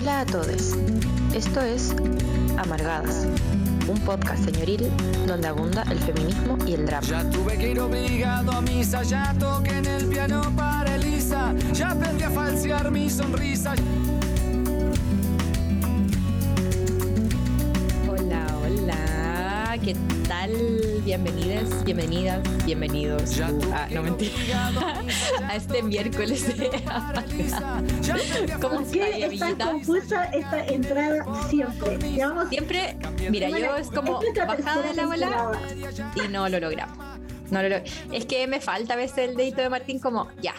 Hola 0.00 0.20
a 0.20 0.26
todos. 0.26 0.76
Esto 1.34 1.60
es 1.60 1.92
Amargadas, 2.56 3.26
un 3.88 3.98
podcast 4.04 4.44
señoril 4.44 4.88
donde 5.26 5.48
abunda 5.48 5.82
el 5.90 5.98
feminismo 5.98 6.56
y 6.64 6.74
el 6.74 6.86
drama. 6.86 7.04
Ya 7.04 7.28
tuve 7.28 7.58
que 7.58 7.72
ir 7.72 7.80
obligado 7.80 8.52
a 8.52 8.60
misa, 8.60 9.02
ya 9.02 9.34
toqué 9.40 9.78
en 9.78 9.86
el 9.86 10.06
piano 10.06 10.52
para 10.54 10.94
Elisa, 10.94 11.52
ya 11.72 11.90
aprendí 11.90 12.22
a 12.22 12.30
falsear 12.30 12.92
mi 12.92 13.10
sonrisa. 13.10 13.74
¿Qué 19.88 19.96
tal? 20.28 20.50
Bienvenidas, 21.02 21.82
bienvenidas, 21.82 22.66
bienvenidos 22.66 23.36
Ya 23.36 23.46
a, 23.46 23.50
no 23.88 23.90
ir 23.90 24.00
mentira, 24.02 24.68
a 25.48 25.56
este 25.56 25.82
miércoles 25.82 26.46
de 26.58 26.68
¿Cómo 28.60 28.86
qué 28.92 29.24
es 29.24 29.38
tan 29.40 29.56
confusa 29.56 30.24
esta 30.26 30.66
entrada 30.66 31.24
siempre? 31.48 31.96
Llevamos 32.12 32.50
Siempre, 32.50 32.98
mira, 33.30 33.48
yo 33.48 33.76
es 33.78 33.88
como 33.88 34.20
es 34.22 34.34
bajada 34.46 34.82
de 34.82 34.92
la 34.94 35.06
bola 35.06 35.52
y 36.22 36.28
no 36.28 36.46
lo 36.50 36.60
logramos. 36.60 36.98
No 37.50 37.62
lo 37.62 37.68
log- 37.70 37.84
Es 38.12 38.26
que 38.26 38.46
me 38.46 38.60
falta 38.60 38.92
a 38.92 38.96
veces 38.98 39.16
el 39.30 39.36
dedito 39.36 39.62
de 39.62 39.70
Martín 39.70 40.00
como, 40.00 40.28
ya, 40.42 40.52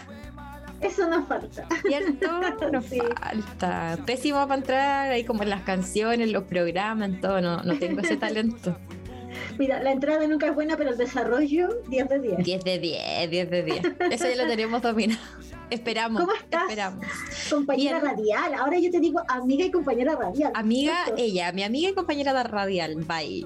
Eso 0.82 1.07
nos 1.07 1.27
falta. 1.27 1.68
¿cierto? 1.88 2.41
Nos 2.71 2.85
Sí. 2.85 2.99
falta. 3.21 3.96
Pésimo 4.07 4.40
para 4.48 4.55
entrar 4.55 5.12
ahí 5.12 5.23
como 5.23 5.43
en 5.43 5.52
las 5.52 5.62
canciones, 5.62 6.32
los 6.32 6.46
programas, 6.46 7.09
en 7.09 7.21
todo. 7.21 7.41
No, 7.41 7.62
no 7.62 7.77
tengo 7.77 8.02
ese 8.02 8.18
talento. 8.18 8.76
Mira, 9.59 9.84
la 9.84 9.91
entrada 9.91 10.26
nunca 10.26 10.48
es 10.48 10.55
buena, 10.55 10.77
pero 10.77 10.91
el 10.91 10.98
desarrollo 10.98 11.81
10 11.90 12.08
de 12.08 12.20
10. 12.20 12.38
10 12.45 12.63
de 12.63 12.80
10, 12.80 13.30
10 13.30 13.49
de 13.49 13.63
10. 13.63 13.82
Eso 14.12 14.30
ya 14.30 14.35
lo 14.38 14.48
tenemos 14.48 14.82
dominado. 14.82 15.20
Esperamos. 15.70 16.22
¿Cómo 16.22 16.34
estás? 16.34 16.62
Esperamos. 16.62 17.05
Compañera 17.49 17.99
Bien. 17.99 18.12
radial. 18.16 18.54
Ahora 18.54 18.80
yo 18.80 18.90
te 18.90 19.02
digo 19.02 19.22
amiga 19.27 19.65
y 19.65 19.71
compañera 19.71 20.15
radial. 20.15 20.54
Amiga, 20.55 20.96
Justo. 21.04 21.21
ella, 21.21 21.52
mi 21.52 21.63
amiga 21.63 21.90
y 21.90 21.93
compañera 21.93 22.41
radial, 22.41 22.96
bye. 22.96 23.43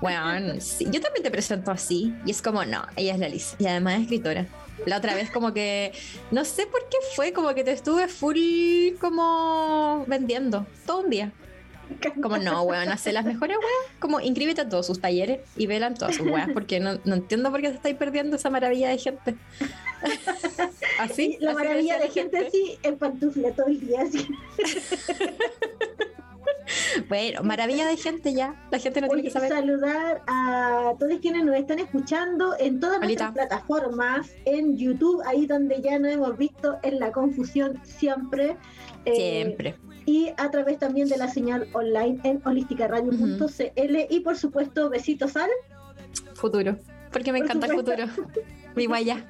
Bueno, 0.00 0.58
sí, 0.58 0.86
yo 0.90 1.02
también 1.02 1.22
te 1.22 1.30
presento 1.30 1.70
así. 1.70 2.14
Y 2.24 2.30
es 2.30 2.40
como, 2.40 2.64
no, 2.64 2.86
ella 2.96 3.12
es 3.12 3.20
la 3.20 3.28
Liz. 3.28 3.54
Y 3.58 3.66
además 3.66 3.96
es 3.96 4.00
escritora. 4.04 4.46
La 4.86 4.96
otra 4.96 5.14
vez 5.14 5.30
como 5.30 5.52
que, 5.52 5.92
no 6.30 6.46
sé 6.46 6.66
por 6.66 6.80
qué 6.88 6.96
fue, 7.14 7.34
como 7.34 7.54
que 7.54 7.62
te 7.62 7.72
estuve 7.72 8.08
full 8.08 8.38
como 8.98 10.04
vendiendo 10.08 10.66
todo 10.86 11.00
un 11.00 11.10
día. 11.10 11.30
Como 12.22 12.38
no, 12.38 12.62
weón, 12.62 12.88
hace 12.88 13.12
las 13.12 13.24
mejores 13.24 13.56
weas. 13.56 13.98
Como 14.00 14.20
inscríbete 14.20 14.62
a 14.62 14.68
todos 14.68 14.86
sus 14.86 15.00
talleres 15.00 15.40
y 15.56 15.66
velan 15.66 15.94
todas 15.94 16.16
sus 16.16 16.26
weas, 16.26 16.48
porque 16.52 16.80
no, 16.80 16.98
no 17.04 17.14
entiendo 17.14 17.50
por 17.50 17.60
qué 17.60 17.68
te 17.68 17.76
estáis 17.76 17.96
perdiendo 17.96 18.36
esa 18.36 18.50
maravilla 18.50 18.88
de 18.88 18.98
gente. 18.98 19.36
Así. 20.98 21.36
La 21.40 21.52
así 21.52 21.58
maravilla 21.60 21.98
de 21.98 22.06
la 22.06 22.12
gente 22.12 22.50
sí 22.50 22.78
en 22.82 22.98
pantufla 22.98 23.52
todo 23.52 23.66
el 23.66 23.80
día. 23.80 24.02
así. 24.02 24.26
Bueno, 27.08 27.42
maravilla 27.42 27.86
de 27.86 27.96
gente 27.96 28.32
ya. 28.34 28.54
La 28.70 28.78
gente 28.78 29.00
no 29.00 29.08
tiene 29.08 29.22
que 29.24 29.30
saber. 29.30 29.48
saludar 29.50 30.22
a 30.26 30.92
todos 30.98 31.18
quienes 31.20 31.44
nos 31.44 31.56
están 31.56 31.78
escuchando 31.78 32.54
en 32.58 32.80
todas 32.80 32.98
Olita. 33.02 33.24
nuestras 33.24 33.48
plataformas, 33.48 34.30
en 34.44 34.76
YouTube, 34.76 35.22
ahí 35.26 35.46
donde 35.46 35.80
ya 35.82 35.98
nos 35.98 36.12
hemos 36.12 36.36
visto 36.38 36.78
en 36.82 37.00
la 37.00 37.10
confusión 37.12 37.80
siempre. 37.84 38.56
eh, 39.04 39.14
Siempre. 39.16 39.74
y 40.06 40.30
a 40.36 40.50
través 40.50 40.78
también 40.78 41.08
de 41.08 41.16
la 41.16 41.28
señal 41.28 41.68
online 41.72 42.20
en 42.24 42.40
holisticaradio.cl 42.44 43.96
y 44.10 44.20
por 44.20 44.36
supuesto 44.36 44.88
besitos 44.90 45.36
al 45.36 45.50
Futuro. 46.34 46.76
Porque 47.12 47.32
me 47.32 47.38
Por 47.40 47.46
encanta 47.46 47.66
el 47.66 47.78
supuesto. 47.78 48.06
futuro. 48.08 48.42
Vivo 48.74 48.94
allá. 48.94 49.26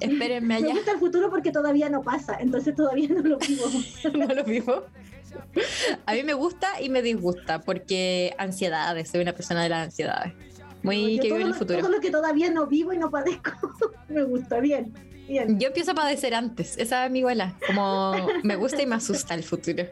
Espérenme 0.00 0.48
me 0.48 0.54
allá. 0.54 0.74
gusta 0.74 0.92
el 0.92 0.98
futuro 0.98 1.28
porque 1.30 1.50
todavía 1.52 1.90
no 1.90 2.00
pasa 2.02 2.38
entonces 2.40 2.74
todavía 2.74 3.08
no 3.10 3.20
lo 3.20 3.36
vivo 3.38 3.66
No 4.14 4.34
lo 4.34 4.44
vivo. 4.44 4.84
A 6.06 6.12
mí 6.14 6.22
me 6.22 6.34
gusta 6.34 6.80
y 6.80 6.88
me 6.88 7.02
disgusta 7.02 7.60
porque 7.60 8.34
ansiedades. 8.38 9.10
Soy 9.10 9.20
una 9.22 9.32
persona 9.34 9.62
de 9.62 9.68
las 9.68 9.84
ansiedades. 9.86 10.32
Muy 10.82 11.16
Yo 11.16 11.22
que 11.22 11.28
vive 11.28 11.42
en 11.42 11.48
el 11.48 11.54
futuro. 11.54 11.80
todo 11.80 11.90
lo 11.90 12.00
que 12.00 12.10
todavía 12.10 12.50
no 12.50 12.66
vivo 12.66 12.92
y 12.92 12.98
no 12.98 13.10
padezco 13.10 13.50
me 14.08 14.22
gusta 14.22 14.60
bien 14.60 14.94
bien 15.26 15.58
Yo 15.58 15.68
empiezo 15.68 15.90
a 15.90 15.94
padecer 15.94 16.34
antes. 16.34 16.78
Esa 16.78 17.04
es 17.06 17.10
mi 17.10 17.18
iguala. 17.18 17.54
Como 17.66 18.14
me 18.44 18.56
gusta 18.56 18.80
y 18.82 18.86
me 18.86 18.94
asusta 18.94 19.34
el 19.34 19.42
futuro. 19.44 19.84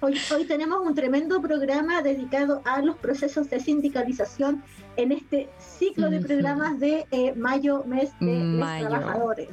hoy, 0.00 0.18
hoy 0.34 0.44
tenemos 0.44 0.86
un 0.86 0.94
tremendo 0.94 1.40
programa 1.40 2.02
dedicado 2.02 2.60
a 2.66 2.82
los 2.82 2.96
procesos 2.96 3.48
de 3.48 3.60
sindicalización 3.60 4.62
en 4.96 5.12
este 5.12 5.48
ciclo 5.58 6.10
de 6.10 6.20
programas 6.20 6.78
de 6.80 7.06
eh, 7.10 7.32
mayo 7.34 7.84
mes 7.86 8.10
de 8.20 8.26
Mayo. 8.26 8.84
los 8.88 8.98
trabajadores 8.98 9.48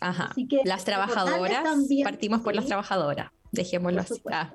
Ajá. 0.00 0.28
Así 0.30 0.46
que 0.46 0.60
Las 0.64 0.84
trabajadoras. 0.84 1.62
también- 1.62 2.04
Partimos 2.04 2.40
por 2.42 2.52
sí. 2.52 2.56
las 2.56 2.66
trabajadoras. 2.66 3.30
Dejémoslo 3.56 4.00
así. 4.00 4.22
Ah, 4.30 4.54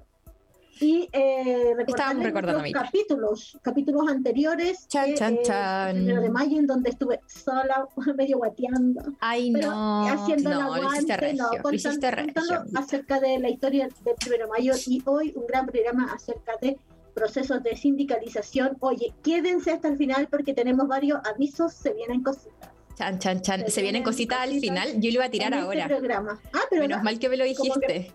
Y 0.80 1.08
eh, 1.14 1.74
Estábamos 1.88 2.24
recordando, 2.24 2.60
amiga. 2.62 2.82
capítulos, 2.84 3.60
capítulos 3.62 4.08
anteriores, 4.10 4.88
Chan, 4.88 5.14
chan, 5.16 5.36
eh, 5.36 5.40
chan. 5.44 6.06
de 6.08 6.30
mayo, 6.30 6.58
en 6.58 6.66
donde 6.66 6.90
estuve 6.90 7.20
sola, 7.28 7.88
medio 8.16 8.38
guateando, 8.38 9.02
Ay, 9.20 9.52
pero 9.54 9.70
no. 9.72 10.08
haciendo 10.08 10.50
No, 10.50 10.76
lo 10.78 10.92
hiciste 10.92 11.14
aguante, 11.14 11.18
regio. 11.18 11.44
no, 11.44 11.50
Lo 11.70 11.74
hiciste 11.76 11.90
contando, 11.92 12.16
regio. 12.16 12.34
contando 12.58 12.80
acerca 12.80 13.20
de 13.20 13.40
la 13.40 13.50
historia 13.50 13.90
del 14.04 14.16
primero 14.16 14.46
de 14.46 14.52
mayo 14.52 14.74
y 14.88 15.02
hoy 15.06 15.34
un 15.36 15.46
gran 15.46 15.66
programa 15.68 16.12
acerca 16.14 16.54
de 16.62 16.78
procesos 17.14 17.62
de 17.62 17.76
sindicalización. 17.78 18.78
Oye, 18.80 19.14
quédense 19.22 19.70
hasta 19.72 19.88
el 19.90 19.98
final 19.98 20.28
porque 20.32 20.54
tenemos 20.56 20.88
varios 20.88 21.20
avisos, 21.26 21.74
se 21.74 21.94
vienen 21.94 22.24
cositas. 22.24 22.70
Chan, 22.98 23.20
chan, 23.20 23.42
chan. 23.42 23.60
Se 23.66 23.72
Se 23.72 23.82
vienen 23.82 24.02
vienen 24.02 24.04
cositas 24.04 24.40
al 24.40 24.50
cositas 24.50 24.62
final. 24.70 25.02
Yo 25.02 25.10
lo 25.10 25.16
iba 25.16 25.26
a 25.26 25.30
tirar 25.30 25.54
este 25.54 25.64
ahora. 25.66 25.88
programa. 25.88 26.40
Ah, 26.54 26.62
pero 26.70 26.82
Menos 26.84 26.98
no, 27.00 27.04
mal 27.04 27.20
que 27.20 27.30
me 27.30 27.38
lo 27.38 27.44
dijiste. 27.44 28.14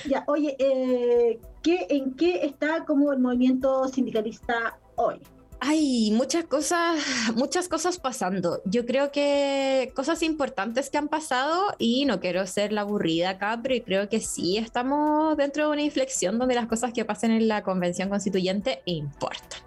Ya, 0.08 0.24
oye, 0.28 0.56
eh, 0.58 1.38
¿qué, 1.62 1.86
¿en 1.90 2.14
qué 2.14 2.46
está 2.46 2.86
como 2.86 3.12
el 3.12 3.18
movimiento 3.18 3.86
sindicalista 3.88 4.78
hoy? 4.96 5.20
Hay 5.60 6.10
muchas 6.12 6.44
cosas, 6.44 7.00
muchas 7.34 7.68
cosas 7.68 7.98
pasando. 7.98 8.60
Yo 8.64 8.84
creo 8.84 9.10
que 9.10 9.92
cosas 9.94 10.22
importantes 10.22 10.90
que 10.90 10.98
han 10.98 11.08
pasado 11.08 11.74
y 11.78 12.04
no 12.04 12.20
quiero 12.20 12.46
ser 12.46 12.72
la 12.72 12.82
aburrida 12.82 13.30
acá, 13.30 13.60
pero 13.62 13.82
creo 13.84 14.08
que 14.08 14.20
sí 14.20 14.58
estamos 14.58 15.36
dentro 15.36 15.66
de 15.66 15.72
una 15.72 15.82
inflexión 15.82 16.38
donde 16.38 16.54
las 16.54 16.66
cosas 16.66 16.92
que 16.92 17.04
pasen 17.04 17.30
en 17.30 17.48
la 17.48 17.62
convención 17.62 18.08
constituyente 18.08 18.82
importan. 18.84 19.60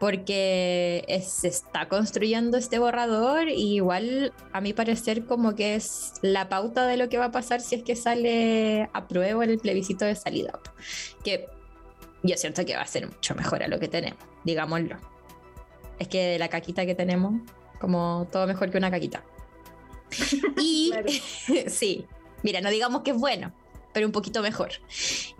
porque 0.00 1.04
se 1.24 1.48
está 1.48 1.88
construyendo 1.88 2.58
este 2.58 2.78
borrador 2.78 3.48
y 3.48 3.76
igual 3.76 4.34
a 4.52 4.60
mi 4.60 4.74
parecer 4.74 5.24
como 5.24 5.54
que 5.54 5.76
es 5.76 6.14
la 6.20 6.50
pauta 6.50 6.86
de 6.86 6.98
lo 6.98 7.08
que 7.08 7.16
va 7.16 7.26
a 7.26 7.30
pasar 7.30 7.62
si 7.62 7.76
es 7.76 7.84
que 7.84 7.96
sale 7.96 8.90
a 8.92 9.08
prueba 9.08 9.44
en 9.44 9.50
el 9.50 9.58
plebiscito 9.58 10.04
de 10.04 10.14
salida. 10.14 10.60
Que 11.22 11.48
yo 12.24 12.36
siento 12.36 12.64
que 12.64 12.74
va 12.74 12.82
a 12.82 12.86
ser 12.86 13.06
mucho 13.06 13.34
mejor 13.34 13.62
a 13.62 13.68
lo 13.68 13.78
que 13.78 13.88
tenemos, 13.88 14.18
digámoslo. 14.44 14.96
Es 15.98 16.08
que 16.08 16.38
la 16.38 16.48
caquita 16.48 16.86
que 16.86 16.94
tenemos, 16.94 17.34
como 17.80 18.26
todo 18.32 18.46
mejor 18.46 18.70
que 18.70 18.78
una 18.78 18.90
caquita. 18.90 19.24
Y 20.58 20.92
sí, 21.66 22.06
mira, 22.42 22.60
no 22.60 22.70
digamos 22.70 23.02
que 23.02 23.10
es 23.10 23.16
bueno, 23.16 23.52
pero 23.92 24.06
un 24.06 24.12
poquito 24.12 24.42
mejor. 24.42 24.72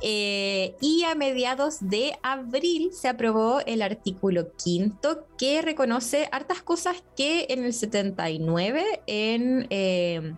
Eh, 0.01 0.77
y 0.81 1.05
a 1.05 1.15
mediados 1.15 1.79
de 1.81 2.17
abril 2.23 2.91
se 2.93 3.09
aprobó 3.09 3.61
el 3.67 3.83
artículo 3.83 4.53
quinto 4.57 5.27
que 5.39 5.63
reconoce 5.63 6.29
hartas 6.33 6.63
cosas 6.63 7.03
que 7.17 7.47
en 7.51 7.65
el 7.65 7.73
79 7.75 9.03
en 9.07 9.67
eh, 9.71 10.35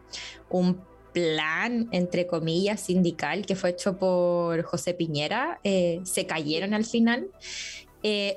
un 0.48 0.80
plan, 1.16 1.88
entre 1.92 2.26
comillas, 2.26 2.82
sindical 2.82 3.46
que 3.46 3.56
fue 3.56 3.70
hecho 3.70 3.96
por 3.96 4.62
José 4.64 4.92
Piñera, 4.92 5.60
eh, 5.64 6.00
se 6.04 6.26
cayeron 6.26 6.74
al 6.74 6.84
final. 6.84 7.28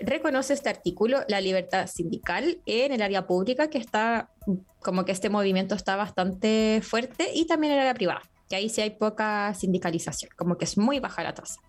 reconoce 0.02 0.54
este 0.54 0.70
artículo 0.70 1.20
la 1.28 1.42
libertad 1.42 1.88
sindical 1.88 2.60
en 2.66 2.94
el 2.94 3.02
área 3.02 3.28
pública, 3.28 3.70
que 3.70 3.80
está 3.80 4.30
como 4.80 5.04
que 5.04 5.12
este 5.12 5.30
movimiento 5.30 5.76
está 5.76 5.98
bastante 5.98 6.80
fuerte, 6.82 7.32
y 7.36 7.46
también 7.46 7.74
en 7.74 7.80
el 7.80 7.82
área 7.82 7.94
privada 7.94 8.22
que 8.50 8.56
ahí 8.56 8.68
sí 8.68 8.82
hay 8.82 8.90
poca 8.90 9.54
sindicalización, 9.54 10.32
como 10.36 10.58
que 10.58 10.66
es 10.66 10.78
muy 10.78 11.00
baja 11.00 11.24
la 11.24 11.36
tasa. 11.36 11.62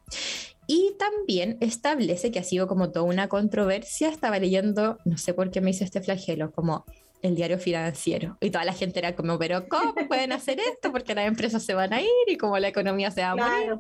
Y 0.67 0.95
también 0.99 1.59
establece 1.61 2.31
que 2.31 2.39
ha 2.39 2.45
sido 2.45 2.67
como 2.67 2.91
toda 2.91 3.05
una 3.05 3.29
controversia, 3.29 4.09
estaba 4.09 4.39
leyendo, 4.39 4.99
no 5.05 5.19
sé 5.19 5.35
por 5.35 5.51
qué 5.51 5.61
me 5.61 5.71
hice 5.71 5.85
este 5.85 6.01
flagelo, 6.01 6.53
como 6.53 6.87
el 7.23 7.35
diario 7.35 7.59
financiero. 7.59 8.37
Y 8.41 8.51
toda 8.51 8.65
la 8.65 8.73
gente 8.73 8.99
era 8.99 9.15
como, 9.15 9.39
pero 9.39 9.69
¿cómo 9.69 9.95
pueden 10.09 10.33
hacer 10.33 10.59
esto? 10.61 10.93
Porque 10.93 11.15
las 11.15 11.27
empresas 11.27 11.63
se 11.63 11.75
van 11.75 11.93
a 11.93 12.01
ir 12.01 12.09
y 12.27 12.37
como 12.37 12.59
la 12.59 12.69
economía 12.69 13.11
se 13.11 13.23
va 13.23 13.31
a 13.31 13.37
morir. 13.37 13.77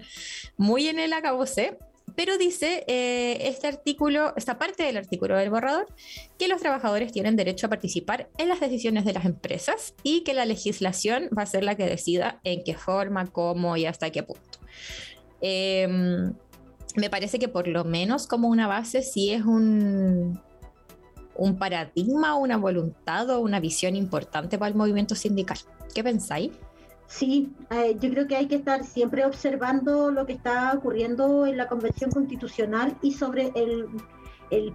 Muy 0.56 0.88
en 0.88 0.98
el 0.98 1.12
acabose. 1.12 1.78
Pero 2.16 2.38
dice 2.38 2.84
eh, 2.88 3.38
este 3.48 3.68
artículo, 3.68 4.34
esta 4.36 4.58
parte 4.58 4.82
del 4.82 4.96
artículo 4.96 5.36
del 5.36 5.48
borrador, 5.48 5.86
que 6.38 6.48
los 6.48 6.60
trabajadores 6.60 7.12
tienen 7.12 7.36
derecho 7.36 7.66
a 7.66 7.70
participar 7.70 8.28
en 8.36 8.48
las 8.48 8.58
decisiones 8.58 9.04
de 9.04 9.12
las 9.12 9.24
empresas 9.24 9.94
y 10.02 10.22
que 10.22 10.34
la 10.34 10.44
legislación 10.44 11.30
va 11.36 11.42
a 11.42 11.46
ser 11.46 11.62
la 11.62 11.76
que 11.76 11.86
decida 11.86 12.40
en 12.42 12.64
qué 12.64 12.74
forma, 12.74 13.26
cómo 13.28 13.76
y 13.76 13.86
hasta 13.86 14.10
qué 14.10 14.24
punto. 14.24 14.58
Em, 15.40 16.34
me 16.96 17.10
parece 17.10 17.38
que 17.38 17.48
por 17.48 17.68
lo 17.68 17.84
menos 17.84 18.26
como 18.26 18.48
una 18.48 18.66
base 18.66 19.02
sí 19.02 19.30
es 19.32 19.44
un, 19.44 20.40
un 21.40 21.56
paradigma, 21.56 22.34
una 22.34 22.58
voluntad 22.58 23.30
o 23.30 23.40
una 23.40 23.60
visión 23.60 23.96
importante 23.96 24.58
para 24.58 24.68
el 24.68 24.76
movimiento 24.76 25.14
sindical. 25.14 25.56
¿Qué 25.94 26.04
pensáis? 26.04 26.52
Sí, 27.06 27.50
eh, 27.70 27.96
yo 27.98 28.10
creo 28.10 28.28
que 28.28 28.36
hay 28.36 28.46
que 28.46 28.56
estar 28.56 28.84
siempre 28.84 29.24
observando 29.24 30.10
lo 30.10 30.26
que 30.26 30.34
está 30.34 30.72
ocurriendo 30.76 31.46
en 31.46 31.56
la 31.56 31.66
Convención 31.66 32.10
Constitucional 32.10 32.94
y 33.00 33.12
sobre 33.12 33.52
el, 33.56 33.86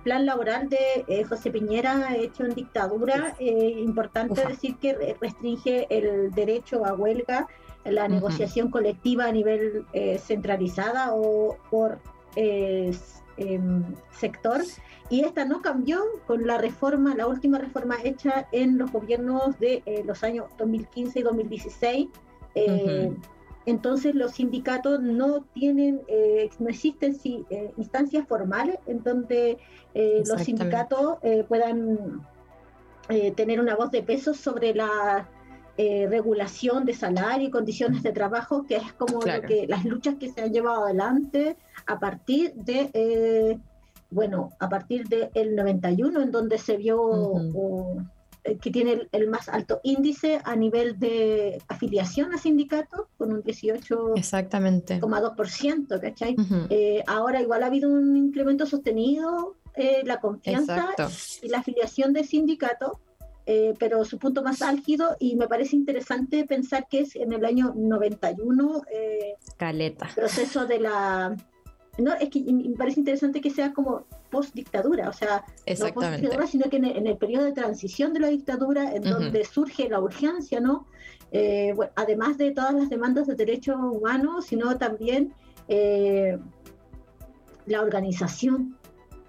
plan 0.04 0.26
laboral 0.26 0.68
de 0.68 1.06
eh, 1.08 1.24
José 1.26 1.52
Piñera 1.52 2.16
hecho 2.16 2.44
en 2.46 2.56
dictadura. 2.56 3.36
Eh, 3.38 3.76
importante 3.78 4.44
decir 4.46 4.78
que 4.78 5.16
restringe 5.22 5.86
el 5.96 6.32
derecho 6.32 6.84
a 6.84 6.94
huelga, 6.94 7.48
la 7.84 8.08
negociación 8.08 8.72
colectiva 8.72 9.26
a 9.26 9.32
nivel 9.32 9.86
centralizada 10.18 11.14
o 11.14 11.58
por 11.70 12.00
em, 13.38 13.84
sector. 14.12 14.62
Y 15.10 15.22
esta 15.22 15.46
no 15.46 15.62
cambió 15.62 16.02
con 16.26 16.48
la 16.48 16.58
reforma, 16.58 17.16
la 17.16 17.28
última 17.28 17.58
reforma 17.60 17.98
hecha 18.04 18.48
en 18.52 18.78
los 18.78 18.92
gobiernos 18.92 19.60
de 19.60 20.04
los 20.06 20.24
años 20.24 20.46
2015 20.58 21.20
y 21.20 21.24
2016 21.24 22.08
eh, 22.56 23.14
entonces 23.66 24.16
los 24.16 24.34
sindicatos 24.34 25.02
no 25.02 25.42
tienen, 25.54 26.02
eh, 26.08 26.50
no 26.60 26.70
existen 26.70 27.18
eh, 27.24 27.74
instancias 27.78 28.28
formales 28.28 28.78
en 28.88 29.04
donde 29.04 29.58
los 30.28 30.42
sindicatos 30.42 31.18
puedan 31.48 32.26
tener 33.36 33.60
una 33.62 33.76
voz 33.76 33.92
de 33.92 34.04
peso 34.04 34.34
sobre 34.34 34.74
la 34.76 35.30
regulación 35.78 36.86
de 36.86 36.94
salario 36.94 37.48
y 37.48 37.52
condiciones 37.52 38.04
de 38.04 38.12
trabajo, 38.12 38.66
que 38.66 38.78
es 38.78 38.94
como 38.94 39.20
que, 39.20 39.66
las 39.68 39.86
luchas 39.86 40.16
que 40.16 40.32
se 40.32 40.42
han 40.42 40.54
llevado 40.54 40.86
adelante 40.86 41.58
a 41.86 42.00
partir 42.00 42.54
de, 42.54 43.60
bueno, 44.10 44.52
a 44.60 44.70
partir 44.70 45.08
del 45.08 45.56
91, 45.56 46.22
en 46.22 46.32
donde 46.32 46.58
se 46.58 46.78
vio 46.78 47.52
eh, 48.46 48.58
que 48.60 48.70
tiene 48.70 49.08
el, 49.12 49.28
más 49.28 49.50
alto 49.50 49.82
índice 49.82 50.40
a 50.44 50.56
nivel 50.56 51.00
de 51.00 51.60
afiliación 51.68 52.32
a 52.32 52.38
sindicatos, 52.38 53.08
con 53.18 53.34
un 53.34 53.42
18,2%, 53.44 56.00
¿cachai? 56.00 56.36
Eh, 56.70 57.04
ahora 57.08 57.42
igual 57.42 57.64
ha 57.64 57.66
habido 57.66 57.90
un 57.90 58.16
incremento 58.16 58.68
sostenido, 58.68 59.56
eh, 59.76 60.04
la 60.06 60.22
confianza 60.22 60.92
y 61.42 61.50
la 61.50 61.58
afiliación 61.60 62.14
de 62.14 62.24
sindicatos, 62.24 62.92
pero 63.46 64.04
su 64.06 64.18
punto 64.18 64.42
más 64.42 64.62
álgido, 64.62 65.16
y 65.20 65.36
me 65.36 65.48
parece 65.48 65.76
interesante 65.76 66.46
pensar 66.46 66.88
que 66.90 67.02
es 67.02 67.16
en 67.16 67.32
el 67.32 67.46
año 67.46 67.74
91, 67.76 68.82
Caleta. 69.58 70.10
proceso 70.16 70.66
de 70.66 70.80
la 70.80 71.36
no, 71.98 72.14
es 72.14 72.30
que 72.30 72.42
me 72.42 72.76
parece 72.76 73.00
interesante 73.00 73.40
que 73.40 73.50
sea 73.50 73.74
como 73.74 74.06
post 74.30 74.54
dictadura, 74.54 75.10
o 75.10 75.14
sea, 75.14 75.46
no 75.80 75.94
post 75.94 76.10
dictadura, 76.10 76.48
sino 76.48 76.70
que 76.70 76.78
en 76.78 77.08
el, 77.08 77.18
periodo 77.18 77.46
de 77.46 77.54
transición 77.54 78.14
de 78.14 78.20
la 78.20 78.28
dictadura, 78.28 78.94
en 78.94 79.04
donde 79.04 79.46
surge 79.46 79.88
la 79.88 80.02
urgencia, 80.02 80.60
¿no? 80.60 80.88
Eh, 81.32 81.74
además 81.96 82.38
de 82.38 82.52
todas 82.52 82.74
las 82.74 82.90
demandas 82.90 83.28
de 83.28 83.36
derechos 83.36 83.78
humanos, 83.78 84.46
sino 84.46 84.78
también 84.78 85.34
eh, 85.68 86.38
la 87.66 87.82
organización 87.82 88.78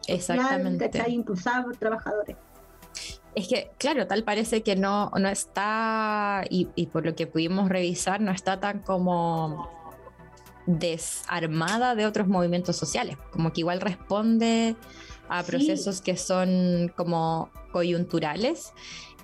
Exactamente. 0.08 0.90
que 0.90 0.98
está 0.98 1.08
impulsada 1.08 1.64
por 1.64 1.76
trabajadores. 1.76 2.36
Es 3.36 3.48
que, 3.48 3.70
claro, 3.76 4.06
tal 4.06 4.24
parece 4.24 4.62
que 4.62 4.76
no, 4.76 5.10
no 5.10 5.28
está, 5.28 6.42
y, 6.48 6.68
y 6.74 6.86
por 6.86 7.04
lo 7.04 7.14
que 7.14 7.26
pudimos 7.26 7.68
revisar, 7.68 8.20
no 8.20 8.32
está 8.32 8.58
tan 8.60 8.80
como 8.80 9.70
desarmada 10.66 11.94
de 11.94 12.06
otros 12.06 12.28
movimientos 12.28 12.76
sociales, 12.76 13.18
como 13.30 13.52
que 13.52 13.60
igual 13.60 13.80
responde 13.82 14.74
a 15.28 15.42
procesos 15.42 16.00
que 16.00 16.16
son 16.16 16.92
como 16.96 17.50
coyunturales. 17.72 18.72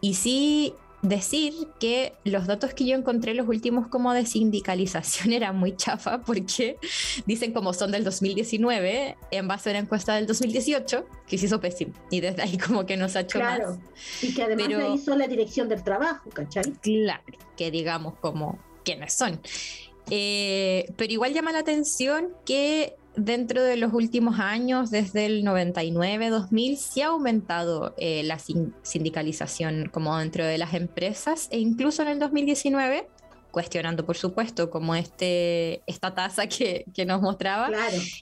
Y 0.02 0.14
sí 0.14 0.74
decir 1.02 1.52
que 1.80 2.14
los 2.24 2.46
datos 2.46 2.74
que 2.74 2.86
yo 2.86 2.96
encontré, 2.96 3.34
los 3.34 3.48
últimos 3.48 3.88
como 3.88 4.12
de 4.12 4.24
sindicalización, 4.24 5.32
eran 5.32 5.56
muy 5.56 5.76
chafa 5.76 6.20
porque 6.20 6.78
dicen 7.26 7.52
como 7.52 7.72
son 7.72 7.90
del 7.90 8.04
2019 8.04 9.16
en 9.30 9.48
base 9.48 9.70
a 9.70 9.72
una 9.72 9.80
encuesta 9.80 10.14
del 10.14 10.26
2018 10.26 11.04
que 11.26 11.38
se 11.38 11.46
hizo 11.46 11.60
pésimo 11.60 11.92
y 12.10 12.20
desde 12.20 12.42
ahí 12.42 12.56
como 12.56 12.86
que 12.86 12.96
nos 12.96 13.16
ha 13.16 13.20
hecho 13.20 13.38
claro. 13.38 13.78
Y 14.22 14.32
que 14.34 14.42
además 14.44 14.66
Pero, 14.68 14.94
hizo 14.94 15.16
la 15.16 15.26
dirección 15.26 15.68
del 15.68 15.82
trabajo, 15.82 16.30
¿cachai? 16.30 16.64
Claro, 16.80 17.22
que 17.56 17.70
digamos 17.70 18.14
como 18.20 18.58
quiénes 18.84 19.12
son. 19.12 19.40
Eh, 20.10 20.92
pero 20.96 21.12
igual 21.12 21.32
llama 21.32 21.52
la 21.52 21.60
atención 21.60 22.28
que 22.44 22.96
dentro 23.16 23.62
de 23.62 23.76
los 23.76 23.92
últimos 23.92 24.38
años, 24.40 24.90
desde 24.90 25.26
el 25.26 25.44
99-2000, 25.44 26.76
se 26.76 27.02
ha 27.02 27.08
aumentado 27.08 27.94
eh, 27.98 28.22
la 28.24 28.38
sindicalización 28.38 29.88
como 29.92 30.16
dentro 30.18 30.44
de 30.44 30.58
las 30.58 30.74
empresas 30.74 31.48
e 31.50 31.58
incluso 31.58 32.02
en 32.02 32.08
el 32.08 32.18
2019 32.18 33.08
cuestionando 33.52 34.04
por 34.04 34.16
supuesto 34.16 34.70
como 34.70 34.94
este, 34.96 35.82
esta 35.86 36.14
tasa 36.14 36.46
que, 36.48 36.86
que 36.92 37.04
nos 37.04 37.20
mostraba, 37.20 37.70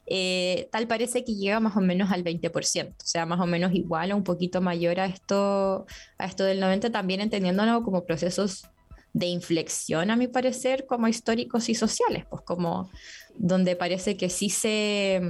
eh, 0.06 0.68
tal 0.73 0.87
parece 0.88 1.25
que 1.25 1.37
llega 1.37 1.61
más 1.61 1.76
o 1.76 1.80
menos 1.80 2.11
al 2.11 2.25
20%, 2.25 2.90
o 2.90 2.94
sea, 2.99 3.25
más 3.25 3.40
o 3.40 3.47
menos 3.47 3.73
igual 3.73 4.12
o 4.12 4.16
un 4.16 4.25
poquito 4.25 4.61
mayor 4.61 4.99
a 5.00 5.06
esto, 5.06 5.87
a 6.18 6.26
esto 6.26 6.44
del 6.44 6.61
90, 6.61 6.90
también 6.90 7.20
entendiéndolo 7.20 7.82
como 7.85 8.04
procesos 8.04 8.68
de 9.12 9.26
inflexión, 9.26 10.10
a 10.10 10.16
mi 10.16 10.28
parecer, 10.28 10.86
como 10.86 11.08
históricos 11.08 11.68
y 11.68 11.74
sociales, 11.74 12.24
pues 12.30 12.42
como 12.42 12.90
donde 13.36 13.76
parece 13.76 14.16
que 14.16 14.30
sí 14.30 14.50
se, 14.50 15.20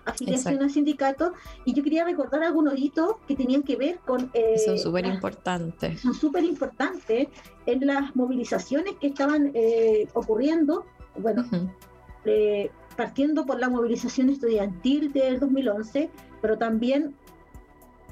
Afiliación 0.04 0.62
a 0.62 0.68
sindicatos, 0.68 1.32
y 1.64 1.73
yo 1.75 1.82
quería 1.82 2.04
recordar 2.04 2.42
algunos 2.42 2.78
hitos 2.78 3.16
que 3.26 3.34
tenían 3.34 3.62
que 3.62 3.76
ver 3.76 3.99
con. 4.04 4.30
Eh, 4.34 4.58
son 4.58 4.78
súper 4.78 5.06
importantes. 5.06 6.00
Son 6.00 6.14
súper 6.14 6.44
importantes 6.44 7.28
en 7.66 7.87
las 7.87 8.14
movilizaciones 8.14 8.94
que 9.00 9.08
estaban 9.08 9.50
eh, 9.54 10.08
ocurriendo. 10.14 10.84
Bueno, 11.16 11.44
eh, 12.25 12.70
partiendo 12.96 13.46
por 13.46 13.58
la 13.61 13.68
movilización 13.68 14.30
estudiantil 14.30 15.12
del 15.12 15.40
2011, 15.40 16.11
pero 16.40 16.58
también 16.58 17.14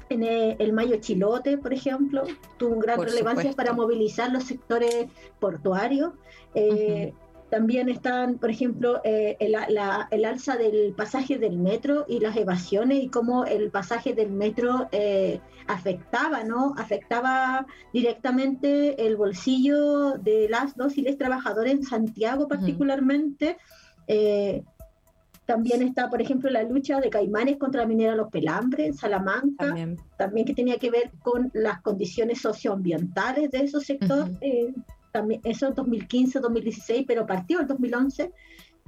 en 0.09 0.23
el, 0.23 0.73
Mayo 0.73 0.97
Chilote, 0.97 1.57
por 1.57 1.73
ejemplo, 1.73 2.23
tuvo 2.57 2.79
gran 2.79 3.01
relevancia 3.01 3.53
para 3.53 3.73
movilizar 3.73 4.31
los 4.31 4.43
sectores 4.43 5.07
portuarios. 5.39 6.13
Eh, 6.53 7.13
también 7.53 7.87
están, 7.87 8.39
por 8.39 8.49
ejemplo, 8.49 8.99
eh, 9.03 9.37
el, 9.39 9.55
el, 10.09 10.25
alza 10.25 10.57
del 10.57 10.93
pasaje 10.97 11.37
del 11.37 11.59
metro 11.59 12.03
y 12.09 12.19
las 12.19 12.35
evasiones 12.35 13.03
y 13.03 13.09
cómo 13.09 13.45
el 13.45 13.69
pasaje 13.69 14.15
del 14.15 14.31
metro 14.31 14.89
eh, 14.91 15.39
afectaba, 15.67 16.43
¿no? 16.43 16.73
Afectaba 16.79 17.67
directamente 17.93 19.05
el 19.05 19.17
bolsillo 19.17 20.13
de 20.13 20.47
las 20.49 20.75
dos 20.75 20.97
y 20.97 21.03
les 21.03 21.15
trabajadores 21.15 21.73
en 21.73 21.83
Santiago 21.83 22.47
particularmente. 22.47 23.57
También 25.45 25.83
está, 25.83 26.09
por 26.09 26.21
ejemplo, 26.21 26.49
la 26.49 26.63
lucha 26.63 26.99
de 27.01 27.11
Caimanes 27.11 27.57
contra 27.57 27.81
la 27.81 27.87
minera 27.87 28.15
Los 28.15 28.29
Pelambres 28.29 28.87
en 28.87 28.93
Salamanca, 28.95 29.75
también. 30.17 30.45
que 30.45 30.55
tenía 30.55 30.77
que 30.77 30.89
ver 30.89 31.11
con 31.21 31.51
las 31.53 31.81
condiciones 31.81 32.41
socioambientales 32.41 33.51
de 33.51 33.59
esos 33.59 33.83
sectores, 33.83 34.31
eh, 34.41 34.73
también, 35.13 35.39
eso 35.45 35.67
en 35.67 35.75
2015, 35.75 36.39
2016, 36.41 37.05
pero 37.07 37.25
partió 37.25 37.61
en 37.61 37.67
2011, 37.67 38.31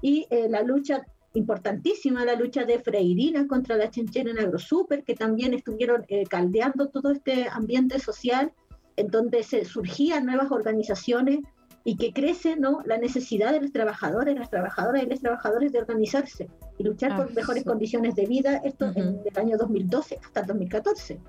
y 0.01 0.27
eh, 0.29 0.47
la 0.49 0.61
lucha 0.61 1.05
importantísima, 1.33 2.25
la 2.25 2.35
lucha 2.35 2.65
de 2.65 2.79
Freirina 2.79 3.47
contra 3.47 3.77
la 3.77 3.89
chenchera 3.89 4.31
en 4.31 4.39
AgroSuper, 4.39 5.03
que 5.03 5.15
también 5.15 5.53
estuvieron 5.53 6.05
eh, 6.07 6.25
caldeando 6.25 6.89
todo 6.89 7.11
este 7.11 7.47
ambiente 7.49 7.99
social, 7.99 8.51
en 8.97 9.07
donde 9.07 9.43
se 9.43 9.65
surgían 9.65 10.25
nuevas 10.25 10.51
organizaciones 10.51 11.39
y 11.83 11.97
que 11.97 12.13
crece 12.13 12.55
¿no? 12.55 12.81
la 12.85 12.97
necesidad 12.97 13.51
de 13.51 13.61
los 13.61 13.71
trabajadores, 13.71 14.35
las 14.35 14.49
trabajadoras 14.49 15.03
y 15.03 15.05
los 15.05 15.19
trabajadores 15.19 15.71
de 15.71 15.79
organizarse 15.79 16.49
y 16.77 16.83
luchar 16.83 17.15
por 17.15 17.27
ah, 17.27 17.31
mejores 17.35 17.63
condiciones 17.63 18.15
de 18.15 18.25
vida, 18.25 18.57
esto 18.63 18.91
en 18.95 19.19
el 19.23 19.39
año 19.39 19.57
2012 19.57 20.19
hasta 20.23 20.39
el 20.39 20.47
2014. 20.47 21.19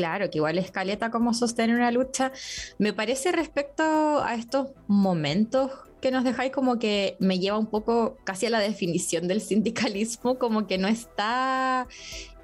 Claro, 0.00 0.30
que 0.30 0.38
igual 0.38 0.56
escaleta 0.56 1.10
como 1.10 1.34
sostener 1.34 1.76
una 1.76 1.90
lucha. 1.90 2.32
Me 2.78 2.94
parece 2.94 3.32
respecto 3.32 3.82
a 4.22 4.34
estos 4.34 4.68
momentos 4.86 5.72
que 6.00 6.10
nos 6.10 6.24
dejáis 6.24 6.52
como 6.52 6.78
que 6.78 7.18
me 7.18 7.38
lleva 7.38 7.58
un 7.58 7.66
poco 7.66 8.16
casi 8.24 8.46
a 8.46 8.50
la 8.50 8.60
definición 8.60 9.28
del 9.28 9.42
sindicalismo, 9.42 10.38
como 10.38 10.66
que 10.66 10.78
no 10.78 10.88
está 10.88 11.86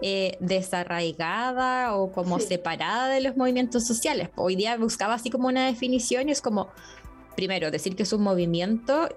eh, 0.03 0.37
desarraigada 0.39 1.97
o 1.97 2.13
como 2.13 2.41
separada 2.41 3.09
de 3.09 3.23
los 3.23 3.39
movimientos 3.39 3.87
sociales. 3.87 4.29
Hoy 4.37 4.55
día 4.55 4.77
buscaba 4.77 5.15
así 5.15 5.31
como 5.31 5.49
una 5.49 5.65
definición 5.65 6.29
y 6.29 6.33
es 6.33 6.43
como 6.43 6.69
primero, 7.37 7.71
decir 7.71 7.97
que 7.97 8.03
es 8.03 8.13
un 8.13 8.23
movimiento 8.23 9.09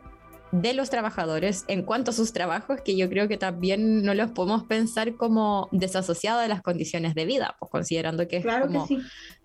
de 0.51 0.73
los 0.73 0.89
trabajadores 0.89 1.65
en 1.67 1.83
cuanto 1.83 2.11
a 2.11 2.13
sus 2.13 2.33
trabajos, 2.33 2.81
que 2.81 2.97
yo 2.97 3.09
creo 3.09 3.27
que 3.27 3.37
también 3.37 4.03
no 4.03 4.13
los 4.13 4.31
podemos 4.31 4.63
pensar 4.63 5.15
como 5.15 5.69
desasociados 5.71 6.41
de 6.41 6.47
las 6.47 6.61
condiciones 6.61 7.13
de 7.15 7.25
vida, 7.25 7.55
pues 7.59 7.71
considerando 7.71 8.27
que 8.27 8.37
es 8.37 8.45
como 8.45 8.87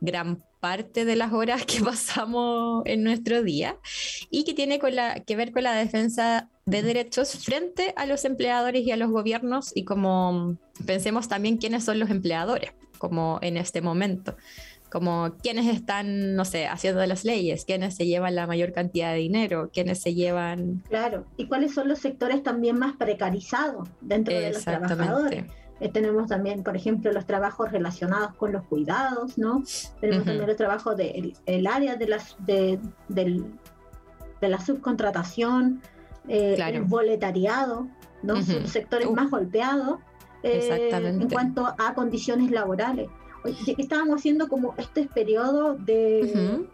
gran 0.01 0.43
parte 0.61 1.05
de 1.05 1.17
las 1.17 1.33
horas 1.33 1.67
que 1.67 1.81
pasamos 1.85 2.83
en 2.87 3.03
nuestro 3.03 3.43
día 3.43 3.77
y 4.31 4.45
que 4.45 4.55
tiene 4.55 4.79
con 4.79 4.95
la, 4.95 5.21
que 5.21 5.37
ver 5.37 5.53
con 5.53 5.63
la 5.63 5.75
defensa 5.75 6.49
de 6.65 6.83
derechos 6.83 7.45
frente 7.45 7.93
a 7.97 8.07
los 8.07 8.25
empleadores 8.25 8.83
y 8.83 8.91
a 8.91 8.97
los 8.97 9.11
gobiernos 9.11 9.73
y 9.75 9.85
como 9.85 10.57
pensemos 10.87 11.29
también 11.29 11.59
quiénes 11.59 11.85
son 11.85 11.99
los 11.99 12.09
empleadores, 12.09 12.73
como 12.99 13.39
en 13.43 13.59
este 13.59 13.83
momento 13.83 14.37
como 14.95 15.35
quiénes 15.43 15.67
están, 15.67 16.37
no 16.37 16.45
sé, 16.45 16.69
haciendo 16.69 17.05
las 17.05 17.25
leyes, 17.25 17.65
quiénes 17.65 17.97
se 17.97 18.07
llevan 18.07 18.37
la 18.37 18.47
mayor 18.47 18.73
cantidad 18.73 19.11
de 19.11 19.19
dinero, 19.19 19.69
quiénes 19.73 20.01
se 20.01 20.15
llevan... 20.15 20.85
Claro, 20.89 21.25
y 21.37 21.49
cuáles 21.49 21.75
son 21.75 21.89
los 21.89 21.99
sectores 21.99 22.45
también 22.45 22.79
más 22.79 22.95
precarizados 22.95 23.89
dentro 24.01 24.33
de 24.33 24.53
los 24.53 24.65
trabajadores. 24.65 25.47
Eh, 25.81 25.89
tenemos 25.89 26.29
también, 26.29 26.63
por 26.63 26.77
ejemplo, 26.77 27.11
los 27.11 27.27
trabajos 27.27 27.73
relacionados 27.73 28.37
con 28.37 28.53
los 28.53 28.63
cuidados, 28.67 29.37
¿no? 29.37 29.65
Tenemos 30.01 30.27
también 30.27 30.49
el 30.49 30.57
trabajo 30.57 30.95
del 30.95 31.35
el 31.47 31.67
área 31.67 31.97
de, 31.97 32.07
las, 32.07 32.37
de, 32.47 32.79
del, 33.09 33.47
de 34.41 34.49
la 34.49 34.61
subcontratación, 34.61 35.83
eh, 36.29 36.55
el 36.57 36.83
boletariado, 36.83 37.89
¿no? 38.23 38.41
Son 38.45 38.69
sectores 38.69 39.11
más 39.11 39.29
golpeados 39.29 39.99
eh, 40.45 40.91
en 40.93 41.29
cuanto 41.29 41.67
a 41.67 41.95
condiciones 41.95 42.53
laborales 42.53 43.09
estábamos 43.45 44.17
haciendo 44.17 44.49
como 44.49 44.75
este 44.79 45.07
periodo 45.07 45.75
de 45.75 46.67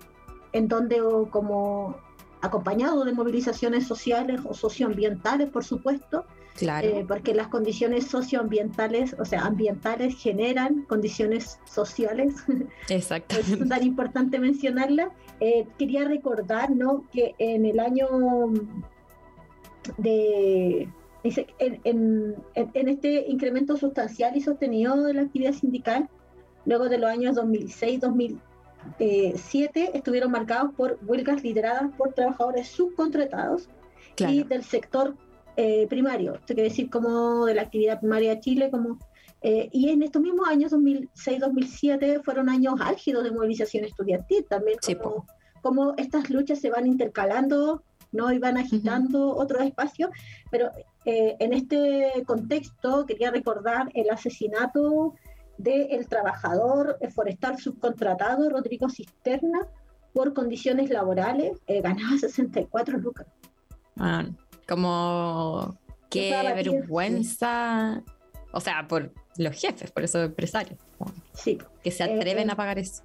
en 0.53 0.69
donde 0.69 1.01
como 1.31 1.97
acompañado 2.41 3.05
de 3.05 3.13
movilizaciones 3.13 3.87
sociales 3.87 4.41
o 4.45 4.55
socioambientales, 4.55 5.51
por 5.51 5.65
supuesto, 5.65 6.25
claro. 6.55 6.89
Eh, 6.89 7.05
porque 7.07 7.35
las 7.35 7.49
condiciones 7.49 8.07
socioambientales, 8.07 9.15
o 9.19 9.25
sea, 9.25 9.43
ambientales 9.43 10.17
generan 10.17 10.85
condiciones 10.85 11.59
sociales. 11.65 12.35
Exacto. 12.89 13.37
es 13.37 13.69
tan 13.69 13.83
importante 13.85 14.39
mencionarla. 14.39 15.11
Eh, 15.41 15.67
quería 15.79 16.05
recordar, 16.05 16.71
¿no? 16.71 17.05
Que 17.13 17.35
en 17.39 17.67
el 17.67 17.79
año 17.79 18.09
de 19.99 20.89
en, 21.23 21.81
en, 21.85 22.37
en, 22.55 22.89
este 22.89 23.27
incremento 23.29 23.77
sustancial 23.77 24.37
y 24.37 24.41
sostenido 24.41 25.03
de 25.03 25.15
la 25.15 25.23
actividad 25.23 25.53
sindical, 25.53 26.09
Luego 26.65 26.89
de 26.89 26.99
los 26.99 27.11
años 27.11 27.37
2006-2007 27.37 29.91
estuvieron 29.95 30.31
marcados 30.31 30.73
por 30.75 30.99
huelgas 31.07 31.43
lideradas 31.43 31.91
por 31.97 32.13
trabajadores 32.13 32.69
subcontratados 32.69 33.69
y 34.19 34.45
del 34.45 34.65
sector 34.65 35.17
eh, 35.57 35.87
primario, 35.89 36.35
esto 36.35 36.55
quiere 36.55 36.69
decir 36.69 36.91
como 36.91 37.45
de 37.45 37.55
la 37.55 37.63
actividad 37.63 38.01
primaria 38.01 38.35
de 38.35 38.41
Chile, 38.41 38.71
como 38.71 38.99
eh, 39.43 39.69
y 39.73 39.89
en 39.89 40.03
estos 40.03 40.21
mismos 40.21 40.49
años 40.49 40.73
2006-2007 40.73 42.23
fueron 42.23 42.49
años 42.49 42.75
álgidos 42.81 43.25
de 43.25 43.31
movilización 43.31 43.85
estudiantil. 43.85 44.45
También, 44.49 44.79
como, 45.63 45.95
estas 45.97 46.31
luchas 46.31 46.61
se 46.61 46.71
van 46.71 46.87
intercalando, 46.87 47.83
no 48.13 48.33
y 48.33 48.39
van 48.39 48.59
agitando 48.59 49.35
otros 49.35 49.63
espacios, 49.63 50.11
pero 50.51 50.71
eh, 51.05 51.37
en 51.39 51.53
este 51.53 52.23
contexto 52.27 53.07
quería 53.07 53.31
recordar 53.31 53.91
el 53.95 54.11
asesinato 54.11 55.15
del 55.63 56.09
trabajador 56.09 56.99
forestal 57.15 57.59
subcontratado 57.59 58.49
Rodrigo 58.49 58.89
Cisterna 58.89 59.69
por 60.13 60.35
condiciones 60.35 60.91
laborales, 60.91 61.59
eh, 61.67 61.81
ganaba 61.81 62.17
64 62.19 62.99
lucas. 62.99 63.27
Ah, 63.97 64.25
como 64.69 65.79
qué 66.09 66.31
vergüenza. 66.55 68.03
O 68.53 68.61
sea, 68.61 68.89
por 68.89 69.13
los 69.37 69.61
jefes, 69.61 69.91
por 69.91 70.03
esos 70.03 70.27
empresarios. 70.27 70.79
Sí. 71.35 71.59
Que 71.83 71.91
se 71.91 72.03
atreven 72.03 72.49
eh, 72.49 72.53
a 72.53 72.57
pagar 72.57 72.79
eso. 72.79 73.05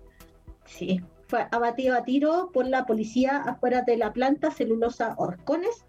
Sí. 0.66 1.02
Fue 1.28 1.48
abatido 1.52 1.96
a 1.96 2.04
tiro 2.04 2.50
por 2.54 2.68
la 2.68 2.86
policía 2.86 3.38
afuera 3.38 3.82
de 3.82 3.98
la 3.98 4.14
planta 4.14 4.52
celulosa 4.52 5.16
Orcones, 5.18 5.86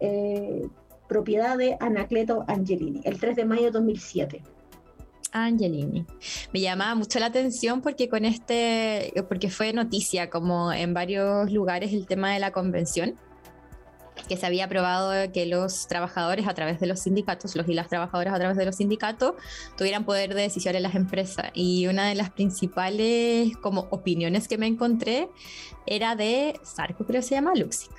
eh, 0.00 0.68
propiedad 1.08 1.56
de 1.56 1.76
Anacleto 1.80 2.44
Angelini, 2.48 3.00
el 3.04 3.18
3 3.18 3.36
de 3.36 3.44
mayo 3.44 3.64
de 3.64 3.70
2007. 3.72 4.42
Angelini. 5.44 6.06
Me 6.52 6.60
llamaba 6.60 6.94
mucho 6.94 7.18
la 7.18 7.26
atención 7.26 7.82
porque 7.82 8.08
con 8.08 8.24
este, 8.24 9.12
porque 9.28 9.50
fue 9.50 9.72
noticia 9.72 10.30
como 10.30 10.72
en 10.72 10.94
varios 10.94 11.50
lugares 11.52 11.92
el 11.92 12.06
tema 12.06 12.32
de 12.32 12.40
la 12.40 12.52
convención, 12.52 13.14
que 14.28 14.36
se 14.36 14.46
había 14.46 14.64
aprobado 14.64 15.30
que 15.32 15.46
los 15.46 15.86
trabajadores 15.86 16.48
a 16.48 16.54
través 16.54 16.80
de 16.80 16.86
los 16.86 17.00
sindicatos, 17.00 17.54
los 17.54 17.68
y 17.68 17.74
las 17.74 17.88
trabajadoras 17.88 18.34
a 18.34 18.38
través 18.38 18.56
de 18.56 18.64
los 18.64 18.76
sindicatos, 18.76 19.34
tuvieran 19.76 20.04
poder 20.04 20.34
de 20.34 20.42
decisión 20.42 20.74
en 20.74 20.82
las 20.82 20.94
empresas. 20.94 21.50
Y 21.54 21.86
una 21.86 22.08
de 22.08 22.14
las 22.14 22.30
principales 22.30 23.56
como 23.58 23.82
opiniones 23.90 24.48
que 24.48 24.58
me 24.58 24.66
encontré 24.66 25.28
era 25.86 26.16
de 26.16 26.58
Sarko, 26.62 27.04
creo 27.04 27.20
que 27.20 27.26
se 27.26 27.34
llama 27.34 27.54
Luxic. 27.54 27.92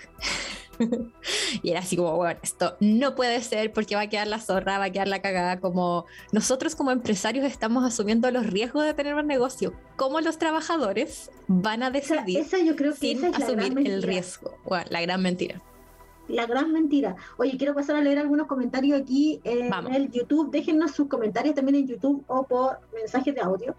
y 1.63 1.71
era 1.71 1.79
así 1.79 1.95
como, 1.95 2.15
bueno, 2.15 2.39
esto 2.41 2.75
no 2.79 3.15
puede 3.15 3.41
ser 3.41 3.73
porque 3.73 3.95
va 3.95 4.01
a 4.01 4.09
quedar 4.09 4.27
la 4.27 4.39
zorra, 4.39 4.77
va 4.77 4.85
a 4.85 4.89
quedar 4.91 5.07
la 5.07 5.21
cagada, 5.21 5.59
como 5.59 6.05
nosotros 6.31 6.75
como 6.75 6.91
empresarios 6.91 7.45
estamos 7.45 7.83
asumiendo 7.83 8.29
los 8.31 8.47
riesgos 8.47 8.85
de 8.85 8.93
tener 8.93 9.15
un 9.15 9.27
negocio, 9.27 9.73
¿cómo 9.95 10.21
los 10.21 10.37
trabajadores 10.37 11.31
van 11.47 11.83
a 11.83 11.91
decidir 11.91 12.39
esa, 12.39 12.59
yo 12.59 12.75
creo 12.75 12.93
que 12.93 12.99
sin 12.99 13.25
asumir 13.25 13.77
el 13.87 14.03
riesgo? 14.03 14.57
la 14.89 15.01
gran 15.01 15.21
mentira. 15.21 15.61
La 16.27 16.45
gran 16.45 16.73
mentira. 16.73 17.15
Oye, 17.37 17.57
quiero 17.57 17.73
pasar 17.73 17.95
a 17.95 18.01
leer 18.01 18.19
algunos 18.19 18.47
comentarios 18.47 18.99
aquí 18.99 19.39
en 19.45 19.71
el 19.93 20.11
YouTube. 20.11 20.51
Déjennos 20.51 20.91
sus 20.91 21.07
comentarios 21.07 21.55
también 21.55 21.75
en 21.75 21.87
YouTube 21.87 22.23
o 22.27 22.43
por 22.43 22.79
mensajes 22.93 23.33
de 23.33 23.41
audio. 23.41 23.75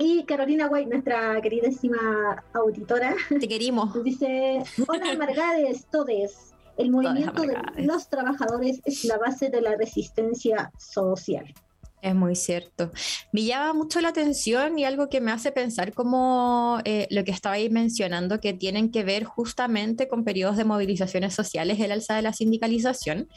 Y 0.00 0.24
Carolina 0.24 0.66
White, 0.66 0.88
nuestra 0.88 1.38
queridísima 1.42 2.42
auditora, 2.54 3.14
te 3.28 3.46
querimos. 3.46 4.02
Dice, 4.02 4.62
hola 4.88 5.12
amargades, 5.12 5.86
todes. 5.92 6.54
El 6.78 6.90
movimiento 6.90 7.42
de 7.42 7.54
los 7.84 8.08
trabajadores 8.08 8.80
es 8.86 9.04
la 9.04 9.18
base 9.18 9.50
de 9.50 9.60
la 9.60 9.76
resistencia 9.76 10.72
social. 10.78 11.52
Es 12.00 12.14
muy 12.14 12.34
cierto. 12.34 12.90
Me 13.30 13.44
llama 13.44 13.74
mucho 13.74 14.00
la 14.00 14.08
atención 14.08 14.78
y 14.78 14.86
algo 14.86 15.10
que 15.10 15.20
me 15.20 15.32
hace 15.32 15.52
pensar 15.52 15.92
como 15.92 16.78
eh, 16.86 17.06
lo 17.10 17.22
que 17.24 17.32
estaba 17.32 17.56
ahí 17.56 17.68
mencionando, 17.68 18.40
que 18.40 18.54
tienen 18.54 18.90
que 18.90 19.04
ver 19.04 19.24
justamente 19.24 20.08
con 20.08 20.24
periodos 20.24 20.56
de 20.56 20.64
movilizaciones 20.64 21.34
sociales, 21.34 21.78
el 21.78 21.92
alza 21.92 22.16
de 22.16 22.22
la 22.22 22.32
sindicalización, 22.32 23.28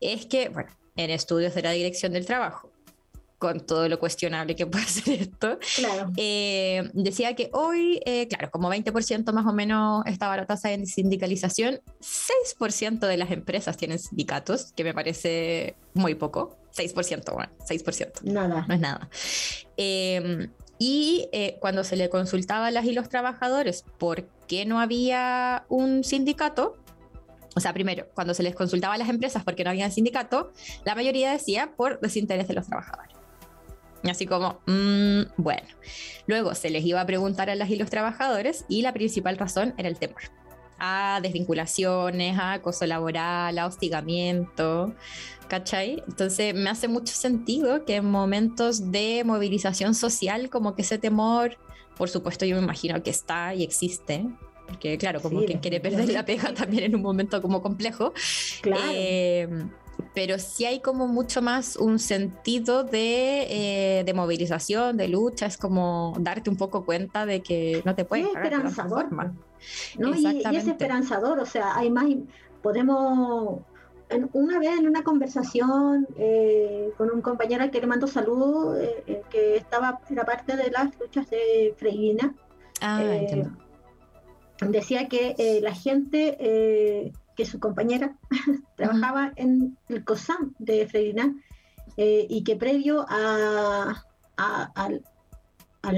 es 0.00 0.26
que, 0.26 0.50
bueno, 0.50 0.70
en 0.94 1.10
estudios 1.10 1.56
de 1.56 1.62
la 1.62 1.72
Dirección 1.72 2.12
del 2.12 2.26
Trabajo, 2.26 2.70
con 3.38 3.60
todo 3.60 3.88
lo 3.88 3.98
cuestionable 3.98 4.56
que 4.56 4.66
puede 4.66 4.86
ser 4.86 5.22
esto, 5.22 5.58
eh, 6.16 6.90
decía 6.94 7.34
que 7.34 7.50
hoy, 7.52 8.00
eh, 8.04 8.28
claro, 8.28 8.50
como 8.50 8.70
20% 8.70 9.32
más 9.32 9.46
o 9.46 9.52
menos 9.52 10.04
estaba 10.06 10.36
la 10.36 10.46
tasa 10.46 10.68
de 10.70 10.86
sindicalización, 10.86 11.80
6% 12.58 13.06
de 13.06 13.16
las 13.16 13.30
empresas 13.30 13.76
tienen 13.76 13.98
sindicatos, 13.98 14.72
que 14.72 14.84
me 14.84 14.94
parece 14.94 15.76
muy 15.94 16.14
poco, 16.14 16.56
6%, 16.76 17.32
bueno, 17.32 17.52
6%. 17.68 18.22
Nada. 18.22 18.64
No 18.68 18.74
es 18.74 18.80
nada. 18.80 19.08
Em, 19.76 20.50
y 20.78 21.28
eh, 21.32 21.56
cuando 21.60 21.84
se 21.84 21.96
le 21.96 22.10
consultaba 22.10 22.66
a 22.66 22.70
las 22.70 22.84
y 22.84 22.92
los 22.92 23.08
trabajadores 23.08 23.84
por 23.98 24.28
qué 24.46 24.66
no 24.66 24.80
había 24.80 25.64
un 25.68 26.04
sindicato, 26.04 26.76
o 27.54 27.60
sea, 27.60 27.72
primero, 27.72 28.06
cuando 28.14 28.34
se 28.34 28.42
les 28.42 28.54
consultaba 28.54 28.94
a 28.94 28.98
las 28.98 29.08
empresas 29.08 29.42
por 29.42 29.54
qué 29.54 29.64
no 29.64 29.70
había 29.70 29.90
sindicato, 29.90 30.52
la 30.84 30.94
mayoría 30.94 31.32
decía 31.32 31.72
por 31.74 32.00
desinterés 32.00 32.48
de 32.48 32.54
los 32.54 32.66
trabajadores. 32.66 33.15
Así 34.04 34.26
como, 34.26 34.60
mm, 34.66 35.22
bueno. 35.36 35.66
Luego 36.26 36.54
se 36.54 36.70
les 36.70 36.84
iba 36.84 37.00
a 37.00 37.06
preguntar 37.06 37.50
a 37.50 37.54
las 37.54 37.70
y 37.70 37.76
los 37.76 37.90
trabajadores 37.90 38.64
y 38.68 38.82
la 38.82 38.92
principal 38.92 39.38
razón 39.38 39.74
era 39.78 39.88
el 39.88 39.98
temor 39.98 40.22
a 40.78 41.20
desvinculaciones, 41.22 42.38
a 42.38 42.54
acoso 42.54 42.86
laboral, 42.86 43.58
a 43.58 43.66
hostigamiento, 43.66 44.94
¿cachai? 45.48 46.02
Entonces 46.06 46.54
me 46.54 46.68
hace 46.70 46.88
mucho 46.88 47.14
sentido 47.14 47.84
que 47.84 47.96
en 47.96 48.06
momentos 48.06 48.90
de 48.90 49.22
movilización 49.24 49.94
social 49.94 50.50
como 50.50 50.74
que 50.74 50.82
ese 50.82 50.98
temor, 50.98 51.56
por 51.96 52.08
supuesto 52.08 52.44
yo 52.44 52.56
me 52.56 52.62
imagino 52.62 53.02
que 53.02 53.10
está 53.10 53.54
y 53.54 53.62
existe, 53.62 54.26
porque 54.66 54.98
claro, 54.98 55.20
como 55.20 55.44
quien 55.44 55.60
quiere 55.60 55.80
perder 55.80 56.08
la 56.10 56.24
pega 56.24 56.52
también 56.54 56.84
en 56.84 56.94
un 56.94 57.02
momento 57.02 57.40
como 57.40 57.62
complejo. 57.62 58.12
Claro. 58.60 58.82
Eh, 58.92 59.48
pero 60.16 60.38
sí 60.38 60.64
hay 60.64 60.80
como 60.80 61.08
mucho 61.08 61.42
más 61.42 61.76
un 61.76 61.98
sentido 61.98 62.84
de, 62.84 64.00
eh, 64.00 64.14
movilización, 64.14 64.96
de 64.96 65.08
lucha, 65.08 65.44
es 65.44 65.58
como 65.58 66.14
darte 66.18 66.48
un 66.48 66.56
poco 66.56 66.86
cuenta 66.86 67.26
de 67.26 67.42
que 67.42 67.82
no 67.84 67.94
te 67.94 68.06
puedes... 68.06 68.24
Es 68.28 68.34
esperanzador. 68.34 69.12
¿no? 69.12 70.16
Y, 70.16 70.42
es 70.56 70.66
esperanzador, 70.66 71.38
o 71.38 71.44
sea, 71.44 71.76
hay 71.76 71.90
más, 71.90 72.06
podemos... 72.62 73.60
una 74.32 74.58
vez 74.58 74.78
en 74.78 74.88
una 74.88 75.04
conversación 75.04 76.08
eh, 76.16 76.88
con 76.96 77.10
un 77.10 77.20
compañero 77.20 77.64
al 77.64 77.70
que 77.70 77.82
le 77.82 77.86
mando 77.86 78.06
salud, 78.06 78.74
eh, 78.80 79.20
que 79.28 79.56
estaba, 79.56 80.00
era 80.08 80.24
parte 80.24 80.56
de 80.56 80.70
las 80.70 80.98
luchas 80.98 81.28
de 81.28 81.74
Freirina, 81.76 82.34
ah, 82.80 83.02
decía 84.62 85.08
que 85.08 85.60
la 85.62 85.74
gente 85.74 87.12
que 87.36 87.46
su 87.46 87.60
compañera 87.60 88.16
trabajaba 88.76 89.32
en 89.36 89.76
el 89.88 90.04
COSAM 90.04 90.54
de 90.58 90.86
Freirina 90.88 91.34
eh, 91.96 92.26
y 92.28 92.42
que 92.42 92.56
previo 92.56 93.06
a, 93.08 94.02
al, 94.36 95.04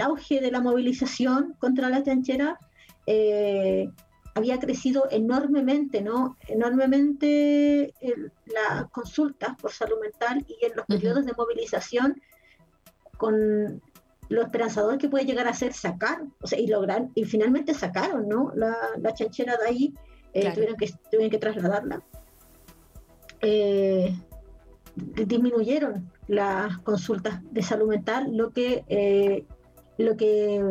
auge 0.03 0.41
de 0.41 0.51
la 0.51 0.61
movilización 0.61 1.57
contra 1.59 1.89
la 1.89 2.03
trinchera 2.03 2.59
eh, 3.07 3.89
había 4.35 4.59
crecido 4.59 5.09
enormemente, 5.11 6.03
¿no? 6.03 6.37
Enormemente 6.47 7.95
las 8.47 8.89
consultas 8.91 9.57
por 9.61 9.73
salud 9.73 9.99
mental 10.01 10.45
y 10.47 10.67
en 10.67 10.77
los 10.77 10.87
periodos 10.87 11.25
de 11.25 11.33
movilización 11.33 12.21
con 13.17 13.83
lo 14.29 14.43
esperanzador 14.43 14.99
que 14.99 15.09
puede 15.09 15.25
llegar 15.25 15.49
a 15.49 15.55
ser 15.55 15.73
sacar, 15.73 16.23
o 16.41 16.47
sea, 16.47 16.61
y 16.61 16.67
lograr, 16.67 17.09
y 17.15 17.25
finalmente 17.25 17.73
sacaron, 17.75 18.29
¿no? 18.29 18.53
La, 18.55 18.77
la 18.99 19.15
chanchera 19.15 19.57
de 19.57 19.67
ahí 19.67 19.95
eh, 20.33 20.53
tuvieron, 20.53 20.77
que, 20.77 20.93
tuvieron 21.11 21.31
que 21.31 21.39
trasladarla. 21.39 22.03
Eh, 23.41 24.15
disminuyeron 24.97 26.11
las 26.27 26.79
consultas 26.79 27.41
de 27.53 27.63
salud 27.63 27.89
mental, 27.89 28.37
lo 28.37 28.51
que, 28.51 28.85
eh, 28.89 29.45
lo 29.97 30.17
que 30.17 30.63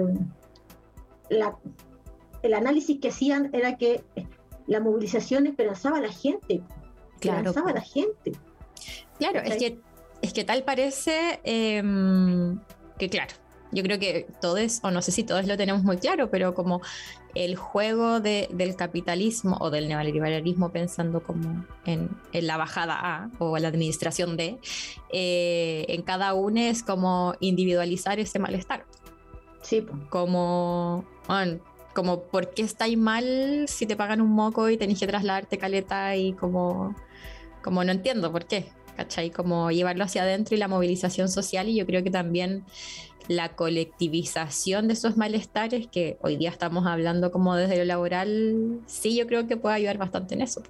el 2.41 2.54
análisis 2.54 3.00
que 3.00 3.10
hacían 3.10 3.50
era 3.54 3.78
que 3.78 4.04
la 4.67 4.80
movilización 4.80 5.48
esperanzaba 5.48 5.98
a 5.98 6.02
la 6.02 6.12
gente, 6.12 6.62
esperanzaba 7.15 7.72
a 7.72 7.74
la 7.74 7.82
gente. 7.82 8.34
Claro, 9.17 9.39
es 9.39 9.56
que, 9.56 9.80
es 10.22 10.34
que 10.34 10.43
tal 10.43 10.63
parece 10.63 11.39
em, 11.43 12.60
que, 13.00 13.10
claro, 13.10 13.34
yo 13.72 13.84
creo 13.84 14.00
que 14.00 14.28
todos, 14.41 14.80
o 14.84 14.91
no 14.91 15.02
sé 15.02 15.12
si 15.12 15.24
todos 15.24 15.48
lo 15.48 15.58
tenemos 15.58 15.84
muy 15.84 15.98
claro, 15.98 16.30
pero 16.30 16.54
como 16.54 16.82
el 17.38 17.56
juego 17.56 18.19
del 18.19 18.76
capitalismo 18.76 19.58
o 19.60 19.69
del 19.69 19.88
neoliberalismo 19.88 20.71
pensando 20.71 21.21
como 21.21 21.65
en, 21.86 22.10
la 22.34 22.58
bajada 22.58 22.97
A 23.00 23.30
o 23.38 23.58
la 23.60 23.67
administración 23.67 24.38
D, 24.38 24.58
eh, 25.12 25.86
en 25.89 26.02
cada 26.02 26.34
uno 26.34 26.60
es 26.60 26.82
como 26.82 27.36
individualizar 27.39 28.19
ese 28.19 28.39
malestar. 28.39 28.86
Sí. 29.62 29.86
Como, 30.10 31.06
como, 31.93 32.23
¿por 32.23 32.54
qué 32.54 32.63
estáis 32.63 32.97
mal 32.97 33.65
si 33.67 33.86
te 33.86 33.95
pagan 33.95 34.21
un 34.21 34.32
moco 34.32 34.69
y 34.69 34.78
tenéis 34.78 35.00
que 35.00 35.08
trasladarte 35.08 35.60
caleta 35.60 36.15
y 36.15 36.34
como, 36.34 36.95
como 37.63 37.84
no 37.84 37.91
entiendo 37.91 38.32
por 38.32 38.45
qué? 38.45 38.71
¿Cachai? 38.95 39.30
Como 39.30 39.69
llevarlo 39.69 40.04
hacia 40.06 40.23
adentro 40.23 40.56
y 40.56 40.58
la 40.58 40.67
movilización 40.67 41.30
social 41.30 41.69
y 41.69 41.76
yo 41.76 41.86
creo 41.86 42.04
que 42.04 42.10
también 42.10 42.65
la 43.27 43.55
colectivización 43.55 44.87
de 44.87 44.93
esos 44.93 45.17
malestares 45.17 45.87
que 45.87 46.17
hoy 46.21 46.37
día 46.37 46.49
estamos 46.49 46.85
hablando 46.85 47.31
como 47.31 47.55
desde 47.55 47.77
lo 47.77 47.85
laboral, 47.85 48.79
sí, 48.85 49.15
yo 49.15 49.27
creo 49.27 49.47
que 49.47 49.57
puede 49.57 49.75
ayudar 49.75 49.97
bastante 49.97 50.35
en 50.35 50.41
eso. 50.41 50.63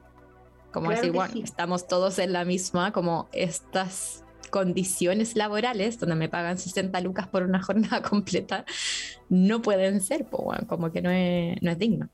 Como 0.71 0.91
decir, 0.91 1.11
bueno, 1.11 1.33
estamos 1.43 1.87
todos 1.87 2.19
en 2.19 2.33
la 2.33 2.45
misma, 2.45 2.91
como 2.91 3.29
estas 3.31 4.23
condiciones 4.49 5.35
laborales 5.35 5.99
donde 5.99 6.15
me 6.15 6.29
pagan 6.29 6.57
60 6.57 6.99
lucas 7.01 7.27
por 7.27 7.43
una 7.43 7.61
jornada 7.63 8.01
completa, 8.01 8.65
no 9.29 9.61
pueden 9.61 10.01
ser, 10.01 10.25
como 10.67 10.91
que 10.91 11.01
no 11.01 11.11
es, 11.11 11.61
no 11.61 11.71
es 11.71 11.77
digno. 11.77 12.09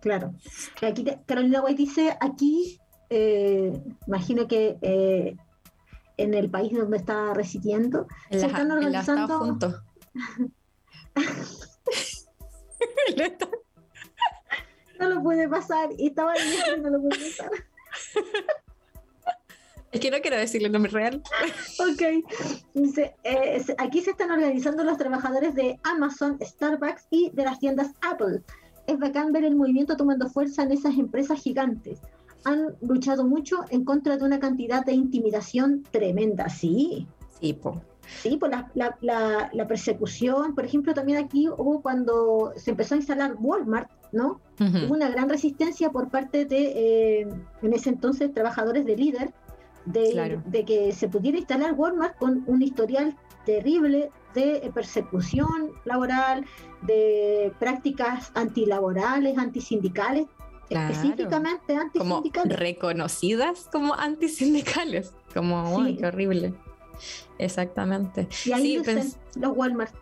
Claro. 0.00 0.34
Aquí 0.82 1.04
Carolina 1.26 1.62
White 1.62 1.76
dice, 1.76 2.16
aquí, 2.20 2.80
eh, 3.10 3.72
imagino 4.06 4.48
que 4.48 4.78
eh, 4.80 5.36
en 6.22 6.34
el 6.34 6.50
país 6.50 6.72
donde 6.72 6.98
está 6.98 7.34
residiendo, 7.34 8.06
se 8.30 8.46
están 8.46 8.70
organizando. 8.70 9.38
juntos. 9.38 9.82
no 14.98 15.08
lo 15.08 15.22
puede 15.22 15.48
pasar. 15.48 15.90
Y 15.96 16.08
estaba 16.08 16.34
no 16.82 16.90
lo 16.90 17.00
puede 17.00 17.18
pasar. 17.18 17.50
Es 19.92 20.00
que 20.00 20.10
no 20.10 20.18
quiero 20.20 20.36
decirle 20.36 20.66
el 20.68 20.72
nombre 20.72 20.92
real. 20.92 21.22
ok. 21.78 22.02
Dice, 22.74 23.14
eh, 23.24 23.64
aquí 23.78 24.02
se 24.02 24.10
están 24.10 24.30
organizando 24.30 24.84
los 24.84 24.98
trabajadores 24.98 25.54
de 25.54 25.80
Amazon, 25.82 26.38
Starbucks 26.40 27.06
y 27.10 27.30
de 27.30 27.44
las 27.44 27.58
tiendas 27.58 27.92
Apple. 28.02 28.42
Es 28.86 28.98
bacán 28.98 29.32
ver 29.32 29.44
el 29.44 29.56
movimiento 29.56 29.96
tomando 29.96 30.28
fuerza 30.28 30.62
en 30.62 30.72
esas 30.72 30.96
empresas 30.96 31.42
gigantes 31.42 32.00
han 32.44 32.76
luchado 32.80 33.24
mucho 33.24 33.64
en 33.70 33.84
contra 33.84 34.16
de 34.16 34.24
una 34.24 34.40
cantidad 34.40 34.84
de 34.84 34.92
intimidación 34.92 35.82
tremenda, 35.90 36.48
sí. 36.48 37.06
Sí, 37.40 37.52
po. 37.54 37.80
Sí, 38.22 38.36
pues 38.38 38.50
la, 38.50 38.70
la, 39.00 39.50
la, 39.52 39.66
persecución, 39.66 40.54
por 40.54 40.64
ejemplo, 40.64 40.92
también 40.94 41.18
aquí 41.24 41.48
hubo 41.48 41.80
cuando 41.80 42.52
se 42.56 42.72
empezó 42.72 42.94
a 42.94 42.98
instalar 42.98 43.36
Walmart, 43.38 43.90
¿no? 44.12 44.40
Hubo 44.58 44.94
una 44.94 45.08
gran 45.08 45.28
resistencia 45.28 45.90
por 45.90 46.10
parte 46.10 46.44
de, 46.44 47.20
eh, 47.20 47.28
en 47.62 47.72
ese 47.72 47.90
entonces, 47.90 48.32
trabajadores 48.34 48.84
de 48.84 48.96
líder, 48.96 49.32
de, 49.86 50.40
de, 50.44 50.64
que 50.64 50.92
se 50.92 51.08
pudiera 51.08 51.38
instalar 51.38 51.74
Walmart 51.74 52.18
con 52.18 52.44
un 52.46 52.62
historial 52.62 53.16
terrible 53.46 54.10
de 54.34 54.70
persecución 54.74 55.70
laboral, 55.84 56.44
de 56.82 57.52
prácticas 57.58 58.30
antilaborales, 58.34 59.38
antisindicales, 59.38 60.26
específicamente 60.70 61.76
antisindicales. 61.76 62.32
Como 62.32 62.56
reconocidas 62.56 63.68
como 63.70 63.94
antisindicales. 63.94 65.12
Como, 65.34 65.84
qué 65.98 66.06
horrible. 66.06 66.54
Exactamente. 67.38 68.28
Y 68.44 68.52
ahí 68.52 68.76
están 68.76 69.10
los 69.36 69.56
Walmart. 69.56 69.94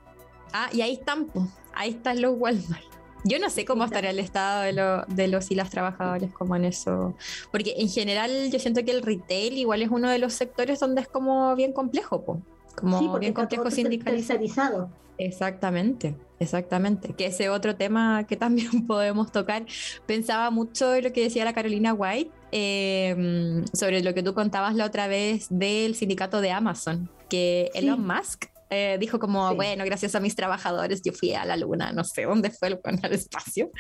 Ah, 0.53 0.69
y 0.73 0.81
ahí 0.81 0.95
están, 0.95 1.29
ahí 1.75 1.91
están 1.91 2.21
los 2.21 2.35
Walmart. 2.37 2.85
Yo 3.25 3.39
no 3.39 3.51
sé 3.51 3.65
cómo 3.65 3.85
estará 3.85 4.11
el 4.11 4.19
estado 4.21 4.63
de, 4.63 5.15
de, 5.15 5.29
los 5.29 5.51
y 5.51 5.55
las 5.55 5.71
trabajadores 5.71 6.33
como 6.33 6.55
en 6.55 6.65
eso, 6.65 7.15
porque 7.51 7.75
en 7.77 7.89
general 7.89 8.51
yo 8.51 8.59
siento 8.61 8.85
que 8.85 8.93
el 8.93 9.03
retail 9.03 9.59
igual 9.59 9.83
es 9.83 9.91
uno 9.91 10.09
de 10.09 10.19
los 10.19 10.35
sectores 10.35 10.79
donde 10.79 11.01
es 11.01 11.09
como 11.09 11.55
bien 11.57 11.73
complejo, 11.73 12.43
como 12.77 13.19
bien 13.19 13.33
complejo 13.33 13.71
sindicalizado. 13.71 14.89
Exactamente, 15.19 16.15
exactamente. 16.39 17.13
Que 17.15 17.27
ese 17.27 17.49
otro 17.49 17.77
tema 17.77 18.25
que 18.27 18.37
también 18.37 18.71
podemos 18.87 19.33
tocar. 19.33 19.65
Pensaba 20.07 20.51
mucho 20.51 20.95
en 20.95 21.05
lo 21.05 21.13
que 21.13 21.23
decía 21.25 21.45
la 21.45 21.53
Carolina 21.53 21.93
White 21.93 22.31
eh, 22.53 23.63
sobre 23.73 24.03
lo 24.03 24.15
que 24.15 24.23
tú 24.23 24.35
contabas 24.35 24.75
la 24.75 24.87
otra 24.87 25.07
vez 25.09 25.47
del 25.51 25.95
sindicato 25.95 26.41
de 26.41 26.51
Amazon, 26.53 27.11
que 27.29 27.71
Sí. 27.73 27.79
Elon 27.81 28.07
Musk 28.07 28.47
eh, 28.71 28.99
dijo 29.01 29.19
como, 29.19 29.49
Sí. 29.51 29.57
bueno, 29.57 29.85
gracias 29.87 30.15
a 30.15 30.21
mis 30.21 30.37
trabajadores 30.37 31.01
yo 31.03 31.13
fui 31.13 31.33
a 31.33 31.45
la 31.47 31.57
luna, 31.57 31.91
no 31.93 32.05
sé 32.05 32.25
dónde 32.25 32.51
fue, 32.51 32.69
el- 32.69 32.79
al 33.03 33.13
espacio. 33.15 33.71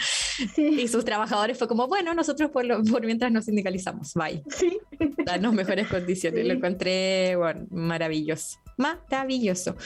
Sí, 0.55 0.81
Y 0.81 0.88
sus 0.88 1.05
trabajadores 1.05 1.59
fue 1.59 1.68
como, 1.68 1.87
bueno, 1.88 2.14
nosotros 2.14 2.51
por, 2.51 2.64
lo- 2.64 2.83
por 2.85 3.05
mientras 3.05 3.31
nos 3.31 3.44
sindicalizamos, 3.44 4.14
bye. 4.14 4.42
sí. 4.48 4.79
Danos 5.27 5.53
mejores 5.53 5.88
condiciones. 5.88 6.40
Sí. 6.40 6.48
Lo 6.48 6.55
encontré 6.55 7.37
bueno, 7.37 7.66
maravilloso. 7.70 8.59
Maravilloso. 8.79 9.77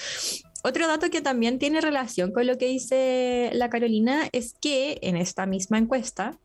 Otro 0.62 0.86
dato 0.86 1.10
que 1.10 1.20
también 1.20 1.58
tiene 1.58 1.80
relación 1.80 2.32
con 2.32 2.46
lo 2.46 2.56
que 2.56 2.66
dice 2.68 3.50
la 3.52 3.68
Carolina 3.68 4.28
es 4.32 4.54
que 4.60 4.98
en 5.02 5.16
esta 5.16 5.44
misma 5.46 5.78
encuesta 5.78 6.38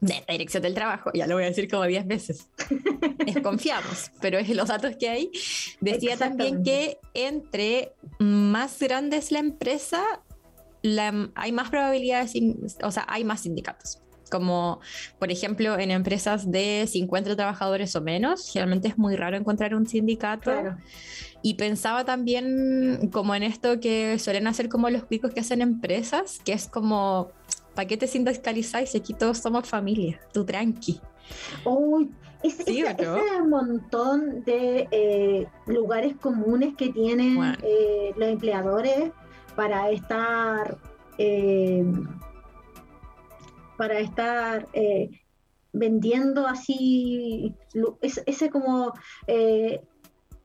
de 0.00 0.14
la 0.26 0.32
Dirección 0.32 0.62
del 0.64 0.74
Trabajo, 0.74 1.10
ya 1.14 1.26
lo 1.28 1.34
voy 1.36 1.44
a 1.44 1.46
decir 1.46 1.68
como 1.70 1.84
10 1.84 2.06
veces, 2.06 2.48
desconfiamos, 3.26 4.10
pero 4.20 4.38
es 4.38 4.48
los 4.50 4.68
datos 4.68 4.96
que 4.98 5.08
hay, 5.08 5.30
decía 5.80 6.16
también 6.16 6.62
que 6.64 6.98
entre 7.14 7.92
más 8.18 8.78
grande 8.80 9.16
es 9.16 9.30
la 9.30 9.38
empresa, 9.38 10.02
la- 10.82 11.30
hay 11.36 11.52
más 11.52 11.70
probabilidades, 11.70 12.32
o 12.82 12.90
sea, 12.90 13.04
hay 13.08 13.24
más 13.24 13.42
sindicatos. 13.42 13.98
Como, 14.30 14.80
por 15.18 15.30
ejemplo, 15.30 15.78
en 15.78 15.90
empresas 15.90 16.50
de 16.50 16.86
50 16.88 17.36
trabajadores 17.36 17.94
o 17.94 18.00
menos, 18.00 18.50
generalmente 18.50 18.88
es 18.88 18.96
muy 18.96 19.14
raro 19.14 19.36
encontrar 19.36 19.74
un 19.74 19.86
sindicato. 19.86 20.44
Claro. 20.50 20.78
Y 21.42 21.54
pensaba 21.54 22.04
también 22.04 23.10
como 23.12 23.34
en 23.34 23.42
esto 23.42 23.80
que 23.80 24.18
suelen 24.18 24.46
hacer 24.46 24.68
como 24.68 24.88
los 24.90 25.02
picos 25.04 25.32
que 25.32 25.40
hacen 25.40 25.60
empresas, 25.60 26.38
que 26.44 26.52
es 26.52 26.68
como, 26.68 27.30
¿para 27.74 27.88
qué 27.88 27.96
te 27.96 28.06
sindicalizáis 28.06 28.90
si 28.90 28.98
aquí 28.98 29.12
todos 29.12 29.38
somos 29.38 29.68
familia? 29.68 30.20
Tú 30.32 30.44
tranqui. 30.44 31.00
Uy, 31.64 32.10
ese, 32.44 32.62
Sí, 32.64 32.80
ese- 32.82 33.08
¿o 33.08 33.16
no? 33.16 33.16
ese 33.24 33.42
montón 33.42 34.44
de 34.44 34.88
eh, 34.92 35.46
lugares 35.66 36.14
comunes 36.16 36.74
que 36.76 36.90
tienen 36.90 37.34
Bueno. 37.36 37.58
eh, 37.62 38.12
los 38.16 38.28
empleadores 38.28 39.10
para 39.56 39.90
estar 39.90 40.78
eh, 41.18 41.84
para 43.76 43.98
estar 43.98 44.66
vendiendo 45.72 46.46
así 46.46 47.54
ese, 48.00 48.22
ese 48.26 48.50
como 48.50 48.92
eh, 49.26 49.80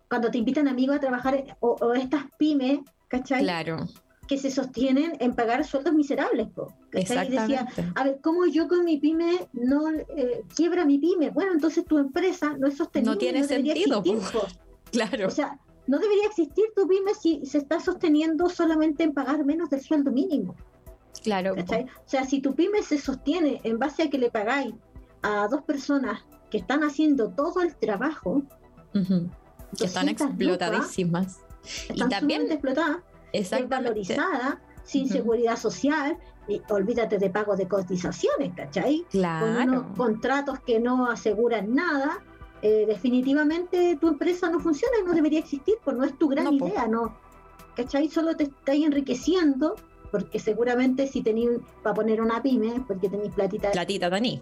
cuando 0.10 0.30
te 0.32 0.38
invitan 0.38 0.68
amigos 0.68 0.98
a 0.98 1.00
trabajar 1.00 1.58
o, 1.60 1.76
o 1.82 1.94
estas 1.94 2.26
pymes, 2.38 2.80
¿cachai? 3.08 3.44
Claro, 3.44 3.86
Que 4.28 4.38
se 4.38 4.52
sostienen 4.52 5.14
en 5.20 5.34
pagar 5.36 5.64
sueldos 5.66 5.94
miserables, 5.94 6.48
po, 6.50 6.74
¿cachai? 6.90 7.28
Y 7.28 7.32
decía, 7.32 7.68
a 7.96 8.04
ver, 8.04 8.20
¿cómo 8.22 8.46
yo 8.46 8.68
con 8.68 8.84
mi 8.84 8.98
pyme 8.98 9.48
no 9.54 9.90
eh, 9.90 10.44
quiebra 10.56 10.86
mi 10.86 10.98
pyme? 11.00 11.30
Bueno, 11.32 11.52
entonces 11.54 11.86
tu 11.86 11.98
empresa 11.98 12.56
no 12.58 12.68
es 12.68 12.78
sostenible. 12.78 13.14
No 13.14 13.18
tiene 13.18 13.44
sentido, 13.44 14.00
existir, 14.00 14.40
po. 14.40 14.48
Claro, 14.92 15.28
O 15.28 15.32
sea, 15.32 15.60
no 15.88 16.00
debería 16.00 16.26
existir 16.28 16.66
tu 16.76 16.88
pyme 16.88 17.14
si 17.14 17.46
se 17.46 17.58
está 17.58 17.80
sosteniendo 17.80 18.50
solamente 18.50 19.04
en 19.04 19.14
pagar 19.14 19.44
menos 19.46 19.70
del 19.70 19.82
sueldo 19.82 20.12
mínimo. 20.12 20.56
claro. 21.24 21.56
¿cachai? 21.56 21.84
O 21.84 21.88
sea, 22.10 22.24
si 22.26 22.40
tu 22.42 22.54
pyme 22.56 22.82
se 22.84 22.98
sostiene 22.98 23.60
en 23.64 23.80
base 23.80 24.04
a 24.04 24.10
que 24.10 24.18
le 24.18 24.30
pagáis 24.30 24.74
a 25.24 25.48
dos 25.50 25.64
personas 25.64 26.26
que 26.50 26.58
están 26.60 26.84
haciendo 26.84 27.30
todo 27.32 27.62
el 27.62 27.76
trabajo, 27.76 28.44
Ujú. 28.96 29.30
Que 29.78 29.86
están 29.86 30.06
200 30.06 30.28
lucas, 30.32 30.38
explotadísimas. 30.40 31.40
están 31.90 32.10
también- 32.10 32.42
sumamente 32.42 32.54
explotadas, 32.54 32.98
Exactamente. 33.34 33.76
desvalorizada, 34.00 34.62
sin 34.84 35.10
seguridad 35.10 35.58
social, 35.58 36.18
y 36.48 36.62
olvídate 36.70 37.18
de 37.18 37.30
pago 37.30 37.58
de 37.58 37.68
cotizaciones, 37.68 38.54
¿cachai? 38.56 39.00
con 39.02 39.10
Claro. 39.10 39.64
unos 39.64 39.98
contratos 39.98 40.60
que 40.62 40.80
no 40.80 41.10
aseguran 41.12 41.76
nada, 41.76 42.20
eh, 42.62 42.86
definitivamente 42.88 43.98
tu 44.00 44.08
empresa 44.08 44.50
no 44.50 44.60
funciona 44.62 44.96
y 45.02 45.04
no 45.06 45.14
debería 45.14 45.40
existir, 45.40 45.76
pues 45.84 45.98
no 45.98 46.06
es 46.06 46.18
tu 46.18 46.30
gran 46.30 46.46
No, 46.46 46.58
po. 46.58 46.68
idea, 46.70 46.88
¿no? 46.88 47.18
¿Cachai? 47.76 48.08
Solo 48.10 48.36
te 48.38 48.46
estáis 48.46 48.86
enriqueciendo, 48.86 49.76
porque 50.12 50.40
seguramente 50.40 51.06
si 51.08 51.22
tenéis 51.22 51.50
para 51.84 51.94
poner 51.96 52.22
una 52.22 52.42
pyme, 52.42 52.82
porque 52.88 53.10
tenéis 53.10 53.34
platita, 53.34 53.72
Platita, 53.72 54.10
Dani. 54.10 54.42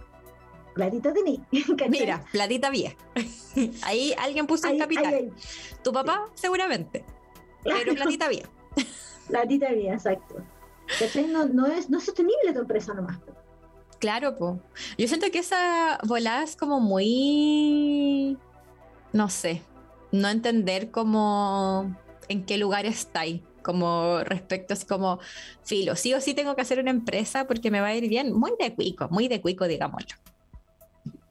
Platita 0.75 1.11
tenéis. 1.13 1.39
¿cachai? 1.77 1.89
Mira, 1.89 2.23
platita 2.31 2.69
vieja. 2.69 2.95
Ahí 3.83 4.13
alguien 4.19 4.45
puso 4.45 4.67
el 4.67 4.77
capital. 4.77 5.05
ahí- 5.05 5.13
ahí. 5.15 5.31
Tu 5.83 5.91
papá, 5.91 6.25
seguramente. 6.35 7.03
Pero 7.63 7.95
platita 7.95 8.27
vieja. 8.29 8.49
platita 9.27 9.69
mía, 9.71 9.93
exacto. 9.93 10.35
¿Cachai? 10.99 11.27
No, 11.27 11.45
no, 11.45 11.65
es, 11.65 11.89
no 11.89 11.97
es 11.97 12.03
sostenible 12.05 12.53
tu 12.53 12.59
empresa 12.59 12.93
nomás. 12.93 13.17
Claro, 13.99 14.35
po. 14.35 14.59
Yo 14.99 15.07
siento 15.07 15.31
que 15.31 15.39
esa 15.39 15.97
volada 16.05 16.43
es 16.43 16.55
como 16.55 16.79
muy. 16.79 18.37
No 19.13 19.29
sé. 19.29 19.63
No 20.11 20.27
entender 20.29 20.91
como 20.91 21.95
en 22.27 22.45
qué 22.45 22.57
lugar 22.57 22.85
estáis. 22.85 23.41
Como 23.63 24.19
respecto, 24.23 24.75
así 24.75 24.85
como, 24.85 25.17
filo, 25.63 25.95
sí 25.95 26.13
o 26.13 26.21
sí 26.21 26.35
tengo 26.35 26.55
que 26.55 26.61
hacer 26.61 26.77
una 26.79 26.91
empresa 26.91 27.47
porque 27.47 27.71
me 27.71 27.81
va 27.81 27.87
a 27.87 27.95
ir 27.95 28.07
bien. 28.07 28.31
Muy 28.31 28.51
de 28.59 28.75
cuico, 28.75 29.07
muy 29.09 29.27
de 29.27 29.41
cuico, 29.41 29.65
digámoslo. 29.67 30.15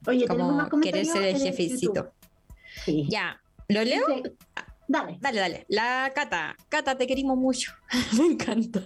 Oye, 0.07 0.27
tenemos 0.27 0.55
más 0.55 0.69
Como 0.69 0.83
querer 0.83 1.07
ser 1.07 1.23
el 1.25 1.38
jefecito. 1.38 2.12
Sí. 2.85 3.07
Ya, 3.09 3.40
¿lo 3.69 3.83
leo? 3.85 4.07
Dice- 4.07 4.33
Dale. 4.87 5.17
Dale, 5.21 5.40
dale. 5.40 5.67
La 5.69 6.12
Cata. 6.14 6.57
Cata, 6.69 6.97
te 6.97 7.07
queremos 7.07 7.38
mucho. 7.38 7.73
Me 8.19 8.27
encanta. 8.27 8.83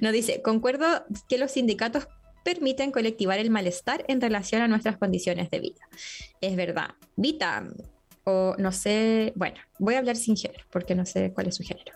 Nos 0.00 0.12
dice, 0.12 0.42
concuerdo 0.42 1.04
que 1.28 1.38
los 1.38 1.52
sindicatos 1.52 2.08
permiten 2.44 2.90
colectivar 2.90 3.38
el 3.38 3.50
malestar 3.50 4.04
en 4.08 4.20
relación 4.20 4.62
a 4.62 4.68
nuestras 4.68 4.96
condiciones 4.96 5.50
de 5.50 5.60
vida. 5.60 5.88
Es 6.40 6.56
verdad. 6.56 6.90
Vita, 7.16 7.68
o 8.24 8.54
no 8.58 8.72
sé, 8.72 9.32
bueno, 9.36 9.58
voy 9.78 9.94
a 9.94 9.98
hablar 9.98 10.16
sin 10.16 10.36
género, 10.36 10.64
porque 10.70 10.94
no 10.94 11.04
sé 11.06 11.32
cuál 11.32 11.48
es 11.48 11.56
su 11.56 11.62
género. 11.62 11.92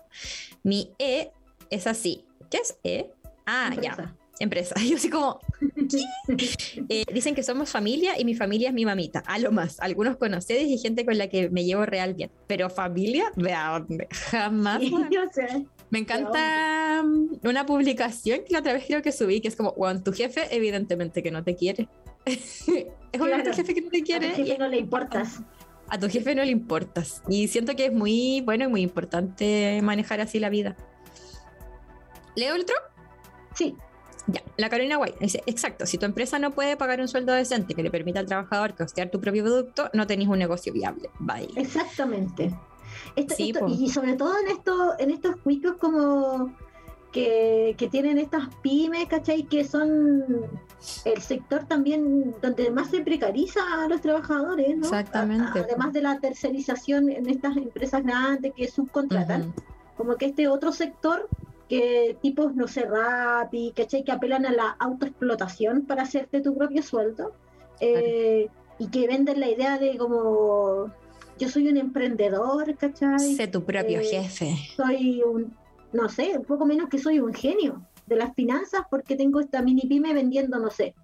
Mi 0.62 0.90
E 0.98 1.30
es 1.70 1.86
así. 1.86 2.24
¿Qué 2.50 2.58
es 2.58 2.78
E? 2.84 3.10
Ah, 3.46 3.74
ya, 3.80 4.14
Empresa. 4.40 4.74
empresa. 4.78 4.88
Yo 4.88 4.96
así 4.96 5.10
como, 5.10 5.40
eh, 6.88 7.04
dicen 7.12 7.34
que 7.34 7.42
somos 7.42 7.70
familia 7.70 8.18
y 8.18 8.24
mi 8.24 8.34
familia 8.34 8.68
es 8.68 8.74
mi 8.74 8.84
mamita. 8.84 9.22
A 9.26 9.38
lo 9.38 9.52
más. 9.52 9.80
Algunos 9.80 10.16
conocidos 10.16 10.62
y 10.64 10.78
gente 10.78 11.04
con 11.04 11.18
la 11.18 11.28
que 11.28 11.50
me 11.50 11.64
llevo 11.64 11.86
real 11.86 12.14
bien. 12.14 12.30
Pero 12.46 12.70
familia, 12.70 13.32
¿de 13.36 13.52
a 13.52 13.78
dónde? 13.78 14.08
Jamás. 14.30 14.80
Yo 14.82 15.22
sé. 15.32 15.66
Me 15.90 16.00
encanta 16.00 17.02
mm, 17.04 17.46
una 17.46 17.66
publicación 17.66 18.40
que 18.44 18.52
la 18.52 18.60
otra 18.60 18.72
vez 18.72 18.84
creo 18.86 19.02
que 19.02 19.12
subí, 19.12 19.40
que 19.40 19.48
es 19.48 19.56
como, 19.56 19.72
bueno, 19.74 20.02
tu 20.02 20.12
jefe 20.12 20.48
evidentemente 20.50 21.22
que 21.22 21.30
no 21.30 21.44
te 21.44 21.54
quiere. 21.54 21.88
es 22.24 22.64
obviamente 23.20 23.50
el 23.50 23.54
Claro. 23.54 23.54
jefe 23.56 23.74
que 23.74 23.80
no 23.82 23.90
te 23.90 23.98
A 24.00 24.04
quiere 24.04 24.30
tu 24.30 24.36
jefe 24.36 24.54
y 24.54 24.58
no 24.58 24.68
le 24.68 24.78
importas. 24.78 25.40
a 25.88 25.98
tu 25.98 26.08
jefe 26.08 26.34
no 26.34 26.42
le 26.44 26.50
importas. 26.50 27.22
Y 27.28 27.46
siento 27.48 27.76
que 27.76 27.86
es 27.86 27.92
muy 27.92 28.40
bueno 28.40 28.64
y 28.64 28.68
muy 28.68 28.80
importante 28.82 29.78
manejar 29.82 30.20
así 30.20 30.40
la 30.40 30.48
vida. 30.48 30.74
¿Leo 32.34 32.54
el 32.56 32.62
otro? 32.62 32.74
Sí, 33.54 33.76
Ya, 34.26 34.42
la 34.56 34.68
Carolina 34.70 34.96
White 34.98 35.18
dice, 35.20 35.42
exacto, 35.46 35.84
si 35.86 35.98
tu 35.98 36.06
empresa 36.06 36.38
no 36.38 36.50
puede 36.52 36.76
pagar 36.76 37.00
un 37.00 37.08
sueldo 37.08 37.32
decente 37.32 37.74
que 37.74 37.82
le 37.82 37.90
permita 37.90 38.20
al 38.20 38.26
trabajador 38.26 38.74
costear 38.74 39.10
tu 39.10 39.20
propio 39.20 39.44
producto, 39.44 39.90
no 39.92 40.06
tenéis 40.06 40.28
un 40.30 40.38
negocio 40.38 40.72
viable. 40.72 41.10
Bye. 41.18 41.48
exactamente. 41.56 42.54
Esto- 43.16 43.34
Sí, 43.34 43.50
esto- 43.50 43.60
po. 43.60 43.68
y 43.68 43.88
sobre 43.90 44.14
todo 44.14 44.34
en, 44.40 44.48
esto, 44.48 44.94
en 44.98 45.10
estos 45.10 45.36
cuicos 45.36 45.74
como 45.78 46.54
que, 47.12 47.74
que 47.78 47.88
tienen 47.88 48.18
estas 48.18 48.48
pymes, 48.62 49.06
¿cachai? 49.06 49.44
Que 49.44 49.64
son 49.64 50.24
el 51.04 51.22
sector 51.22 51.64
también 51.64 52.34
donde 52.42 52.70
más 52.70 52.90
se 52.90 53.00
precariza 53.00 53.60
a 53.84 53.88
los 53.88 54.00
trabajadores, 54.00 54.76
¿no? 54.76 54.84
Exactamente. 54.84 55.60
A- 55.60 55.62
además 55.62 55.92
de 55.92 56.02
la 56.02 56.18
tercerización 56.18 57.10
en 57.10 57.28
estas 57.28 57.56
empresas 57.56 58.02
grandes 58.02 58.52
que 58.54 58.68
subcontratan. 58.68 59.52
Como 59.96 60.16
que 60.16 60.26
este 60.26 60.48
otro 60.48 60.72
sector 60.72 61.28
que 61.68 62.16
tipos, 62.20 62.54
no 62.54 62.68
sé, 62.68 62.82
Rappi, 62.82 63.72
¿cachai? 63.74 64.04
Que 64.04 64.12
apelan 64.12 64.46
a 64.46 64.52
la 64.52 64.76
autoexplotación 64.78 65.82
para 65.82 66.02
hacerte 66.02 66.40
tu 66.40 66.54
propio 66.56 66.82
sueldo 66.82 67.32
eh, 67.80 68.48
y 68.78 68.88
que 68.88 69.06
venden 69.06 69.40
la 69.40 69.48
idea 69.48 69.78
de 69.78 69.96
como 69.96 70.92
yo 71.38 71.48
soy 71.48 71.68
un 71.68 71.76
emprendedor, 71.76 72.76
¿cachai? 72.76 73.18
Sé 73.34 73.48
tu 73.48 73.64
propio 73.64 74.00
Eh, 74.00 74.04
jefe. 74.04 74.54
Soy 74.76 75.22
un, 75.22 75.52
no 75.92 76.08
sé, 76.08 76.36
un 76.38 76.44
poco 76.44 76.66
menos 76.66 76.88
que 76.88 76.98
soy 76.98 77.18
un 77.18 77.32
genio 77.34 77.82
de 78.06 78.16
las 78.16 78.34
finanzas 78.34 78.82
porque 78.90 79.16
tengo 79.16 79.40
esta 79.40 79.62
mini 79.62 79.82
pyme 79.88 80.12
vendiendo, 80.12 80.58
no 80.58 80.70
sé, 80.70 80.94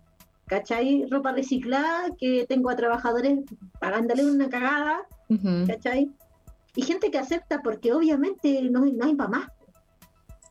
¿cachai? 0.47 1.07
Ropa 1.11 1.33
reciclada, 1.33 2.11
que 2.19 2.45
tengo 2.47 2.71
a 2.71 2.77
trabajadores 2.77 3.39
pagándole 3.81 4.25
una 4.31 4.49
cagada, 4.49 5.07
Ujú. 5.29 5.67
¿cachai? 5.67 6.11
Y 6.77 6.83
gente 6.83 7.11
que 7.11 7.19
acepta 7.19 7.63
porque 7.63 7.93
obviamente 7.93 8.63
no, 8.71 8.85
no 8.85 9.05
hay 9.07 9.15
para 9.15 9.31
más. 9.31 9.49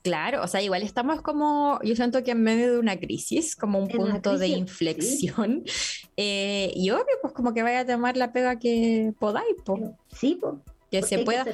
Claro, 0.01 0.41
o 0.43 0.47
sea, 0.47 0.61
igual 0.61 0.81
estamos 0.83 1.21
como, 1.21 1.79
yo 1.83 1.95
siento 1.95 2.23
que 2.23 2.31
en 2.31 2.41
medio 2.41 2.71
de 2.71 2.79
una 2.79 2.97
crisis, 2.97 3.55
como 3.55 3.79
un 3.79 3.89
En 3.91 3.97
punto 3.97 4.37
de 4.37 4.47
inflexión. 4.47 5.63
Eh, 6.21 6.73
y 6.75 6.89
obvio, 6.89 7.05
pues 7.21 7.33
como 7.33 7.53
que 7.53 7.63
vaya 7.63 7.79
a 7.79 7.85
tomar 7.85 8.17
la 8.17 8.33
pega 8.33 8.59
que 8.59 9.13
podáis, 9.19 9.55
po, 9.63 9.95
Sí, 10.13 10.35
po, 10.35 10.61
que 10.91 10.99
porque 10.99 11.05
se 11.17 11.19
pueda. 11.23 11.45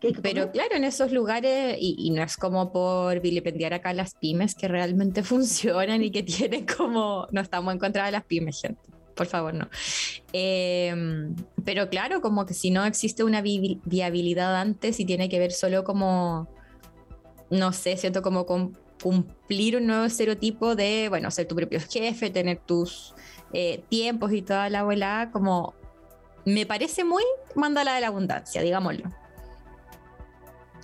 que 0.00 0.12
que 0.14 0.22
Pero 0.22 0.50
claro, 0.50 0.76
en 0.76 0.84
esos 0.84 1.12
lugares, 1.12 1.76
y, 1.78 1.94
y 1.98 2.08
no 2.10 2.22
es 2.22 2.38
como 2.38 2.72
por 2.72 3.20
vilipendiar 3.20 3.74
acá 3.74 3.92
las 3.92 4.14
pymes 4.14 4.54
que 4.54 4.66
realmente 4.66 5.22
funcionan 5.24 6.02
y 6.02 6.10
que 6.10 6.22
tienen 6.22 6.64
como, 6.64 7.26
no 7.32 7.40
estamos 7.42 7.70
en 7.74 7.78
contra 7.78 8.06
de 8.06 8.12
las 8.12 8.24
pymes, 8.24 8.62
gente, 8.62 8.80
por 9.14 9.26
favor, 9.26 9.52
no. 9.52 9.68
Eh, 10.32 10.94
pero 11.66 11.90
claro, 11.90 12.22
como 12.22 12.46
que 12.46 12.54
si 12.54 12.70
no 12.70 12.84
existe 12.86 13.24
una 13.24 13.42
vi- 13.42 13.80
viabilidad 13.84 14.56
antes 14.58 15.00
y 15.00 15.04
tiene 15.04 15.28
que 15.28 15.38
ver 15.38 15.52
solo 15.52 15.84
como, 15.84 16.48
no 17.50 17.72
sé, 17.72 17.96
siento 17.96 18.22
como 18.22 18.46
con 18.46 18.76
cumplir 19.02 19.76
un 19.76 19.86
nuevo 19.86 20.04
estereotipo 20.04 20.74
de, 20.74 21.08
bueno, 21.08 21.30
ser 21.30 21.46
tu 21.46 21.54
propio 21.54 21.80
jefe, 21.80 22.30
tener 22.30 22.58
tus 22.58 23.14
eh, 23.52 23.82
tiempos 23.88 24.32
y 24.32 24.42
toda 24.42 24.68
la 24.70 24.80
abuela, 24.80 25.30
como 25.32 25.74
me 26.44 26.66
parece 26.66 27.04
muy 27.04 27.22
mandala 27.54 27.94
de 27.94 28.00
la 28.00 28.08
abundancia, 28.08 28.62
digámoslo. 28.62 29.10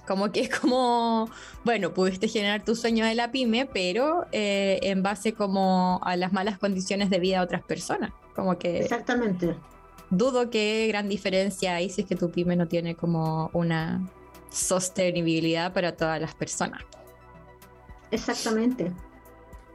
Como 0.06 0.30
que 0.30 0.40
es 0.40 0.50
como, 0.50 1.30
bueno, 1.64 1.94
pudiste 1.94 2.28
generar 2.28 2.62
tu 2.62 2.76
sueño 2.76 3.06
de 3.06 3.14
la 3.14 3.30
pyme, 3.30 3.66
pero 3.66 4.26
eh, 4.32 4.78
en 4.82 5.02
base 5.02 5.32
como 5.32 6.00
a 6.04 6.16
las 6.16 6.32
malas 6.32 6.58
condiciones 6.58 7.08
de 7.08 7.18
vida 7.18 7.38
de 7.38 7.44
otras 7.44 7.62
personas. 7.62 8.12
Como 8.34 8.58
que 8.58 8.80
Exactamente. 8.80 9.56
dudo 10.10 10.50
que 10.50 10.86
gran 10.88 11.08
diferencia 11.08 11.76
hay 11.76 11.88
si 11.88 12.02
es 12.02 12.06
que 12.06 12.16
tu 12.16 12.30
pyme 12.30 12.56
no 12.56 12.68
tiene 12.68 12.94
como 12.94 13.48
una 13.54 14.06
sostenibilidad 14.54 15.72
para 15.72 15.96
todas 15.96 16.20
las 16.20 16.34
personas. 16.34 16.82
Exactamente. 18.10 18.92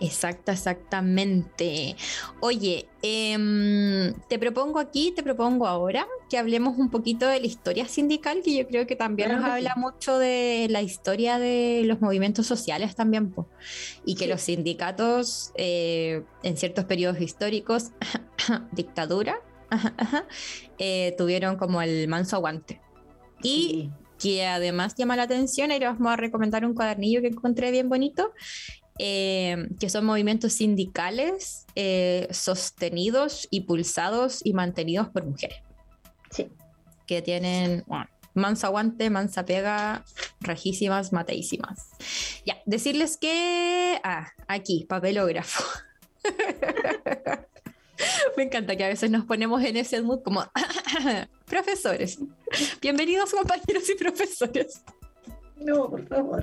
Exacta, 0.02 0.54
exactamente. 0.54 1.98
Oye, 2.39 2.88
em, 3.02 4.13
te 4.30 4.39
propongo 4.39 4.80
aquí, 4.80 5.12
te 5.13 5.24
propongo 5.24 5.68
ahora 5.68 6.08
que 6.30 6.38
hablemos 6.38 6.78
un 6.78 6.89
poquito 6.89 7.28
de 7.28 7.42
la 7.42 7.48
historia 7.48 7.86
sindical, 7.86 8.42
que 8.42 8.56
yo 8.56 8.65
creo 8.65 8.88
que 8.88 8.96
también 8.96 9.28
Claro 9.28 9.42
nos 9.42 9.52
que 9.56 9.60
sí. 9.62 9.68
habla 9.68 9.76
mucho 9.76 10.18
de 10.18 10.68
la 10.70 10.82
historia 10.82 11.38
de 11.38 11.82
los 11.84 12.00
movimientos 12.00 12.48
sociales 12.48 12.96
también, 12.96 13.30
po. 13.32 13.50
y 14.06 14.15
que 14.15 14.24
Sí. 14.24 14.30
los 14.30 14.42
sindicatos 14.42 15.52
eh, 15.56 16.24
en 16.44 16.56
ciertos 16.56 16.86
periodos 16.86 17.20
históricos, 17.20 17.92
dictadura, 18.72 19.42
eh, 20.78 21.13
tuvieron 21.18 21.58
como 21.58 21.82
el 21.82 22.08
manso 22.08 22.38
aguante. 22.38 22.80
Y 23.44 23.68
Sí. 23.70 23.92
Que 24.19 24.45
además 24.45 24.95
llama 24.95 25.15
la 25.15 25.23
atención, 25.23 25.71
y 25.71 25.79
les 25.79 25.89
vamos 25.89 26.12
a 26.12 26.17
recomendar 26.17 26.65
un 26.65 26.73
cuadernillo 26.75 27.21
que 27.21 27.27
encontré 27.27 27.71
bien 27.71 27.89
bonito, 27.89 28.34
eh, 28.99 29.69
que 29.79 29.89
son 29.89 30.05
movimientos 30.05 30.53
sindicales 30.53 31.65
eh, 31.75 32.27
sostenidos, 32.32 33.47
impulsados 33.49 34.41
y 34.43 34.53
mantenidos 34.53 35.08
por 35.10 35.25
mujeres, 35.25 35.63
Sí. 36.32 36.49
que 37.08 37.21
tienen 37.21 37.84
bueno, 37.88 38.08
mansa 38.34 38.67
aguante, 38.67 39.10
mansa 39.10 39.45
pega, 39.45 40.03
rajísimas, 40.41 41.13
mateísimas. 41.13 41.89
Ya, 42.45 42.58
decirles 42.65 43.17
que... 43.17 43.99
Ah, 44.03 44.27
aquí, 44.47 44.86
papelógrafo. 44.88 45.63
Me 48.38 48.44
encanta 48.44 48.76
que 48.76 48.84
a 48.84 48.88
veces 48.88 49.10
nos 49.12 49.26
ponemos 49.26 49.64
en 49.64 49.78
ese 49.78 50.02
mood 50.02 50.22
como 50.24 50.44
profesores. 51.46 52.20
Bienvenidos 52.82 53.32
compañeros 53.32 53.90
y 53.90 53.96
profesores. 53.96 54.84
No, 55.58 55.90
por 55.90 56.08
favor. 56.08 56.42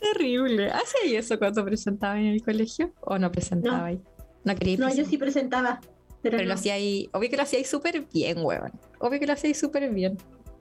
Terrible. 0.00 0.70
¿Hacía 0.70 1.18
eso 1.18 1.38
cuando 1.38 1.64
presentaba 1.64 2.18
en 2.18 2.26
el 2.26 2.42
colegio? 2.42 2.92
¿O 3.00 3.18
no 3.18 3.30
presentaba 3.30 3.86
ahí? 3.86 4.00
No 4.44 4.54
quería 4.54 4.76
No, 4.76 4.92
yo 4.94 5.04
sí 5.04 5.16
presentaba. 5.16 5.80
Pero, 6.20 6.36
Pero 6.36 6.38
no. 6.38 6.48
lo 6.48 6.54
hacía 6.54 6.74
ahí. 6.74 7.08
Obvio 7.12 7.30
que 7.30 7.36
lo 7.36 7.42
hacía 7.42 7.58
ahí 7.58 7.64
súper 7.64 8.04
bien, 8.12 8.38
huevón. 8.44 8.72
Obvio 8.98 9.20
que 9.20 9.26
lo 9.26 9.32
hacía 9.34 9.48
ahí 9.48 9.54
súper 9.54 9.88
bien, 9.90 10.18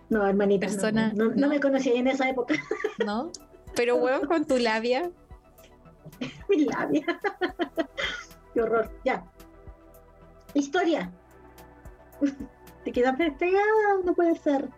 No, 0.09 0.25
hermanita. 0.27 0.67
no, 0.67 0.71
Persona- 0.73 1.13
No, 1.15 1.25
no, 1.25 1.29
no 1.31 1.35
no. 1.35 1.47
me 1.49 1.59
conocía 1.59 1.93
en 1.95 2.07
esa 2.07 2.29
época. 2.29 2.55
¿no? 3.05 3.31
Pero 3.75 3.95
huevón 3.97 4.27
con 4.27 4.45
tu 4.45 4.57
labia. 4.57 5.09
Mi 6.49 6.65
labia. 6.65 7.05
Qué 8.53 8.61
horror. 8.61 8.91
Ya. 9.03 9.25
Historia. 10.53 11.11
Te 12.83 12.91
queda 12.91 13.15
pegada, 13.15 13.99
no 14.03 14.13
puede 14.13 14.37
ser. 14.37 14.69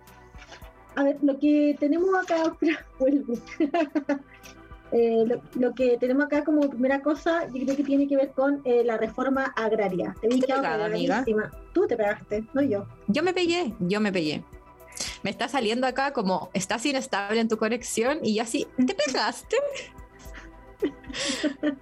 A 0.95 1.03
ver, 1.03 1.17
lo 1.21 1.37
que 1.39 1.75
tenemos 1.79 2.09
acá, 2.15 2.55
vuelvo. 2.99 3.33
Eh, 4.91 5.25
lo, 5.25 5.41
lo 5.59 5.73
que 5.73 5.97
tenemos 5.97 6.25
acá 6.25 6.43
como 6.43 6.69
primera 6.69 7.01
cosa, 7.01 7.47
yo 7.47 7.65
creo 7.65 7.75
que 7.75 7.83
tiene 7.83 8.07
que 8.07 8.15
ver 8.15 8.31
con 8.31 8.61
eh, 8.65 8.83
la 8.85 8.97
reforma 8.97 9.45
agraria. 9.55 10.15
Te 10.21 10.27
vi 10.27 10.39
pegada, 10.39 10.85
amiga. 10.85 11.25
Tú 11.73 11.87
te 11.87 11.97
pegaste, 11.97 12.45
no 12.53 12.61
yo. 12.61 12.85
Yo 13.07 13.23
me 13.23 13.33
pegué, 13.33 13.73
yo 13.79 13.99
me 13.99 14.13
pegué. 14.13 14.43
Me 15.23 15.31
está 15.31 15.49
saliendo 15.49 15.87
acá 15.87 16.13
como 16.13 16.49
estás 16.53 16.85
inestable 16.85 17.39
en 17.39 17.49
tu 17.49 17.57
conexión 17.57 18.19
y 18.21 18.35
yo 18.35 18.43
así, 18.43 18.67
¿te 18.77 18.93
pegaste? 18.93 19.57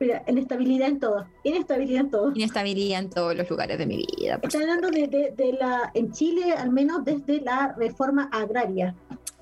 Mira, 0.00 0.22
inestabilidad 0.28 0.88
en 0.88 1.00
todo. 1.00 1.26
Inestabilidad 1.44 2.00
en 2.02 2.10
todo. 2.10 2.32
Inestabilidad 2.34 3.00
en 3.00 3.10
todos 3.10 3.34
los 3.36 3.48
lugares 3.50 3.78
de 3.78 3.86
mi 3.86 3.96
vida. 4.16 4.38
por 4.38 4.46
Está 4.48 4.60
hablando 4.60 4.90
de, 4.90 5.08
de- 5.08 5.32
de 5.36 5.52
la, 5.54 5.90
en 5.94 6.12
Chile, 6.12 6.52
al 6.52 6.70
menos 6.70 7.04
desde 7.04 7.40
la 7.40 7.74
reforma 7.76 8.28
agraria. 8.32 8.94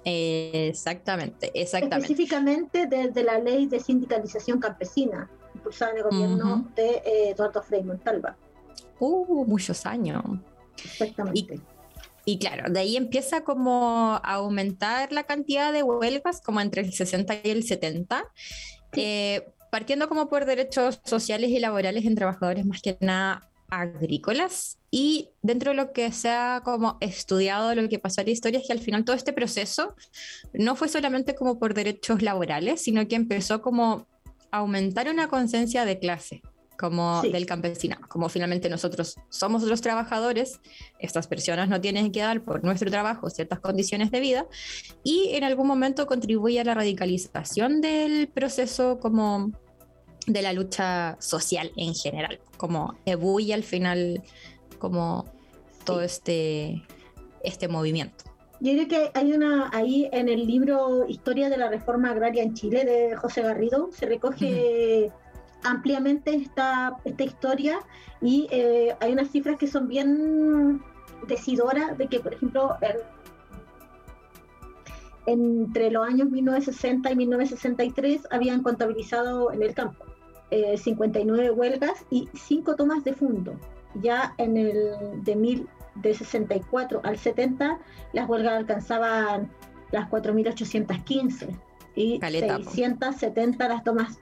Exactamente, 0.05 1.51
exactamente. 1.55 1.97
específicamente 2.05 2.87
desde 2.87 3.25
la 3.25 3.39
ley 3.39 3.67
de 3.67 3.81
sindicalización 3.81 4.61
campesina, 4.61 5.29
impulsada 5.55 5.91
en 5.93 5.97
el 5.99 6.03
gobierno 6.05 6.71
de 6.77 6.91
eh, 7.05 7.31
Eduardo 7.31 7.61
Frei 7.63 7.83
Montalva. 7.83 8.37
Uh, 9.01 9.45
muchos 9.45 9.85
años. 9.85 10.23
Exactamente. 10.85 11.55
Y 11.55 11.61
claro, 12.41 12.73
de 12.73 12.81
ahí 12.81 12.97
empieza 12.97 13.45
como 13.45 14.21
a 14.23 14.35
aumentar 14.35 15.13
la 15.13 15.25
cantidad 15.25 15.73
de 15.73 15.83
huelgas, 15.85 16.41
como 16.41 16.61
entre 16.61 16.83
el 16.83 16.93
60 16.93 17.35
y 17.45 17.51
el 17.51 17.63
70, 17.63 18.25
Sí. 18.93 19.01
eh, 19.03 19.49
partiendo 19.71 20.09
como 20.09 20.29
por 20.29 20.45
derechos 20.45 21.01
sociales 21.05 21.51
y 21.51 21.59
laborales 21.61 22.05
en 22.05 22.15
trabajadores 22.15 22.65
más 22.67 22.81
que 22.83 22.97
nada 23.01 23.49
agrícolas. 23.69 24.79
Y 24.91 25.31
dentro 25.43 25.71
de 25.73 25.77
lo 25.77 25.93
que 25.93 26.11
se 26.13 26.31
ha 26.31 26.63
como 26.65 26.97
estudiado, 27.01 27.75
lo 27.75 27.89
que 27.89 27.99
pasó 27.99 28.21
en 28.21 28.29
la 28.29 28.33
historia 28.33 28.61
es 28.61 28.67
que 28.67 28.73
al 28.73 28.81
final 28.81 29.05
todo 29.05 29.15
este 29.17 29.33
proceso 29.33 29.95
no 30.53 30.77
fue 30.77 30.89
solamente 30.89 31.35
como 31.35 31.59
por 31.59 31.75
derechos 31.75 32.23
laborales, 32.23 32.83
sino 32.83 33.07
que 33.07 33.17
empezó 33.17 33.61
como 33.63 34.07
a 34.51 34.59
aumentar 34.59 35.09
una 35.09 35.29
conciencia 35.29 35.85
de 35.85 35.99
clase 35.99 36.43
como 36.79 37.23
Sí. 37.23 37.31
del 37.31 37.47
campesinado, 37.47 38.07
como 38.09 38.29
finalmente 38.29 38.69
nosotros 38.69 39.17
somos 39.29 39.63
los 39.63 39.81
trabajadores, 39.81 40.61
estas 40.99 41.27
personas 41.27 41.69
no 41.69 41.81
tienen 41.81 42.13
que 42.13 42.21
dar 42.21 42.43
por 42.43 42.63
nuestro 42.65 42.91
trabajo 42.91 43.31
ciertas 43.31 43.61
condiciones 43.61 44.11
de 44.11 44.21
vida 44.21 44.47
y 45.03 45.31
en 45.33 45.45
algún 45.45 45.67
momento 45.67 46.07
contribuye 46.07 46.61
a 46.61 46.65
la 46.65 46.75
radicalización 46.75 47.81
del 47.81 48.29
proceso 48.29 48.99
como 49.01 49.51
de 50.27 50.43
la 50.43 50.53
lucha 50.53 51.17
social 51.21 51.71
en 51.77 51.95
general, 51.95 52.41
como 52.57 52.97
ebulle 53.07 53.55
al 53.55 53.63
final 53.63 54.23
como 54.79 55.25
todo 55.85 56.01
Sí. 56.01 56.05
este, 56.07 56.83
este 57.43 57.69
movimiento. 57.69 58.25
Yo 58.59 58.73
creo 58.73 58.89
que 58.89 59.11
hay 59.15 59.33
una, 59.33 59.71
ahí 59.73 60.09
en 60.13 60.29
el 60.31 60.47
libro 60.47 61.07
Historia 61.09 61.51
de 61.51 61.59
la 61.59 61.69
Reforma 61.69 62.11
Agraria 62.11 62.43
en 62.43 62.55
Chile 62.55 62.85
de 62.87 63.15
José 63.15 63.43
Garrido, 63.43 63.91
se 63.93 64.07
recoge 64.07 65.11
ampliamente 65.65 66.35
esta, 66.35 66.97
esta 67.05 67.25
historia 67.25 67.79
y 68.21 68.47
eh, 68.51 68.95
hay 69.01 69.13
unas 69.13 69.31
cifras 69.31 69.57
que 69.59 69.67
son 69.67 69.89
bien 69.89 70.83
decidoras 71.27 71.97
de 71.99 72.07
que, 72.09 72.21
por 72.21 72.35
ejemplo, 72.35 72.77
en- 72.81 72.97
entre 75.27 75.91
los 75.91 76.07
años 76.07 76.31
1960 76.31 77.11
y 77.11 77.17
1963 77.17 78.29
habían 78.31 78.63
contabilizado 78.63 79.53
en 79.53 79.63
el 79.63 79.75
campo 79.75 80.05
eh, 80.53 80.77
59 80.79 81.51
huelgas 81.51 82.07
y 82.11 82.29
5 82.35 82.77
tomas 82.77 83.03
de 83.03 83.13
fondo. 83.15 83.59
Ya 84.01 84.35
en 84.39 84.57
el 84.57 85.25
de, 85.25 85.35
mil, 85.35 85.69
de 85.97 86.15
64 86.15 87.01
al 87.03 87.19
70 87.19 87.79
las 88.13 88.29
huelgas 88.29 88.53
alcanzaban 88.55 89.51
las 89.91 90.09
4.815 90.11 91.49
y 91.97 92.19
Caleta, 92.21 92.59
po. 92.59 92.71
670 92.71 93.69
las 93.69 93.83
tomas. 93.83 94.21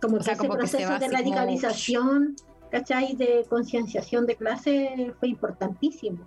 Como 0.00 0.16
O 0.16 0.18
que 0.18 0.24
sea, 0.24 0.34
ese 0.34 0.46
como 0.46 0.58
que 0.58 0.66
se 0.66 0.76
proceso 0.78 0.92
va 0.92 0.98
de 0.98 1.06
así 1.06 1.14
como- 1.14 1.18
radicalización, 1.36 2.36
¿cachai? 2.70 3.16
De 3.16 3.44
concienciación 3.48 4.26
de 4.26 4.36
clase 4.36 5.14
fue 5.18 5.28
importantísimo. 5.28 6.26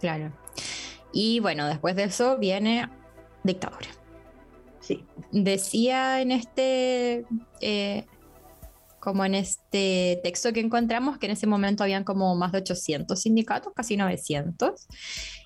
Claro. 0.00 0.32
Y 1.12 1.40
bueno, 1.40 1.66
después 1.66 1.94
de 1.96 2.04
eso 2.04 2.38
viene 2.38 2.88
dictadura. 3.44 3.88
Sí, 4.80 5.04
Decía 5.30 6.20
en 6.20 6.32
este, 6.32 7.24
eh, 7.60 8.06
como 8.98 9.24
en 9.24 9.34
este 9.34 10.20
texto 10.24 10.52
que 10.52 10.60
encontramos, 10.60 11.18
que 11.18 11.26
en 11.26 11.32
ese 11.32 11.46
momento 11.46 11.84
habían 11.84 12.02
como 12.04 12.34
más 12.34 12.52
de 12.52 12.58
800 12.58 13.20
sindicatos, 13.20 13.72
casi 13.74 13.96
900. 13.96 14.86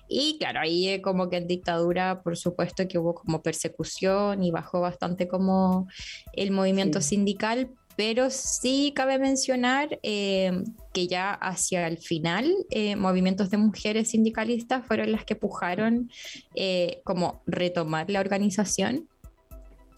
Y 0.07 0.37
claro, 0.37 0.59
ahí 0.61 0.87
eh, 0.89 1.01
como 1.01 1.29
que 1.29 1.37
en 1.37 1.47
dictadura, 1.47 2.21
por 2.21 2.37
supuesto 2.37 2.87
que 2.87 2.97
hubo 2.99 3.15
como 3.15 3.41
persecución 3.41 4.43
y 4.43 4.51
bajó 4.51 4.81
bastante 4.81 5.27
como 5.27 5.87
el 6.33 6.51
movimiento 6.51 7.01
Sí. 7.01 7.15
sindical, 7.15 7.69
pero 7.95 8.29
sí 8.29 8.91
cabe 8.95 9.17
mencionar 9.19 9.99
eh, 10.03 10.63
que 10.93 11.07
ya 11.07 11.31
hacia 11.31 11.87
el 11.87 11.97
final 11.97 12.53
eh, 12.69 12.95
movimientos 12.95 13.49
de 13.49 13.57
mujeres 13.57 14.09
sindicalistas 14.09 14.85
fueron 14.85 15.11
las 15.11 15.23
que 15.23 15.35
pujaron 15.35 16.11
eh, 16.55 17.01
como 17.05 17.41
retomar 17.45 18.09
la 18.09 18.19
organización 18.19 19.07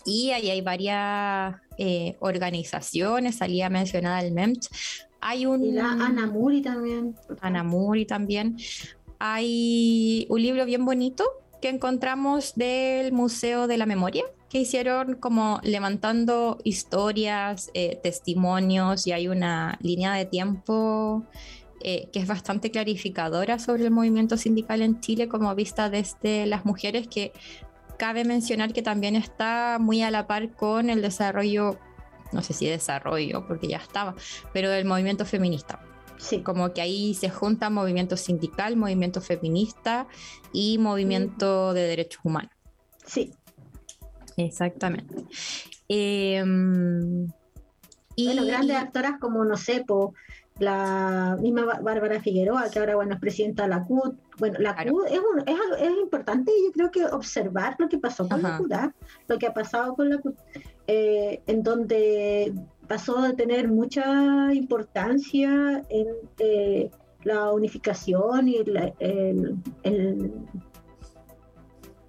y 0.06 0.32
ahí 0.32 0.50
hay 0.50 0.62
varias 0.62 1.56
organizaciones, 2.20 3.36
salía 3.36 3.70
mencionada 3.70 4.22
el 4.22 4.32
MEMT, 4.32 4.66
hay 5.20 5.46
un... 5.46 5.64
Y 5.64 5.72
la 5.74 5.92
Ana 5.92 6.28
Muri 6.28 6.62
también. 6.62 7.16
Ana 7.42 7.64
Muri 7.64 8.06
también. 8.06 8.58
Hay 9.20 10.28
un 10.30 10.42
libro 10.42 10.66
bien 10.66 10.86
bonito 10.86 11.26
que 11.62 11.70
encontramos 11.70 12.54
del 12.56 13.12
Museo 13.12 13.68
de 13.68 13.78
la 13.78 13.86
Memoria, 13.86 14.24
que 14.50 14.60
hicieron 14.60 15.16
como 15.16 15.60
levantando 15.64 16.60
historias, 16.64 17.72
eh, 17.74 18.00
testimonios 18.02 19.08
y 19.08 19.12
hay 19.12 19.28
una 19.28 19.78
línea 19.82 20.14
de 20.14 20.26
tiempo 20.26 21.26
eh, 21.82 22.10
que 22.14 22.20
es 22.20 22.28
bastante 22.28 22.72
clarificadora 22.72 23.60
sobre 23.60 23.86
el 23.86 23.92
movimiento 23.92 24.38
sindical 24.38 24.82
en 24.82 25.00
Chile 25.00 25.28
como 25.28 25.54
vista 25.56 25.90
desde 25.90 26.46
las 26.46 26.66
mujeres 26.66 27.08
que 27.08 27.34
cabe 27.98 28.24
mencionar 28.24 28.74
que 28.74 28.82
también 28.82 29.16
está 29.16 29.78
muy 29.80 30.02
a 30.04 30.12
la 30.12 30.28
par 30.28 30.52
con 30.56 30.90
el 30.90 31.02
desarrollo, 31.02 31.78
no 32.32 32.42
sé 32.44 32.54
si 32.54 32.68
desarrollo 32.68 33.46
porque 33.48 33.68
ya 33.68 33.78
estaba, 33.78 34.16
pero 34.54 34.70
del 34.70 34.86
movimiento 34.86 35.26
feminista. 35.26 35.80
Sí. 36.18 36.42
Como 36.42 36.74
que 36.74 36.82
ahí 36.82 37.14
se 37.14 37.30
junta 37.30 37.70
movimiento 37.70 38.18
sindical, 38.18 38.76
movimiento 38.76 39.22
feminista 39.22 40.08
y 40.52 40.78
movimiento 40.78 41.74
de 41.74 41.82
derechos 41.82 42.22
humanos. 42.24 42.52
Sí. 43.06 43.34
Exactamente. 44.38 45.16
Em, 45.88 47.28
y, 48.16 48.26
bueno, 48.26 48.46
grandes 48.46 48.78
actoras 48.78 49.20
como, 49.20 49.44
no 49.46 49.58
sé, 49.58 49.84
la 50.60 51.38
misma 51.40 51.80
Bárbara 51.82 52.20
Figueroa, 52.20 52.70
que 52.72 52.80
ahora 52.80 52.96
bueno, 52.96 53.14
es 53.14 53.20
presidenta 53.20 53.64
de 53.64 53.70
la 53.70 53.84
CUT. 53.84 54.18
Bueno, 54.38 54.60
la 54.60 54.76
CUT 54.76 55.06
es, 55.08 55.20
es, 55.46 55.60
es, 55.80 55.92
importante, 56.02 56.52
yo 56.66 56.72
creo 56.72 56.92
que 56.92 57.06
observar 57.06 57.76
lo 57.78 57.88
que 57.90 58.00
pasó 58.00 58.28
con 58.28 58.42
la 58.42 58.58
CUT, 58.58 58.74
¿ah? 58.74 58.94
lo 59.28 59.38
que 59.38 59.48
ha 59.48 59.54
pasado 59.54 59.96
con 59.96 60.10
la 60.10 60.18
CUT, 60.18 60.36
eh, 60.88 61.42
en 61.46 61.64
donde 61.64 62.54
pasó 62.88 63.20
a 63.20 63.34
tener 63.34 63.68
mucha 63.68 64.54
importancia 64.54 65.84
en 65.90 66.08
eh, 66.40 66.90
la 67.24 67.52
unificación 67.52 68.48
y 68.48 68.64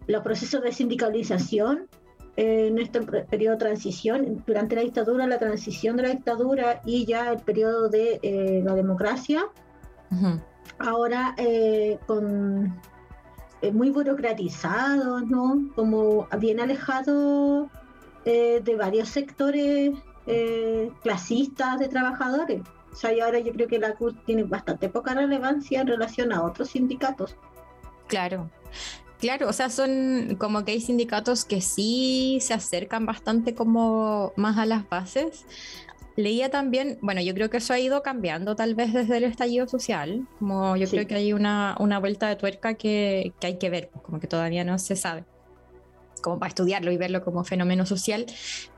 los 0.06 0.22
procesos 0.22 0.62
de 0.62 0.72
sindicalización 0.72 1.88
en 2.36 2.78
este 2.78 3.00
periodo 3.02 3.54
de 3.54 3.58
transición, 3.58 4.44
durante 4.46 4.76
la 4.76 4.82
dictadura, 4.82 5.26
la 5.26 5.38
transición 5.38 5.96
de 5.96 6.04
la 6.04 6.10
dictadura 6.10 6.80
y 6.84 7.04
ya 7.04 7.32
el 7.32 7.40
periodo 7.40 7.88
de 7.88 8.20
eh, 8.22 8.62
la 8.64 8.74
democracia. 8.74 9.48
Ahora 10.78 11.34
eh, 11.36 11.98
con 12.06 12.80
muy 13.72 13.90
burocratizado, 13.90 15.20
¿no? 15.22 15.68
Como 15.74 16.28
bien 16.38 16.60
alejado 16.60 17.68
de 18.24 18.76
varios 18.76 19.08
sectores 19.08 19.90
eh, 20.28 20.90
clasistas 21.02 21.78
de 21.78 21.88
trabajadores. 21.88 22.62
O 22.92 22.96
sea, 22.96 23.12
y 23.12 23.20
ahora 23.20 23.38
yo 23.38 23.52
creo 23.52 23.68
que 23.68 23.78
la 23.78 23.94
CUT 23.94 24.24
tiene 24.24 24.42
bastante 24.44 24.88
poca 24.88 25.14
relevancia 25.14 25.80
en 25.80 25.86
relación 25.86 26.32
a 26.32 26.42
otros 26.42 26.70
sindicatos. 26.70 27.36
Claro. 28.06 28.50
Claro, 29.20 29.48
o 29.48 29.52
sea, 29.52 29.68
son 29.68 30.36
como 30.38 30.64
que 30.64 30.72
hay 30.72 30.80
sindicatos 30.80 31.44
que 31.44 31.60
sí 31.60 32.38
se 32.40 32.54
acercan 32.54 33.04
bastante 33.04 33.54
como 33.54 34.32
más 34.36 34.58
a 34.58 34.66
las 34.66 34.88
bases. 34.88 35.44
Leía 36.14 36.50
también, 36.50 36.98
bueno, 37.00 37.20
yo 37.20 37.34
creo 37.34 37.50
que 37.50 37.56
eso 37.56 37.72
ha 37.72 37.78
ido 37.78 38.02
cambiando 38.02 38.54
tal 38.54 38.74
vez 38.74 38.92
desde 38.92 39.16
el 39.16 39.24
estallido 39.24 39.66
social, 39.68 40.26
como 40.38 40.76
yo 40.76 40.88
creo 40.88 41.06
que 41.06 41.14
hay 41.14 41.32
una, 41.32 41.76
una 41.80 41.98
vuelta 41.98 42.28
de 42.28 42.36
tuerca 42.36 42.74
que, 42.74 43.32
que, 43.40 43.46
hay 43.48 43.58
que 43.58 43.70
ver, 43.70 43.90
como 44.02 44.20
que 44.20 44.26
todavía 44.26 44.64
no 44.64 44.78
se 44.78 44.96
sabe 44.96 45.24
como 46.20 46.38
para 46.38 46.48
estudiarlo 46.48 46.90
y 46.92 46.96
verlo 46.96 47.24
como 47.24 47.44
fenómeno 47.44 47.86
social, 47.86 48.26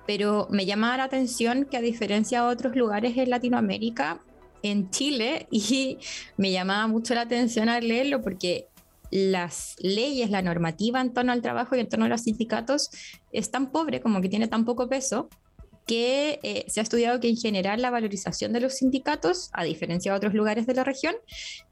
pero 0.07 0.46
me 0.50 0.66
llama 0.66 0.96
la 0.96 1.05
atención 1.05 1.64
que 1.64 1.76
a 1.76 1.81
diferencia 1.81 2.42
de 2.42 2.48
otros 2.48 2.76
lugares 2.76 3.16
en 3.16 3.31
Latinoamérica, 3.31 4.20
en 4.62 4.90
Chile, 4.90 5.46
y 5.50 5.98
me 6.37 6.53
llamaba 6.53 6.87
mucho 6.87 7.14
la 7.14 7.22
atención 7.22 7.68
al 7.68 7.87
leerlo 7.87 8.22
porque 8.22 8.66
las 9.11 9.74
leyes, 9.79 10.31
la 10.31 10.42
normativa 10.42 11.00
en 11.00 11.12
torno 11.12 11.33
al 11.33 11.42
trabajo 11.42 11.74
y 11.74 11.81
en 11.81 11.88
torno 11.88 12.07
a 12.07 12.09
los 12.09 12.22
sindicatos 12.22 12.90
es 13.33 13.50
tan 13.50 13.70
pobre, 13.72 14.00
como 14.00 14.20
que 14.20 14.29
tiene 14.29 14.46
tan 14.46 14.64
poco 14.64 14.88
peso, 14.88 15.29
que 15.87 16.38
eh, 16.44 16.64
se 16.68 16.79
ha 16.79 16.83
estudiado 16.85 17.18
que 17.18 17.29
en 17.29 17.37
general 17.37 17.83
la 17.83 17.90
valorización 17.90 18.53
de 18.53 18.61
los 18.61 18.74
sindicatos, 18.74 19.50
a 19.53 19.64
diferencia 19.64 20.12
de 20.12 20.18
otros 20.18 20.35
lugares 20.35 20.66
de 20.66 20.74
la 20.74 20.85
región, 20.85 21.16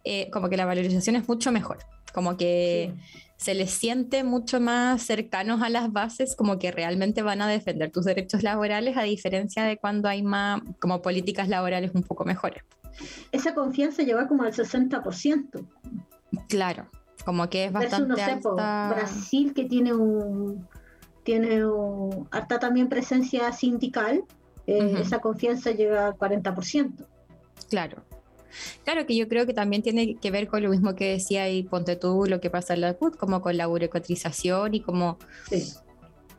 eh, 0.04 0.28
como 0.32 0.48
que 0.48 0.56
la 0.56 0.66
valorización 0.66 1.14
es 1.14 1.28
mucho 1.28 1.52
mejor, 1.52 1.78
como 2.12 2.36
que 2.36 2.92
se 3.38 3.54
les 3.54 3.70
siente 3.70 4.24
mucho 4.24 4.60
más 4.60 5.02
cercanos 5.02 5.62
a 5.62 5.68
las 5.68 5.92
bases, 5.92 6.34
como 6.36 6.58
que 6.58 6.72
realmente 6.72 7.22
van 7.22 7.40
a 7.40 7.48
defender 7.48 7.90
tus 7.90 8.04
derechos 8.04 8.42
laborales, 8.42 8.96
a 8.96 9.04
diferencia 9.04 9.62
de 9.62 9.78
cuando 9.78 10.08
hay 10.08 10.22
más 10.22 10.60
como 10.80 11.00
políticas 11.00 11.48
laborales 11.48 11.92
un 11.94 12.02
poco 12.02 12.24
mejores. 12.24 12.64
Esa 13.30 13.54
confianza 13.54 14.02
lleva 14.02 14.26
como 14.26 14.42
al 14.42 14.52
60%. 14.52 15.64
Claro, 16.48 16.90
como 17.24 17.48
que 17.48 17.66
es 17.66 17.72
bastante 17.72 18.20
alta. 18.20 18.92
Brasil 18.92 19.54
que 19.54 19.64
tiene 19.64 19.94
un 19.94 20.66
tiene 21.22 21.62
harta 22.30 22.58
también 22.58 22.88
presencia 22.88 23.52
sindical, 23.52 24.24
eh, 24.66 24.96
esa 24.98 25.20
confianza 25.20 25.70
llega 25.70 26.08
al 26.08 26.14
40%. 26.14 27.06
Claro. 27.68 28.02
Claro 28.84 29.06
que 29.06 29.16
yo 29.16 29.28
creo 29.28 29.46
que 29.46 29.54
también 29.54 29.82
tiene 29.82 30.16
que 30.16 30.30
ver 30.30 30.48
con 30.48 30.62
lo 30.62 30.70
mismo 30.70 30.94
que 30.94 31.12
decía 31.12 31.48
y 31.48 31.62
ponte 31.62 31.96
tú 31.96 32.24
lo 32.26 32.40
que 32.40 32.50
pasa 32.50 32.74
en 32.74 32.82
la 32.82 32.94
CUT, 32.94 33.16
como 33.16 33.40
con 33.40 33.56
la 33.56 33.66
burocratización 33.66 34.74
y 34.74 34.80
como 34.80 35.18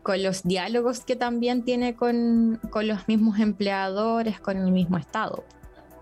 con 0.03 0.23
los 0.23 0.43
diálogos 0.43 1.01
que 1.01 1.15
también 1.15 1.63
tiene 1.63 1.95
con, 1.95 2.59
los 2.73 3.07
mismos 3.07 3.39
empleadores, 3.39 4.39
con 4.39 4.57
el 4.57 4.71
mismo 4.71 4.97
Estado. 4.97 5.43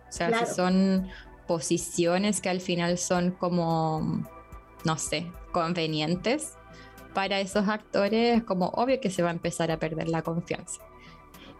O 0.07 0.11
sea, 0.11 0.45
son 0.45 1.07
posiciones 1.47 2.41
que 2.41 2.49
al 2.49 2.61
final 2.61 2.97
son 2.97 3.31
como, 3.31 4.23
no 4.85 4.97
sé, 4.97 5.31
convenientes 5.51 6.53
para 7.13 7.39
esos 7.39 7.67
actores, 7.67 8.43
como 8.43 8.67
obvio 8.67 9.01
que 9.01 9.09
se 9.09 9.23
va 9.23 9.29
a 9.29 9.33
empezar 9.33 9.71
a 9.71 9.79
perder 9.79 10.07
la 10.07 10.21
confianza. 10.21 10.81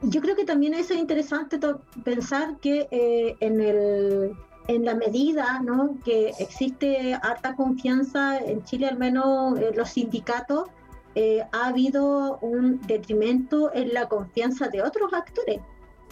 Yo 0.01 0.21
creo 0.21 0.36
que 0.36 0.45
también 0.45 0.73
es 0.73 0.91
interesante 0.91 1.60
pensar 2.03 2.57
que 2.57 2.88
eh, 2.91 3.36
en, 3.39 3.60
el, 3.60 4.31
en 4.67 4.86
la 4.86 4.93
medida 4.93 5.60
¿no? 5.62 5.97
que 6.05 6.33
existe 6.39 7.15
harta 7.15 7.55
confianza 7.55 8.38
en 8.38 8.63
Chile, 8.63 8.88
al 8.88 8.97
menos 8.97 9.60
en 9.60 9.75
los 9.75 9.89
sindicatos, 9.89 10.69
eh, 11.15 11.43
ha 11.51 11.67
habido 11.67 12.38
un 12.41 12.79
detrimento 12.86 13.73
en 13.73 13.93
la 13.93 14.07
confianza 14.07 14.67
de 14.67 14.83
otros 14.83 15.12
actores, 15.13 15.62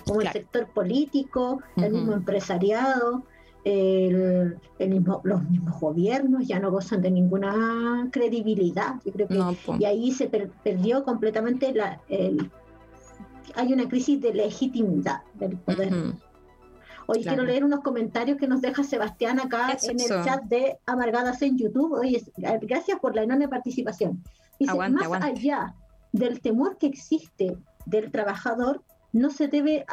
como 0.03 0.21
el 0.21 0.31
sector 0.31 0.67
político, 0.67 1.61
el 1.77 1.93
mismo 1.93 2.13
empresariado, 2.13 3.23
el, 3.65 4.57
mismo, 4.79 5.21
los 5.23 5.43
mismos 5.49 5.79
gobiernos 5.79 6.47
ya 6.47 6.59
no 6.59 6.71
gozan 6.71 7.03
de 7.03 7.11
ninguna 7.11 8.07
credibilidad. 8.11 8.95
Yo 9.05 9.11
creo 9.11 9.27
que, 9.27 9.37
y 9.79 9.85
ahí 9.85 10.11
se 10.11 10.27
perdió 10.27 11.03
completamente 11.03 11.71
la, 11.71 11.99
el, 12.09 12.49
hay 13.55 13.73
una 13.73 13.87
crisis 13.87 14.19
de 14.21 14.33
legitimidad 14.33 15.21
del 15.35 15.57
poder. 15.57 15.93
Hoy 17.07 17.23
quiero 17.23 17.43
leer 17.43 17.63
unos 17.63 17.81
comentarios 17.81 18.37
que 18.37 18.47
nos 18.47 18.61
deja 18.61 18.83
Sebastián 18.83 19.39
acá 19.39 19.77
en 19.83 19.99
el 19.99 20.07
chat 20.07 20.43
de 20.45 20.79
Amargadas 20.85 21.41
en 21.41 21.57
YouTube. 21.57 21.93
Oye, 21.93 22.23
gracias 22.61 22.99
por 22.99 23.15
la 23.15 23.23
enorme 23.23 23.47
participación. 23.47 24.23
Dice, 24.59 24.73
más 24.73 25.23
allá 25.23 25.75
del 26.11 26.41
temor 26.41 26.77
que 26.77 26.87
existe 26.87 27.57
del 27.85 28.11
trabajador, 28.11 28.83
no 29.13 29.29
se 29.29 29.47
debe 29.47 29.85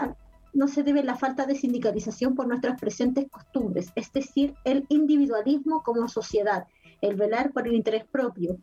no 0.54 0.68
se 0.68 0.82
debe 0.82 1.02
la 1.02 1.16
falta 1.16 1.46
de 1.46 1.54
sindicalización 1.54 2.34
por 2.34 2.46
nuestras 2.46 2.78
presentes 2.78 3.26
costumbres, 3.30 3.90
es 3.94 4.12
decir, 4.12 4.54
el 4.64 4.84
individualismo 4.90 5.82
como 5.82 6.08
sociedad, 6.08 6.66
el 7.00 7.16
velar 7.16 7.52
por 7.52 7.66
el 7.66 7.74
interés 7.74 8.04
propio, 8.04 8.58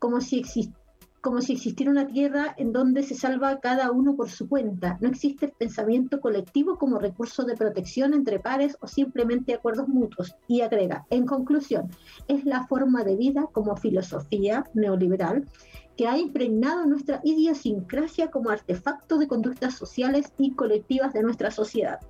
como 0.00 0.20
si 0.20 0.40
existiera 0.40 0.83
como 1.24 1.40
si 1.40 1.54
existiera 1.54 1.90
una 1.90 2.06
tierra 2.06 2.54
en 2.58 2.70
donde 2.70 3.02
se 3.02 3.14
salva 3.14 3.58
cada 3.58 3.90
uno 3.90 4.14
por 4.14 4.28
su 4.28 4.46
cuenta. 4.46 4.98
No 5.00 5.08
existe 5.08 5.46
el 5.46 5.52
pensamiento 5.52 6.20
colectivo 6.20 6.76
como 6.76 6.98
recurso 6.98 7.44
de 7.44 7.56
protección 7.56 8.12
entre 8.12 8.40
pares 8.40 8.76
o 8.82 8.86
simplemente 8.86 9.54
acuerdos 9.54 9.88
mutuos. 9.88 10.36
Y 10.48 10.60
agrega, 10.60 11.06
en 11.08 11.24
conclusión, 11.24 11.88
es 12.28 12.44
la 12.44 12.66
forma 12.66 13.04
de 13.04 13.16
vida 13.16 13.48
como 13.52 13.74
filosofía 13.74 14.64
neoliberal 14.74 15.48
que 15.96 16.06
ha 16.06 16.18
impregnado 16.18 16.84
nuestra 16.84 17.22
idiosincrasia 17.24 18.30
como 18.30 18.50
artefacto 18.50 19.16
de 19.16 19.26
conductas 19.26 19.72
sociales 19.72 20.30
y 20.36 20.50
colectivas 20.50 21.14
de 21.14 21.22
nuestra 21.22 21.50
sociedad. 21.50 22.00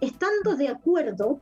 Estando 0.00 0.54
de 0.54 0.68
acuerdo 0.68 1.40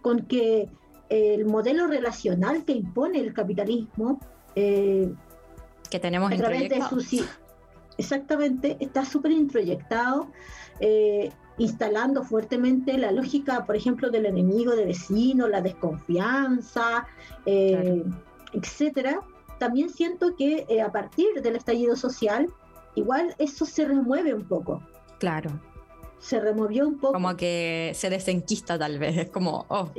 con 0.00 0.26
que 0.26 0.68
el 1.08 1.44
modelo 1.44 1.88
relacional 1.88 2.64
que 2.64 2.74
impone 2.74 3.18
el 3.18 3.34
capitalismo 3.34 4.20
eh, 4.54 5.12
que 5.92 6.00
tenemos 6.00 6.32
a 6.32 6.36
través 6.36 6.70
de 6.70 6.80
su 6.88 7.26
exactamente, 7.98 8.78
está 8.80 9.04
súper 9.04 9.30
introyectado, 9.32 10.28
eh, 10.80 11.30
instalando 11.58 12.24
fuertemente 12.24 12.96
la 12.96 13.12
lógica, 13.12 13.66
por 13.66 13.76
ejemplo, 13.76 14.08
del 14.08 14.24
enemigo 14.24 14.74
de 14.74 14.86
vecino, 14.86 15.48
la 15.48 15.60
desconfianza, 15.60 17.06
eh, 17.44 18.02
etcétera. 18.54 19.20
También 19.58 19.90
siento 19.90 20.34
que 20.34 20.64
eh, 20.70 20.80
a 20.80 20.90
partir 20.90 21.42
del 21.42 21.56
estallido 21.56 21.94
social, 21.94 22.48
igual 22.94 23.34
eso 23.38 23.66
se 23.66 23.84
remueve 23.84 24.32
un 24.32 24.48
poco. 24.48 24.82
Claro. 25.18 25.50
Se 26.20 26.40
removió 26.40 26.88
un 26.88 26.98
poco. 26.98 27.12
Como 27.12 27.36
que 27.36 27.92
se 27.94 28.08
desenquista 28.08 28.78
tal 28.78 28.98
vez, 28.98 29.18
es 29.18 29.28
como, 29.28 29.66
oh, 29.68 29.90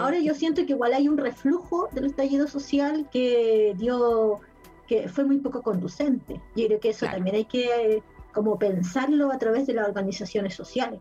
Ahora 0.00 0.18
yo 0.20 0.34
siento 0.34 0.64
que 0.64 0.72
igual 0.72 0.94
hay 0.94 1.08
un 1.08 1.18
reflujo 1.18 1.88
del 1.92 2.06
estallido 2.06 2.46
social 2.46 3.08
que 3.10 3.74
dio, 3.76 4.40
que 4.86 5.08
fue 5.08 5.24
muy 5.24 5.38
poco 5.38 5.62
conducente. 5.62 6.40
Yo 6.54 6.66
creo 6.66 6.80
que 6.80 6.90
eso 6.90 7.06
también 7.06 7.36
hay 7.36 7.44
que 7.44 8.02
como 8.32 8.58
pensarlo 8.58 9.32
a 9.32 9.38
través 9.38 9.66
de 9.66 9.74
las 9.74 9.88
organizaciones 9.88 10.54
sociales. 10.54 11.00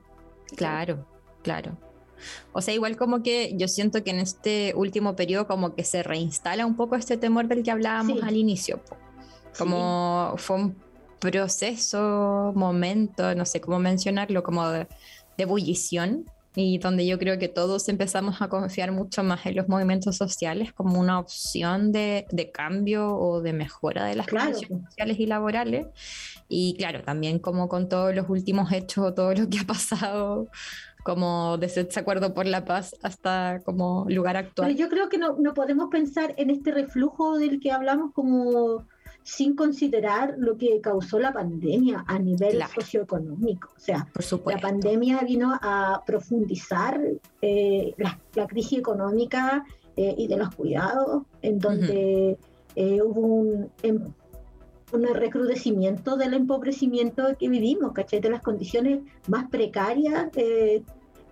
Claro, 0.55 1.05
claro. 1.43 1.77
O 2.53 2.61
sea, 2.61 2.73
igual 2.73 2.95
como 2.95 3.21
que 3.23 3.53
yo 3.57 3.67
siento 3.67 4.03
que 4.03 4.11
en 4.11 4.19
este 4.19 4.73
último 4.75 5.15
periodo 5.15 5.47
como 5.47 5.75
que 5.75 5.83
se 5.83 6.01
reinstala 6.01 6.65
un 6.65 6.75
poco 6.75 6.95
este 6.95 7.17
temor 7.17 7.47
del 7.47 7.63
que 7.63 7.71
hablábamos 7.71 8.23
al 8.23 8.37
inicio. 8.37 8.79
Como 9.57 10.33
fue 10.37 10.55
un 10.57 10.75
proceso, 11.19 12.53
momento, 12.55 13.35
no 13.35 13.45
sé 13.45 13.59
cómo 13.59 13.79
mencionarlo, 13.79 14.43
como 14.43 14.69
de, 14.69 14.87
de 15.37 15.43
ebullición 15.43 16.25
y 16.55 16.77
donde 16.77 17.05
yo 17.05 17.19
creo 17.19 17.37
que 17.37 17.49
todos 17.49 17.89
empezamos 17.89 18.41
a 18.41 18.47
confiar 18.47 18.91
mucho 18.91 19.23
más 19.23 19.45
en 19.45 19.55
los 19.55 19.67
movimientos 19.67 20.15
sociales 20.15 20.71
como 20.71 20.99
una 20.99 21.19
opción 21.19 21.91
de, 21.91 22.25
de 22.31 22.51
cambio 22.51 23.15
o 23.17 23.41
de 23.41 23.53
mejora 23.53 24.05
de 24.05 24.15
las 24.15 24.27
condiciones 24.27 24.85
sociales 24.85 25.19
y 25.19 25.25
laborales. 25.25 25.87
Y 26.47 26.75
claro, 26.77 27.01
también 27.03 27.39
como 27.39 27.67
con 27.67 27.89
todos 27.89 28.15
los 28.15 28.29
últimos 28.29 28.71
hechos 28.71 29.05
o 29.05 29.13
todo 29.13 29.33
lo 29.33 29.49
que 29.49 29.59
ha 29.59 29.67
pasado, 29.67 30.47
como 31.03 31.57
desde 31.57 31.81
ese 31.81 31.99
acuerdo 31.99 32.33
por 32.33 32.45
la 32.45 32.63
paz 32.63 32.95
hasta 33.03 33.61
como 33.65 34.05
lugar 34.07 34.37
actual. 34.37 34.69
Pero 34.69 34.79
yo 34.79 34.89
creo 34.89 35.09
que 35.09 35.17
no, 35.17 35.35
no 35.37 35.53
podemos 35.53 35.89
pensar 35.89 36.33
en 36.37 36.49
este 36.49 36.71
reflujo 36.71 37.37
del 37.37 37.59
que 37.59 37.71
hablamos 37.71 38.13
como 38.13 38.85
sin 39.25 39.55
considerar 39.55 40.35
lo 40.37 40.55
que 40.55 40.79
causó 40.81 41.17
la 41.17 41.33
pandemia 41.33 42.05
a 42.07 42.19
nivel 42.19 42.61
socioeconómico. 42.75 43.69
O 43.75 43.79
sea, 43.79 44.07
la 44.45 44.57
pandemia 44.59 45.21
vino 45.21 45.57
a 45.63 46.03
profundizar 46.05 47.01
eh, 47.41 47.95
la, 47.97 48.47
crisis 48.47 48.77
económica 48.77 49.65
eh, 49.97 50.13
y 50.15 50.27
de 50.27 50.37
los 50.37 50.53
cuidados, 50.53 51.23
en 51.41 51.57
donde 51.57 52.37
eh, 52.75 53.01
hubo 53.01 53.21
un, 53.21 53.71
em, 53.81 54.13
un, 54.93 55.03
recrudecimiento 55.15 56.17
del 56.17 56.35
empobrecimiento 56.35 57.35
que 57.39 57.49
vivimos, 57.49 57.93
¿cachai? 57.93 58.19
De 58.19 58.29
las 58.29 58.43
condiciones 58.43 58.99
más 59.27 59.49
precarias 59.49 60.29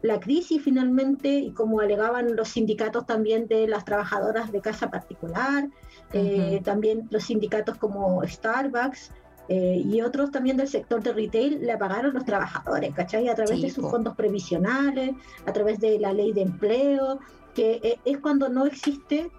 la 0.03 0.19
crisis 0.19 0.61
finalmente, 0.61 1.29
y 1.29 1.51
como 1.51 1.79
alegaban 1.79 2.35
los 2.35 2.49
sindicatos 2.49 3.05
también 3.05 3.47
de 3.47 3.67
las 3.67 3.85
trabajadoras 3.85 4.51
de 4.51 4.59
casa 4.59 4.91
particular, 4.91 5.69
eh, 6.13 6.61
también 6.63 7.07
los 7.09 7.23
sindicatos 7.23 7.77
como 7.77 8.23
Starbucks 8.23 9.11
eh, 9.49 9.81
y 9.83 10.01
otros 10.01 10.31
también 10.31 10.57
del 10.57 10.67
sector 10.67 11.01
de 11.01 11.11
retail 11.11 11.65
le 11.65 11.77
pagaron 11.77 12.13
los 12.13 12.23
trabajadores, 12.23 12.93
¿cachai? 12.93 13.27
A 13.27 13.35
través 13.35 13.61
de 13.61 13.69
sus 13.69 13.89
fondos 13.89 14.15
previsionales, 14.15 15.15
a 15.45 15.51
través 15.51 15.79
de 15.79 15.99
la 15.99 16.13
ley 16.13 16.31
de 16.31 16.43
empleo, 16.43 17.19
que 17.53 17.79
eh, 17.83 17.99
es 18.05 18.19
cuando 18.19 18.47
no 18.47 18.65
existe, 18.65 19.31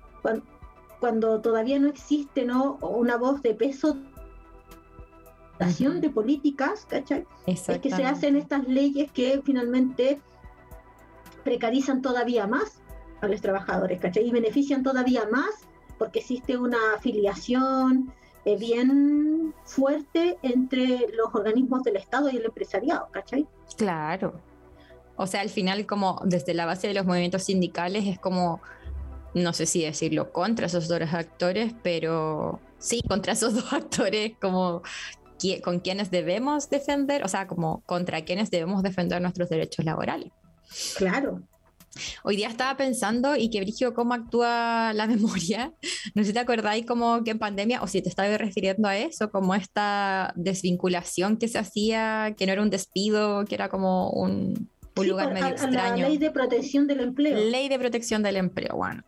cuando, 1.00 1.40
todavía 1.40 1.78
no 1.78 1.88
existe 1.88 2.44
¿no? 2.44 2.76
una 2.80 3.16
voz 3.16 3.40
de 3.42 3.54
peso 3.54 3.96
de 5.58 6.10
políticas, 6.10 6.84
¿cachai? 6.86 7.24
Es 7.46 7.62
que 7.80 7.90
se 7.90 8.04
hacen 8.04 8.36
estas 8.36 8.66
leyes 8.68 9.10
que 9.12 9.40
finalmente 9.44 10.20
precarizan 11.42 12.02
todavía 12.02 12.46
más 12.46 12.82
a 13.22 13.28
los 13.28 13.40
trabajadores, 13.40 14.00
¿cachai? 14.00 14.26
Y 14.26 14.30
benefician 14.30 14.82
todavía 14.82 15.26
más 15.30 15.66
porque 15.98 16.20
existe 16.20 16.56
una 16.56 16.78
afiliación 16.96 18.12
eh, 18.44 18.56
bien 18.56 19.54
fuerte 19.64 20.36
entre 20.42 21.08
los 21.12 21.34
organismos 21.34 21.82
del 21.82 21.96
Estado 21.96 22.30
y 22.30 22.36
el 22.36 22.44
empresariado, 22.44 23.08
¿cachai? 23.10 23.46
Claro. 23.76 24.40
O 25.16 25.26
sea, 25.26 25.40
al 25.40 25.48
final, 25.48 25.86
como 25.86 26.20
desde 26.24 26.54
la 26.54 26.66
base 26.66 26.88
de 26.88 26.94
los 26.94 27.06
movimientos 27.06 27.44
sindicales, 27.44 28.06
es 28.06 28.18
como, 28.18 28.60
no 29.34 29.52
sé 29.52 29.66
si 29.66 29.82
decirlo, 29.82 30.32
contra 30.32 30.66
esos 30.66 30.88
dos 30.88 31.14
actores, 31.14 31.72
pero 31.82 32.60
sí, 32.78 33.02
contra 33.08 33.32
esos 33.32 33.54
dos 33.54 33.72
actores, 33.72 34.32
como 34.40 34.82
con 35.62 35.80
quienes 35.80 36.10
debemos 36.10 36.70
defender, 36.70 37.22
o 37.24 37.28
sea, 37.28 37.46
como 37.46 37.82
contra 37.82 38.24
quienes 38.24 38.50
debemos 38.50 38.82
defender 38.82 39.20
nuestros 39.20 39.48
derechos 39.48 39.84
laborales. 39.84 40.32
Claro. 40.96 41.42
Hoy 42.22 42.36
día 42.36 42.48
estaba 42.48 42.76
pensando 42.76 43.36
y 43.36 43.50
que 43.50 43.60
Brigio, 43.60 43.94
cómo 43.94 44.14
actúa 44.14 44.92
la 44.94 45.06
memoria. 45.06 45.72
No 46.14 46.22
sé 46.22 46.28
si 46.28 46.32
te 46.32 46.40
acordáis 46.40 46.86
como 46.86 47.22
que 47.24 47.32
en 47.32 47.38
pandemia, 47.38 47.82
o 47.82 47.86
si 47.86 48.02
te 48.02 48.08
estaba 48.08 48.36
refiriendo 48.36 48.88
a 48.88 48.96
eso, 48.96 49.30
como 49.30 49.54
esta 49.54 50.32
desvinculación 50.36 51.36
que 51.36 51.48
se 51.48 51.58
hacía, 51.58 52.34
que 52.36 52.46
no 52.46 52.52
era 52.52 52.62
un 52.62 52.70
despido, 52.70 53.44
que 53.44 53.54
era 53.54 53.68
como 53.68 54.10
un, 54.10 54.70
un 54.96 55.08
lugar 55.08 55.32
medio 55.32 55.48
extraño. 55.48 56.02
La 56.02 56.08
ley 56.08 56.18
de 56.18 56.30
protección 56.30 56.86
del 56.86 57.00
empleo. 57.00 57.36
Ley 57.36 57.68
de 57.68 57.78
protección 57.78 58.22
del 58.22 58.36
empleo, 58.36 58.76
bueno. 58.76 59.02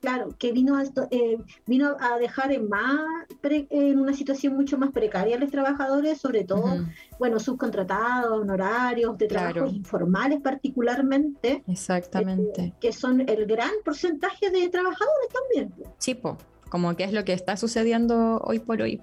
claro, 0.00 0.34
que 0.38 0.52
vino 0.52 0.76
a, 0.76 0.84
eh, 1.10 1.38
vino 1.66 1.96
a 2.00 2.18
dejar 2.18 2.52
en, 2.52 2.68
más 2.68 3.00
en 3.42 3.98
una 3.98 4.12
situación 4.12 4.54
mucho 4.54 4.78
más 4.78 4.90
precaria 4.92 5.36
a 5.36 5.38
los 5.38 5.50
trabajadores, 5.50 6.18
sobre 6.18 6.44
todo, 6.44 6.86
bueno, 7.18 7.38
subcontratados, 7.38 8.40
honorarios, 8.40 9.16
de 9.18 9.26
trabajos 9.26 9.72
informales 9.72 10.40
particularmente. 10.40 11.62
Exactamente. 11.66 12.62
Eh, 12.62 12.72
que 12.80 12.92
son 12.92 13.20
el 13.28 13.46
gran 13.46 13.72
porcentaje 13.84 14.50
de 14.50 14.68
trabajadores 14.68 15.28
también. 15.32 15.74
Sí, 15.98 16.14
po 16.14 16.38
como 16.68 16.96
qué 16.96 17.04
es 17.04 17.12
lo 17.12 17.24
que 17.24 17.32
está 17.32 17.56
sucediendo 17.56 18.38
hoy 18.44 18.58
por 18.58 18.82
hoy. 18.82 19.00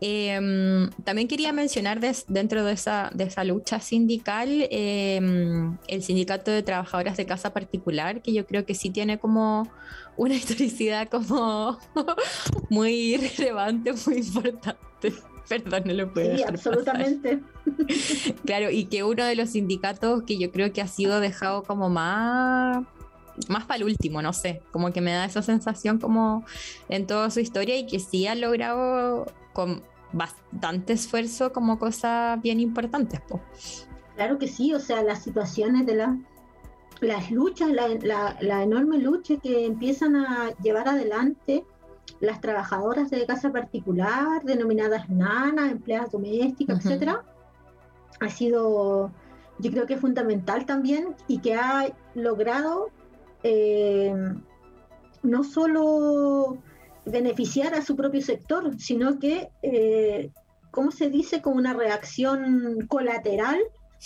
Em, 0.00 0.90
también 1.04 1.28
quería 1.28 1.52
mencionar 1.52 2.00
dentro 2.28 2.64
de 2.64 2.72
esa, 2.72 3.10
de 3.14 3.24
esa 3.24 3.44
lucha 3.44 3.80
sindical 3.80 4.66
em, 4.70 5.76
el 5.86 6.02
sindicato 6.02 6.50
de 6.50 6.62
trabajadoras 6.62 7.16
de 7.16 7.26
casa 7.26 7.52
particular, 7.52 8.22
que 8.22 8.32
yo 8.32 8.46
creo 8.46 8.64
que 8.66 8.74
sí 8.74 8.90
tiene 8.90 9.18
como 9.18 9.70
una 10.16 10.34
historicidad 10.34 11.08
como 11.08 11.78
muy 12.70 13.16
relevante, 13.16 13.92
muy 14.06 14.18
importante. 14.18 15.12
Perdón, 15.48 15.82
no 15.86 15.92
lo 15.92 16.12
puedo. 16.12 16.36
Sí, 16.36 16.44
absolutamente. 16.44 17.40
claro, 18.44 18.70
y 18.70 18.84
que 18.84 19.02
uno 19.02 19.24
de 19.24 19.34
los 19.36 19.50
sindicatos 19.50 20.22
que 20.22 20.38
yo 20.38 20.50
creo 20.50 20.72
que 20.72 20.80
ha 20.80 20.86
sido 20.86 21.20
dejado 21.20 21.62
como 21.64 21.90
más 21.90 22.86
más 23.48 23.64
para 23.64 23.78
el 23.78 23.84
último, 23.84 24.22
no 24.22 24.32
sé, 24.32 24.62
como 24.72 24.92
que 24.92 25.00
me 25.00 25.12
da 25.12 25.24
esa 25.24 25.42
sensación 25.42 25.98
como 25.98 26.44
en 26.88 27.06
toda 27.06 27.30
su 27.30 27.40
historia 27.40 27.76
y 27.76 27.86
que 27.86 27.98
sí 27.98 28.26
ha 28.26 28.34
logrado 28.34 29.26
con 29.52 29.82
bastante 30.12 30.92
esfuerzo 30.92 31.52
como 31.52 31.78
cosas 31.78 32.40
bien 32.42 32.60
importantes. 32.60 33.20
Claro 34.16 34.38
que 34.38 34.46
sí, 34.46 34.74
o 34.74 34.80
sea, 34.80 35.02
las 35.02 35.22
situaciones 35.22 35.86
de 35.86 35.94
la, 35.94 36.18
las 37.00 37.30
luchas, 37.30 37.70
la, 37.70 38.62
enorme 38.62 38.98
lucha 38.98 39.36
que 39.36 39.66
empiezan 39.66 40.16
a 40.16 40.50
llevar 40.62 40.88
adelante 40.88 41.64
las 42.20 42.40
trabajadoras 42.40 43.10
de 43.10 43.26
casa 43.26 43.50
particular, 43.50 44.42
denominadas 44.44 45.08
nanas, 45.08 45.72
empleadas 45.72 46.12
domésticas, 46.12 46.84
etcétera, 46.84 47.24
ha 48.20 48.28
sido, 48.28 49.10
yo 49.58 49.70
creo 49.70 49.86
que 49.86 49.94
es 49.94 50.00
fundamental 50.00 50.66
también 50.66 51.16
y 51.26 51.38
que 51.38 51.54
ha 51.54 51.92
logrado 52.14 52.90
eh, 53.42 54.14
no 55.22 55.44
solo 55.44 56.58
beneficiar 57.04 57.74
a 57.74 57.82
su 57.82 57.96
propio 57.96 58.20
sector, 58.20 58.78
sino 58.78 59.18
que, 59.18 59.48
eh, 59.62 60.30
¿cómo 60.70 60.90
se 60.90 61.10
dice? 61.10 61.42
Como 61.42 61.56
una 61.56 61.74
reacción 61.74 62.86
colateral, 62.88 63.58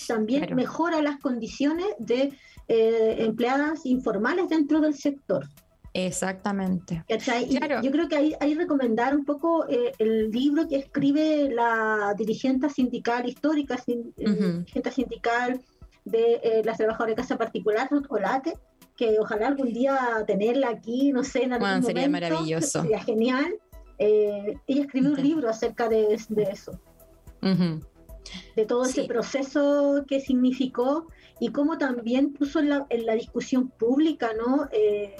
también 0.08 0.54
mejora 0.54 1.00
las 1.02 1.18
condiciones 1.20 1.86
de 1.98 2.32
eh, 2.68 3.16
empleadas 3.18 3.86
informales 3.86 4.48
dentro 4.48 4.80
del 4.80 4.94
sector. 4.94 5.46
Exactamente. 5.94 7.02
Yo 7.82 7.90
creo 7.90 8.06
que 8.06 8.16
hay, 8.16 8.34
hay 8.38 8.54
recomendar 8.54 9.16
un 9.16 9.24
poco 9.24 9.66
eh, 9.66 9.92
el 9.98 10.30
libro 10.30 10.68
que 10.68 10.76
escribe 10.76 11.48
la 11.50 12.14
dirigente 12.18 12.68
sindical 12.68 13.26
histórica, 13.26 13.78
dirigente 13.86 14.90
sindical 14.90 15.62
de 16.04 16.62
las 16.64 16.76
trabajadoras 16.76 17.16
de 17.16 17.22
casa 17.22 17.38
particular, 17.38 17.88
Ruth 17.90 18.06
Olate, 18.10 18.52
que 18.96 19.18
ojalá 19.20 19.48
algún 19.48 19.72
día 19.72 20.24
tenerla 20.26 20.70
aquí, 20.70 21.12
no 21.12 21.22
sé, 21.22 21.44
en 21.44 21.52
algún 21.52 21.68
bueno, 21.68 21.86
sería 21.86 22.08
maravilloso. 22.08 22.82
Sería 22.82 23.00
genial. 23.00 23.58
Eh, 23.98 24.56
ella 24.66 24.82
escribió 24.82 25.10
un 25.10 25.22
libro 25.22 25.48
acerca 25.48 25.88
de, 25.88 26.14
eso, 26.14 26.80
de 27.40 28.66
todo 28.66 28.84
ese 28.84 29.04
proceso 29.04 30.04
que 30.06 30.20
significó 30.20 31.06
y 31.40 31.50
cómo 31.50 31.78
también 31.78 32.32
puso 32.32 32.58
en 32.60 32.70
la, 32.70 32.86
en 32.90 33.06
la 33.06 33.14
discusión 33.14 33.68
pública, 33.68 34.30
¿no? 34.36 34.68
Eh, 34.72 35.16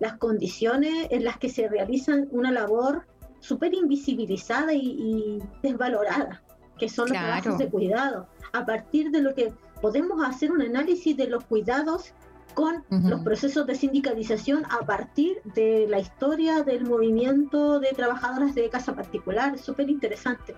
las 0.00 0.14
condiciones 0.14 1.08
en 1.10 1.24
las 1.24 1.38
que 1.38 1.48
se 1.48 1.68
realizan 1.68 2.28
una 2.30 2.52
labor 2.52 3.06
súper 3.40 3.74
invisibilizada 3.74 4.72
y, 4.72 5.40
desvalorada, 5.62 6.42
que 6.78 6.88
son 6.88 7.08
los 7.08 7.18
trabajos 7.18 7.58
de 7.58 7.68
cuidado. 7.68 8.28
A 8.52 8.64
partir 8.64 9.10
de 9.10 9.22
lo 9.22 9.34
que 9.34 9.52
podemos 9.80 10.24
hacer 10.24 10.50
un 10.52 10.62
análisis 10.62 11.16
de 11.16 11.28
los 11.28 11.44
cuidados 11.44 12.14
con 12.58 12.84
los 12.90 13.20
procesos 13.20 13.68
de 13.68 13.76
sindicalización 13.76 14.64
a 14.64 14.84
partir 14.84 15.40
de 15.54 15.86
la 15.88 16.00
historia 16.00 16.64
del 16.64 16.84
movimiento 16.86 17.78
de 17.78 17.92
trabajadoras 17.92 18.52
de 18.56 18.68
casa 18.68 18.96
particular. 18.96 19.56
Súper 19.60 19.88
interesante. 19.88 20.56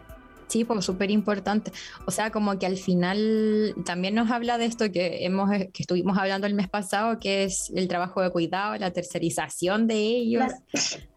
Sí, 0.49 0.65
pues 0.65 0.83
súper 0.83 1.11
importante. 1.11 1.73
O 2.07 2.11
sea, 2.11 2.31
como 2.31 2.59
que 2.59 2.65
al 2.65 2.79
final 2.79 3.75
también 3.85 4.15
nos 4.15 4.31
habla 4.31 4.57
de 4.57 4.65
esto 4.65 4.91
que 4.91 5.27
hemos 5.27 5.51
que 5.51 5.83
estuvimos 5.83 6.17
hablando 6.17 6.47
el 6.47 6.55
mes 6.55 6.71
pasado, 6.71 7.21
que 7.21 7.45
es 7.45 7.71
el 7.77 7.87
trabajo 7.87 8.23
de 8.23 8.31
cuidado, 8.31 8.79
la 8.79 8.93
tercerización 8.93 9.87
de 9.87 9.99
ellos, 9.99 10.51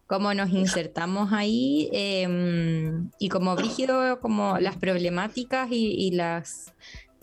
cómo 0.06 0.34
nos 0.34 0.50
insertamos 0.50 1.32
ahí 1.32 1.88
em, 1.92 3.10
y 3.18 3.30
como 3.30 3.56
brígido, 3.56 4.20
como 4.20 4.58
las 4.58 4.76
problemáticas 4.76 5.68
y, 5.70 6.10
las 6.10 6.74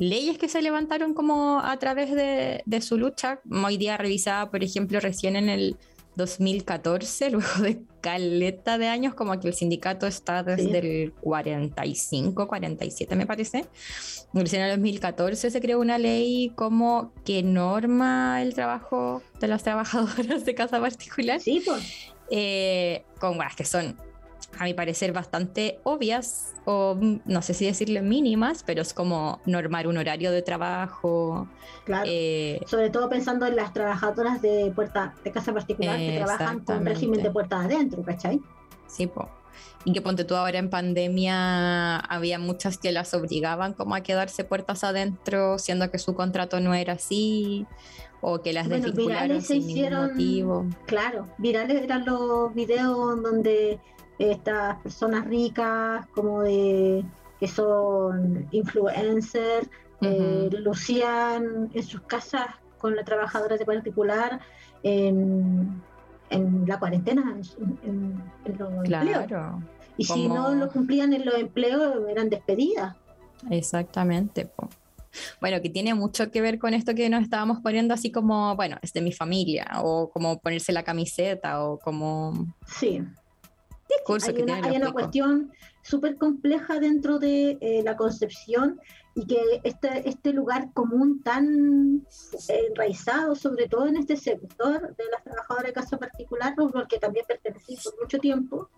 leyes 0.01 0.39
que 0.39 0.49
se 0.49 0.63
levantaron 0.63 1.13
como 1.13 1.59
a 1.59 1.77
través 1.77 2.11
de, 2.11 2.63
de 2.65 2.81
su 2.81 2.97
lucha. 2.97 3.39
Hoy 3.51 3.77
día 3.77 3.97
revisada, 3.97 4.49
por 4.49 4.63
ejemplo, 4.63 4.99
recién 4.99 5.35
en 5.35 5.47
el 5.47 5.77
2014, 6.15 7.29
luego 7.31 7.61
de 7.61 7.83
caleta 8.01 8.79
de 8.79 8.87
años, 8.87 9.13
como 9.13 9.39
que 9.39 9.47
el 9.47 9.53
sindicato 9.53 10.07
está 10.07 10.41
desde 10.41 10.79
el 10.79 11.13
45, 11.13 12.47
47 12.47 13.15
me 13.15 13.27
parece. 13.27 13.65
En 14.33 14.61
el 14.61 14.71
2014 14.71 15.51
se 15.51 15.61
creó 15.61 15.79
una 15.79 15.99
ley 15.99 16.51
como 16.55 17.13
que 17.23 17.43
norma 17.43 18.41
el 18.41 18.55
trabajo 18.55 19.21
de 19.39 19.47
las 19.47 19.61
trabajadoras 19.63 20.45
de 20.45 20.55
casa 20.55 20.81
particular. 20.81 21.39
Sí, 21.39 21.61
pues. 21.63 22.11
Eh, 22.31 23.03
con 23.19 23.35
bueno, 23.35 23.51
que 23.55 23.65
son 23.65 23.95
a 24.59 24.65
mi 24.65 24.73
parecer, 24.73 25.13
bastante 25.13 25.79
obvias, 25.83 26.53
o 26.65 26.95
mm, 26.99 27.21
no 27.25 27.41
sé 27.41 27.53
si 27.53 27.65
decirle 27.65 28.01
mínimas, 28.01 28.63
pero 28.63 28.81
es 28.81 28.93
como 28.93 29.41
normar 29.45 29.87
un 29.87 29.97
horario 29.97 30.31
de 30.31 30.41
trabajo. 30.41 31.47
Claro. 31.85 32.05
Eh, 32.07 32.61
Sobre 32.67 32.89
todo 32.89 33.09
pensando 33.09 33.45
en 33.45 33.55
las 33.55 33.73
trabajadoras 33.73 34.41
de 34.41 34.71
puerta 34.75 35.15
de 35.23 35.31
casa 35.31 35.53
particular 35.53 35.97
que 35.97 36.17
trabajan 36.17 36.59
con 36.59 36.85
régimen 36.85 37.23
de 37.23 37.31
puerta 37.31 37.61
adentro, 37.61 38.03
¿cachai? 38.03 38.39
Sí, 38.87 39.07
po. 39.07 39.29
Y 39.83 39.93
que 39.93 40.01
ponte 40.01 40.23
tú 40.23 40.35
ahora 40.35 40.59
en 40.59 40.69
pandemia, 40.69 41.97
había 41.97 42.37
muchas 42.37 42.77
que 42.77 42.91
las 42.91 43.13
obligaban 43.13 43.73
como 43.73 43.95
a 43.95 44.01
quedarse 44.01 44.43
puertas 44.43 44.83
adentro, 44.83 45.57
siendo 45.57 45.89
que 45.89 45.97
su 45.97 46.13
contrato 46.13 46.59
no 46.59 46.75
era 46.75 46.93
así, 46.93 47.65
o 48.21 48.41
que 48.41 48.53
las 48.53 48.67
bueno, 48.67 48.85
desvincularon 48.85 49.41
sin 49.41 49.67
hicieron, 49.69 50.11
motivo. 50.11 50.65
Claro, 50.85 51.27
virales 51.39 51.81
eran 51.81 52.05
los 52.05 52.53
videos 52.53 53.21
donde 53.23 53.79
estas 54.30 54.78
personas 54.82 55.26
ricas 55.26 56.05
como 56.13 56.41
de 56.41 57.03
que 57.39 57.47
son 57.47 58.47
influencers, 58.51 59.67
eh, 60.01 60.49
lucían 60.51 61.72
en 61.74 61.84
sus 61.84 62.01
casas 62.01 62.45
con 62.78 62.95
las 62.95 63.05
trabajadoras 63.05 63.57
de 63.57 63.65
particular 63.65 64.39
en, 64.84 65.82
la 66.30 66.80
cuarentena, 66.80 67.36
en, 67.84 68.24
los 68.57 68.86
empleos. 68.86 69.28
Y 69.97 70.05
si 70.05 70.28
no 70.28 70.53
lo 70.53 70.69
cumplían 70.69 71.13
en 71.13 71.26
los 71.26 71.36
empleos, 71.36 71.95
eran 72.09 72.30
despedidas. 72.30 72.95
Exactamente. 73.49 74.51
Bueno, 75.41 75.61
que 75.61 75.69
tiene 75.69 75.93
mucho 75.93 76.32
que 76.32 76.41
ver 76.41 76.57
con 76.57 76.74
esto 76.74 76.95
que 76.95 77.09
nos 77.09 77.24
estábamos 77.24 77.59
poniendo 77.59 77.93
así 77.93 78.11
como, 78.11 78.55
bueno, 78.55 78.78
es 78.82 78.93
de 78.93 79.01
mi 79.01 79.11
familia, 79.11 79.67
o 79.84 80.09
como 80.09 80.39
ponerse 80.39 80.72
la 80.72 80.84
camiseta, 80.84 81.63
o 81.63 81.80
como... 81.80 82.55
Sí 82.65 83.01
hay 84.63 84.77
una, 84.77 84.91
cuestión 84.91 85.51
súper 85.81 86.17
compleja 86.17 86.79
dentro 86.79 87.19
de 87.19 87.57
eh, 87.61 87.81
la 87.83 87.95
concepción 87.95 88.79
y 89.15 89.25
que 89.25 89.61
este, 89.63 90.07
este 90.07 90.33
lugar 90.33 90.71
común 90.73 91.21
tan 91.23 92.05
eh, 92.47 92.67
enraizado, 92.69 93.35
sobre 93.35 93.67
todo 93.67 93.87
en 93.87 93.97
este 93.97 94.15
sector 94.15 94.95
de 94.95 95.03
las 95.11 95.23
trabajadoras 95.23 95.67
de 95.67 95.73
casa 95.73 95.97
particular, 95.97 96.55
al 96.73 96.87
que 96.87 96.99
también 96.99 97.25
pertenecí 97.27 97.77
por 97.83 97.99
mucho 97.99 98.19
tiempo, 98.19 98.69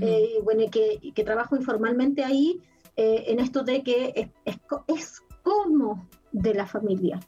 eh, 0.00 0.36
y 0.38 0.42
bueno, 0.42 0.70
que, 0.70 1.00
que, 1.14 1.24
trabajo 1.24 1.54
informalmente 1.54 2.24
ahí, 2.24 2.62
en 2.96 3.40
esto 3.40 3.62
de 3.62 3.82
que 3.82 4.12
es, 4.14 4.28
es, 4.44 4.58
es 4.86 5.22
como 5.42 6.08
de 6.30 6.54
la 6.54 6.66
familia. 6.66 7.20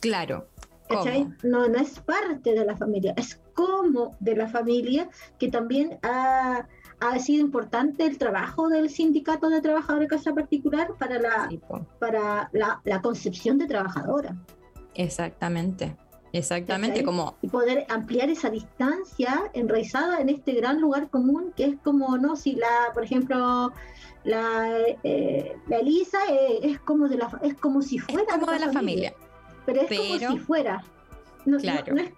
Claro. 0.00 0.46
No, 1.42 1.68
no 1.68 1.78
es 1.78 1.98
parte 2.00 2.54
de 2.54 2.64
la 2.64 2.76
familia, 2.76 3.14
es 3.16 3.40
como 3.54 4.16
de 4.20 4.36
la 4.36 4.48
familia, 4.48 5.08
que 5.38 5.48
también 5.48 5.98
ha, 6.02 6.66
ha 7.00 7.18
sido 7.18 7.40
importante 7.40 8.04
el 8.04 8.18
trabajo 8.18 8.68
del 8.68 8.90
sindicato 8.90 9.48
de 9.48 9.60
trabajadores 9.60 10.08
de 10.08 10.16
casa 10.16 10.34
particular 10.34 10.94
para 10.98 11.18
la, 11.18 11.50
para 11.98 12.50
la, 12.52 12.80
la, 12.84 13.02
concepción 13.02 13.58
de 13.58 13.66
trabajadora. 13.66 14.36
Exactamente. 14.94 15.96
Exactamente, 16.34 17.04
como... 17.04 17.36
Y 17.42 17.48
poder 17.48 17.84
ampliar 17.90 18.30
esa 18.30 18.48
distancia 18.48 19.50
enraizada 19.52 20.18
en 20.18 20.30
este 20.30 20.52
gran 20.52 20.80
lugar 20.80 21.10
común 21.10 21.52
que 21.54 21.64
es 21.64 21.76
como, 21.84 22.16
¿no? 22.16 22.36
Si 22.36 22.54
la, 22.54 22.90
por 22.94 23.04
ejemplo, 23.04 23.70
la, 24.24 24.78
eh, 25.02 25.56
la 25.68 25.76
Elisa 25.76 26.18
eh, 26.30 26.60
es 26.62 26.80
como 26.80 27.08
de 27.08 27.18
la 27.18 27.38
es 27.42 27.52
como 27.54 27.82
si 27.82 27.98
fuera 27.98 28.38
como 28.38 28.50
de 28.50 28.60
la 28.60 28.72
familia 28.72 29.12
pero 29.64 29.82
es 29.82 29.98
como 29.98 30.32
si 30.32 30.38
fuera. 30.38 30.84
No, 31.44 31.58
claro. 31.58 31.96
es, 31.96 32.12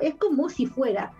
es, 0.00 0.14
como 0.16 0.48
si 0.48 0.66
fuera. 0.66 1.12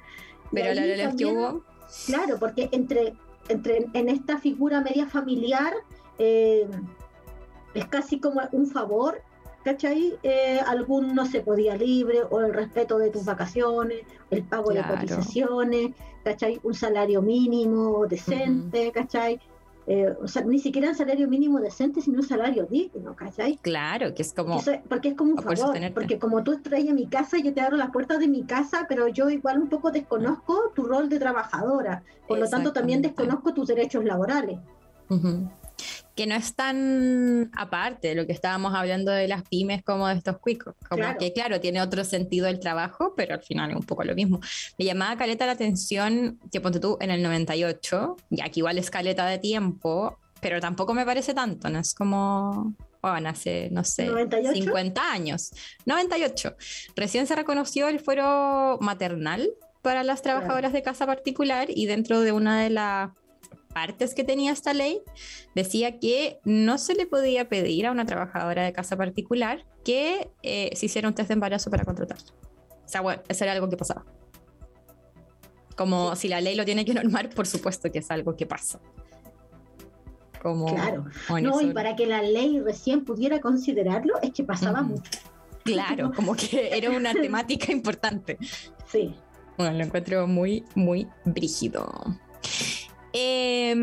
Pero 0.52 0.74
la 0.74 0.82
de 0.82 1.16
que 1.16 1.26
hubo. 1.26 1.62
Claro, 2.06 2.38
porque 2.38 2.68
entre, 2.72 3.14
entre 3.48 3.86
en 3.94 4.08
esta 4.08 4.38
figura 4.38 4.80
media 4.80 5.06
familiar 5.06 5.72
eh, 6.18 6.68
es 7.74 7.86
casi 7.86 8.20
como 8.20 8.42
un 8.52 8.66
favor, 8.66 9.22
¿cachai? 9.64 10.18
Eh, 10.22 10.60
algún 10.66 11.14
no 11.14 11.26
se 11.26 11.40
podía 11.40 11.76
libre, 11.76 12.22
o 12.30 12.40
el 12.40 12.52
respeto 12.52 12.98
de 12.98 13.10
tus 13.10 13.24
vacaciones, 13.24 14.02
el 14.30 14.44
pago 14.44 14.72
de 14.72 14.82
cotizaciones, 14.82 15.92
¿cachai? 16.24 16.60
Un 16.62 16.74
salario 16.74 17.22
mínimo 17.22 18.06
decente, 18.06 18.92
¿cachai? 18.92 19.40
Eh, 19.90 20.14
o 20.22 20.28
sea, 20.28 20.44
ni 20.44 20.58
siquiera 20.58 20.90
un 20.90 20.94
salario 20.94 21.26
mínimo 21.28 21.60
decente, 21.60 22.02
sino 22.02 22.18
un 22.18 22.26
salario 22.26 22.66
digno, 22.66 23.16
¿cachai? 23.16 23.56
Claro, 23.62 24.14
que 24.14 24.20
es 24.20 24.34
como... 24.34 24.60
porque 24.86 25.08
es 25.08 25.14
como 25.14 25.32
un 25.32 25.38
favor, 25.38 25.78
porque 25.94 26.18
como 26.18 26.44
tú 26.44 26.60
a 26.70 26.92
mi 26.92 27.06
casa, 27.06 27.38
yo 27.38 27.54
te 27.54 27.62
abro 27.62 27.78
las 27.78 27.90
puertas 27.90 28.18
de 28.18 28.28
mi 28.28 28.42
casa, 28.42 28.84
pero 28.86 29.08
yo 29.08 29.30
igual 29.30 29.58
un 29.58 29.70
poco 29.70 29.90
desconozco 29.90 30.72
tu 30.74 30.84
rol 30.84 31.08
de 31.08 31.18
trabajadora, 31.18 32.02
por 32.26 32.38
lo 32.38 32.46
tanto 32.48 32.74
también 32.74 33.00
desconozco 33.00 33.54
tus 33.54 33.68
derechos 33.68 34.04
laborales 34.04 34.58
que 36.18 36.26
no 36.26 36.34
es 36.34 36.56
tan 36.56 37.48
aparte 37.56 38.08
de 38.08 38.16
lo 38.16 38.26
que 38.26 38.32
estábamos 38.32 38.74
hablando 38.74 39.12
de 39.12 39.28
las 39.28 39.44
pymes 39.44 39.84
como 39.84 40.08
de 40.08 40.14
estos 40.14 40.38
cuicos. 40.38 40.74
Como 40.88 41.16
que, 41.16 41.32
claro, 41.32 41.60
tiene 41.60 41.80
otro 41.80 42.02
sentido 42.02 42.48
el 42.48 42.58
trabajo, 42.58 43.14
pero 43.16 43.34
al 43.34 43.42
final 43.44 43.70
es 43.70 43.76
un 43.76 43.84
poco 43.84 44.02
lo 44.02 44.16
mismo. 44.16 44.40
Me 44.80 44.84
llamaba 44.84 45.16
caleta 45.16 45.46
la 45.46 45.52
atención 45.52 46.40
que 46.50 46.60
ponte 46.60 46.80
tú 46.80 46.98
en 47.00 47.12
el 47.12 47.22
98, 47.22 48.16
ya 48.30 48.48
que 48.48 48.58
igual 48.58 48.78
es 48.78 48.90
caleta 48.90 49.26
de 49.26 49.38
tiempo, 49.38 50.18
pero 50.40 50.60
tampoco 50.60 50.92
me 50.92 51.06
parece 51.06 51.34
tanto, 51.34 51.70
no 51.70 51.78
es 51.78 51.94
como. 51.94 52.74
Bueno, 53.00 53.28
hace, 53.28 53.68
no 53.70 53.84
sé, 53.84 54.10
50 54.54 55.12
años. 55.12 55.52
98. 55.86 56.56
Recién 56.96 57.28
se 57.28 57.36
reconoció 57.36 57.86
el 57.86 58.00
fuero 58.00 58.76
maternal 58.80 59.48
para 59.82 60.02
las 60.02 60.22
trabajadoras 60.22 60.72
de 60.72 60.82
casa 60.82 61.06
particular 61.06 61.68
y 61.70 61.86
dentro 61.86 62.22
de 62.22 62.32
una 62.32 62.60
de 62.60 62.70
las 62.70 63.10
partes 63.78 64.12
que 64.12 64.24
tenía 64.24 64.50
esta 64.50 64.74
ley, 64.74 65.02
decía 65.54 66.00
que 66.00 66.40
no 66.44 66.78
se 66.78 66.96
le 66.96 67.06
podía 67.06 67.48
pedir 67.48 67.86
a 67.86 67.92
una 67.92 68.06
trabajadora 68.06 68.64
de 68.64 68.72
casa 68.72 68.96
particular 68.96 69.64
que 69.84 70.32
eh, 70.42 70.70
se 70.74 70.86
hiciera 70.86 71.06
un 71.06 71.14
test 71.14 71.28
de 71.28 71.34
embarazo 71.34 71.70
para 71.70 71.84
contratar. 71.84 72.18
O 72.84 72.88
sea, 72.88 73.02
bueno, 73.02 73.22
eso 73.28 73.44
era 73.44 73.52
algo 73.52 73.68
que 73.68 73.76
pasaba. 73.76 74.04
Como 75.76 76.16
si 76.16 76.26
la 76.26 76.40
ley 76.40 76.56
lo 76.56 76.64
tiene 76.64 76.84
que 76.84 76.92
normar, 76.92 77.30
por 77.30 77.46
supuesto 77.46 77.92
que 77.92 78.00
es 78.00 78.10
algo 78.10 78.34
que 78.34 78.46
pasa. 78.46 78.80
Como, 80.42 80.74
claro. 80.74 81.04
No, 81.40 81.60
y 81.60 81.72
para 81.72 81.94
que 81.94 82.06
la 82.06 82.20
ley 82.20 82.58
recién 82.58 83.04
pudiera 83.04 83.40
considerarlo, 83.40 84.14
es 84.22 84.32
que 84.32 84.42
pasaba 84.42 84.82
mucho. 84.82 85.20
Claro, 85.62 86.10
como 86.16 86.34
que 86.34 86.76
era 86.76 86.90
una 86.90 87.12
temática 87.12 87.70
importante. 87.70 88.38
Sí. 88.90 89.14
Bueno, 89.56 89.78
lo 89.78 89.84
encuentro 89.84 90.26
muy, 90.26 90.64
muy 90.74 91.06
brígido. 91.24 91.88
Eh, 93.12 93.74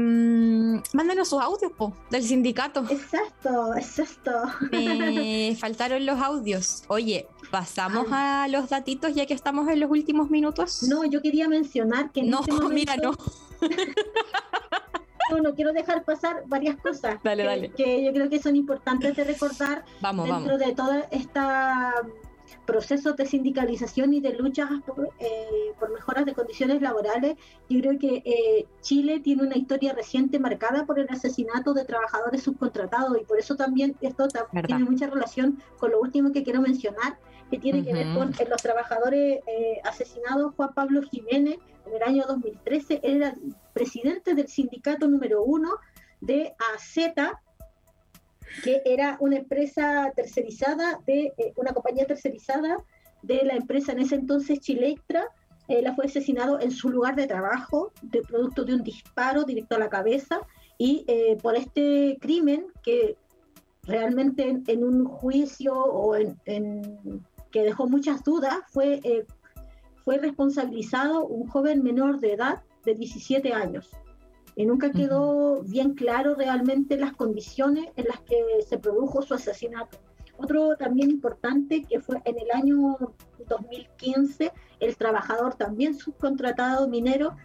mándanos 0.93 1.29
sus 1.29 1.41
audios 1.41 1.71
del 2.09 2.23
sindicato. 2.23 2.85
Exacto, 2.89 3.75
exacto. 3.75 4.31
Me 4.71 5.55
faltaron 5.59 6.05
los 6.05 6.19
audios. 6.19 6.83
Oye, 6.87 7.27
pasamos 7.51 8.07
a 8.11 8.47
los 8.49 8.69
datitos 8.69 9.15
ya 9.15 9.25
que 9.25 9.33
estamos 9.33 9.67
en 9.69 9.79
los 9.79 9.89
últimos 9.89 10.29
minutos. 10.29 10.83
No, 10.83 11.05
yo 11.05 11.21
quería 11.21 11.47
mencionar 11.47 12.11
que 12.11 12.23
no, 12.23 12.41
este 12.41 12.53
mira, 12.69 12.97
no. 12.97 13.13
no, 15.31 15.37
no 15.41 15.55
quiero 15.55 15.73
dejar 15.73 16.03
pasar 16.03 16.43
varias 16.47 16.77
cosas 16.77 17.17
dale, 17.23 17.43
que, 17.43 17.47
dale. 17.47 17.71
que, 17.71 18.03
yo 18.03 18.13
creo 18.13 18.29
que 18.29 18.39
son 18.39 18.55
importantes 18.55 19.15
de 19.15 19.23
recordar 19.23 19.83
vamos, 20.01 20.27
dentro 20.27 20.57
de 20.57 20.73
toda 20.75 20.99
esta 21.11 21.93
procesos 22.65 23.15
de 23.15 23.25
sindicalización 23.25 24.13
y 24.13 24.21
de 24.21 24.33
luchas 24.33 24.69
por, 24.85 25.09
por 25.79 25.93
mejoras 25.93 26.25
de 26.25 26.33
condiciones 26.33 26.81
laborales, 26.81 27.35
yo 27.69 27.79
creo 27.79 27.99
que 27.99 28.67
Chile 28.81 29.19
tiene 29.19 29.43
una 29.43 29.57
historia 29.57 29.93
reciente 29.93 30.39
marcada 30.39 30.85
por 30.85 30.99
el 30.99 31.07
asesinato 31.09 31.73
de 31.73 31.85
trabajadores 31.85 32.43
subcontratados 32.43 33.17
y 33.19 33.25
por 33.25 33.39
eso 33.39 33.55
también 33.55 33.95
esto 34.01 34.27
tiene 34.65 34.83
mucha 34.85 35.07
relación 35.07 35.61
con 35.79 35.91
lo 35.91 35.99
último 35.99 36.31
que 36.31 36.43
quiero 36.43 36.61
mencionar, 36.61 37.17
que 37.49 37.59
tiene 37.59 37.83
que 37.83 37.93
ver 37.93 38.13
con 38.13 38.31
los 38.49 38.61
trabajadores 38.61 39.39
asesinados 39.83 40.53
Juan 40.55 40.73
Pablo 40.73 41.01
Jiménez 41.03 41.57
en 41.85 41.95
el 41.95 42.03
año 42.03 42.23
2013, 42.27 43.01
él 43.03 43.17
era 43.17 43.35
presidente 43.73 44.33
del 44.33 44.47
sindicato 44.47 45.07
número 45.07 45.43
uno 45.43 45.69
de 46.21 46.55
AZ, 46.73 46.97
que 48.63 48.81
era 48.85 49.17
una 49.19 49.37
empresa 49.37 50.11
tercerizada, 50.15 50.99
de 51.05 51.33
eh, 51.37 51.53
una 51.55 51.73
compañía 51.73 52.05
tercerizada 52.05 52.77
de 53.21 53.43
la 53.43 53.55
empresa 53.55 53.91
en 53.91 53.99
ese 53.99 54.15
entonces 54.15 54.59
Chilectra. 54.59 55.27
Él 55.67 55.91
fue 55.95 56.05
asesinado 56.05 56.59
en 56.59 56.71
su 56.71 56.89
lugar 56.89 57.15
de 57.15 57.25
trabajo, 57.25 57.91
de 58.01 58.21
producto 58.21 58.65
de 58.65 58.75
un 58.75 58.83
disparo 58.83 59.43
directo 59.43 59.75
a 59.75 59.79
la 59.79 59.89
cabeza, 59.89 60.39
y 60.77 61.05
eh, 61.07 61.37
por 61.41 61.55
este 61.55 62.17
crimen 62.21 62.67
que 62.83 63.17
realmente 63.83 64.61
en, 64.67 64.83
un 64.83 65.05
juicio 65.05 65.73
o 65.73 66.15
en, 66.15 66.37
que 67.51 67.63
dejó 67.63 67.87
muchas 67.87 68.23
dudas 68.23 68.57
fue 68.71 68.99
eh, 69.03 69.25
fue 70.05 70.19
responsabilizado 70.19 71.25
un 71.25 71.47
joven 71.47 71.83
menor 71.83 72.19
de 72.19 72.33
edad 72.33 72.61
de 72.85 72.93
17 72.93 73.51
años. 73.53 73.89
Y 74.55 74.65
nunca 74.65 74.91
quedó 74.91 75.61
bien 75.63 75.93
claro 75.93 76.35
realmente 76.35 76.97
las 76.97 77.13
condiciones 77.13 77.87
en 77.95 78.05
las 78.05 78.21
que 78.21 78.37
se 78.67 78.77
produjo 78.77 79.21
su 79.21 79.33
asesinato. 79.33 79.97
Otro 80.37 80.75
también 80.77 81.09
importante 81.09 81.83
que 81.83 81.99
fue 81.99 82.21
en 82.25 82.37
el 82.39 82.51
año 82.53 82.97
2015, 83.47 84.51
el 84.79 84.97
trabajador 84.97 85.55
también 85.55 85.95
subcontratado 85.95 86.87
minero 86.87 87.35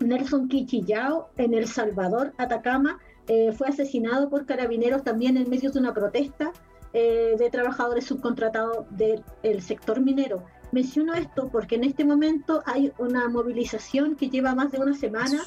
Nelson 0.00 0.48
Quichillao 0.48 1.30
en 1.36 1.54
El 1.54 1.66
Salvador, 1.66 2.32
Atacama, 2.38 2.98
eh, 3.28 3.52
fue 3.52 3.68
asesinado 3.68 4.28
por 4.28 4.46
carabineros 4.46 5.04
también 5.04 5.36
en 5.36 5.48
medio 5.48 5.70
de 5.70 5.78
una 5.78 5.94
protesta 5.94 6.52
eh, 6.92 7.36
de 7.38 7.50
trabajadores 7.50 8.06
subcontratados 8.06 8.86
del 8.90 9.62
sector 9.62 10.00
minero. 10.00 10.42
Menciono 10.72 11.14
esto 11.14 11.48
porque 11.48 11.74
en 11.76 11.84
este 11.84 12.04
momento 12.04 12.62
hay 12.64 12.92
una 12.98 13.28
movilización 13.28 14.14
que 14.16 14.30
lleva 14.30 14.54
más 14.54 14.70
de 14.70 14.78
una 14.78 14.94
semana 14.94 15.42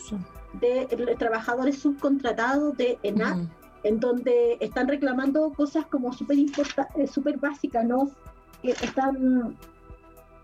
de 0.54 1.16
trabajadores 1.18 1.80
subcontratados 1.80 2.76
de 2.78 3.00
ENAP, 3.04 3.48
en 3.84 4.00
donde 4.00 4.58
están 4.60 4.88
reclamando 4.88 5.52
cosas 5.54 5.86
como 5.86 6.14
súper 6.14 6.38
eh, 6.96 7.08
super 7.08 7.38
básicas, 7.38 7.86
¿no? 7.86 8.12
están, 8.64 9.58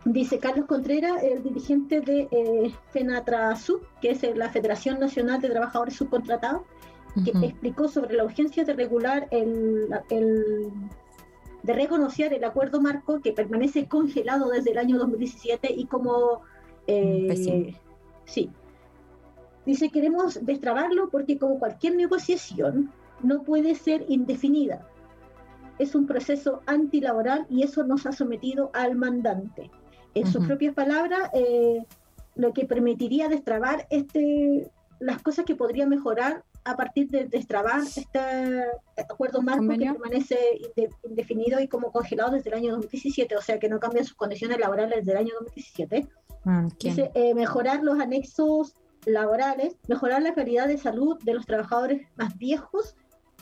dice 0.06 0.40
Carlos 0.40 0.66
Contreras, 0.66 1.24
el 1.24 1.44
dirigente 1.44 2.02
de 2.02 2.28
eh, 2.32 2.74
FENATRASUB, 2.92 3.82
que 4.02 4.12
es 4.12 4.24
la 4.36 4.50
Federación 4.50 5.00
Nacional 5.00 5.42
de 5.42 5.50
Trabajadores 5.50 5.96
Subcontratados, 5.96 6.64
que 7.24 7.32
explicó 7.46 7.88
sobre 7.88 8.16
la 8.16 8.24
urgencia 8.24 8.64
de 8.64 8.74
regular 8.74 9.28
el, 9.32 9.90
el 10.10 10.72
de 11.64 11.74
reconocer 11.74 12.34
el 12.34 12.44
acuerdo 12.44 12.82
marco 12.82 13.22
que 13.22 13.34
permanece 13.34 13.88
congelado 13.88 14.50
desde 14.50 14.72
el 14.72 14.78
año 14.78 14.98
2017 14.98 15.74
y 15.76 15.86
como... 15.86 16.42
Eh, 16.88 17.76
sí. 18.26 18.50
Dice, 19.66 19.90
queremos 19.90 20.44
destrabarlo 20.46 21.10
porque 21.10 21.38
como 21.38 21.60
cualquier 21.60 21.96
negociación 21.96 22.92
no 23.22 23.44
puede 23.44 23.76
ser 23.76 24.06
indefinida. 24.08 24.88
Es 25.78 25.96
un 25.96 26.08
proceso 26.08 26.62
antilaboral 26.66 27.46
y 27.50 27.64
eso 27.64 27.84
nos 27.84 28.06
ha 28.06 28.12
sometido 28.12 28.72
al 28.74 28.96
mandante. 28.96 29.70
En 30.16 30.26
sus 30.26 30.46
propias 30.46 30.74
palabras, 30.74 31.30
eh, 31.34 31.86
lo 32.36 32.54
que 32.54 32.66
permitiría 32.66 33.30
destrabar 33.30 33.86
este, 33.90 34.72
las 35.00 35.22
cosas 35.22 35.46
que 35.46 35.56
podría 35.56 35.86
mejorar 35.86 36.44
a 36.64 36.76
partir 36.76 37.10
de 37.10 37.26
destrabar 37.26 37.82
este 37.82 38.20
acuerdo 38.98 39.42
marco 39.42 39.68
que 39.70 39.78
permanece 39.78 40.38
indefinido 41.04 41.60
y 41.60 41.68
como 41.68 41.92
congelado 41.92 42.32
desde 42.32 42.50
el 42.50 42.56
año 42.56 42.72
2017, 42.72 43.36
o 43.36 43.42
sea 43.42 43.60
que 43.60 43.70
no 43.70 43.80
cambian 43.80 44.06
sus 44.06 44.16
condiciones 44.16 44.60
laborales 44.60 44.98
desde 44.98 45.12
el 45.12 45.18
año 45.18 45.34
2017. 45.40 46.08
Ah, 46.46 46.68
Dice, 46.80 47.12
eh, 47.16 47.34
mejorar 47.34 47.84
los 47.84 48.00
anexos 48.00 48.76
laborales, 49.06 49.76
mejorar 49.88 50.22
la 50.22 50.34
calidad 50.34 50.68
de 50.68 50.78
salud 50.78 51.18
de 51.24 51.34
los 51.34 51.46
trabajadores 51.46 52.08
más 52.16 52.38
viejos, 52.38 52.96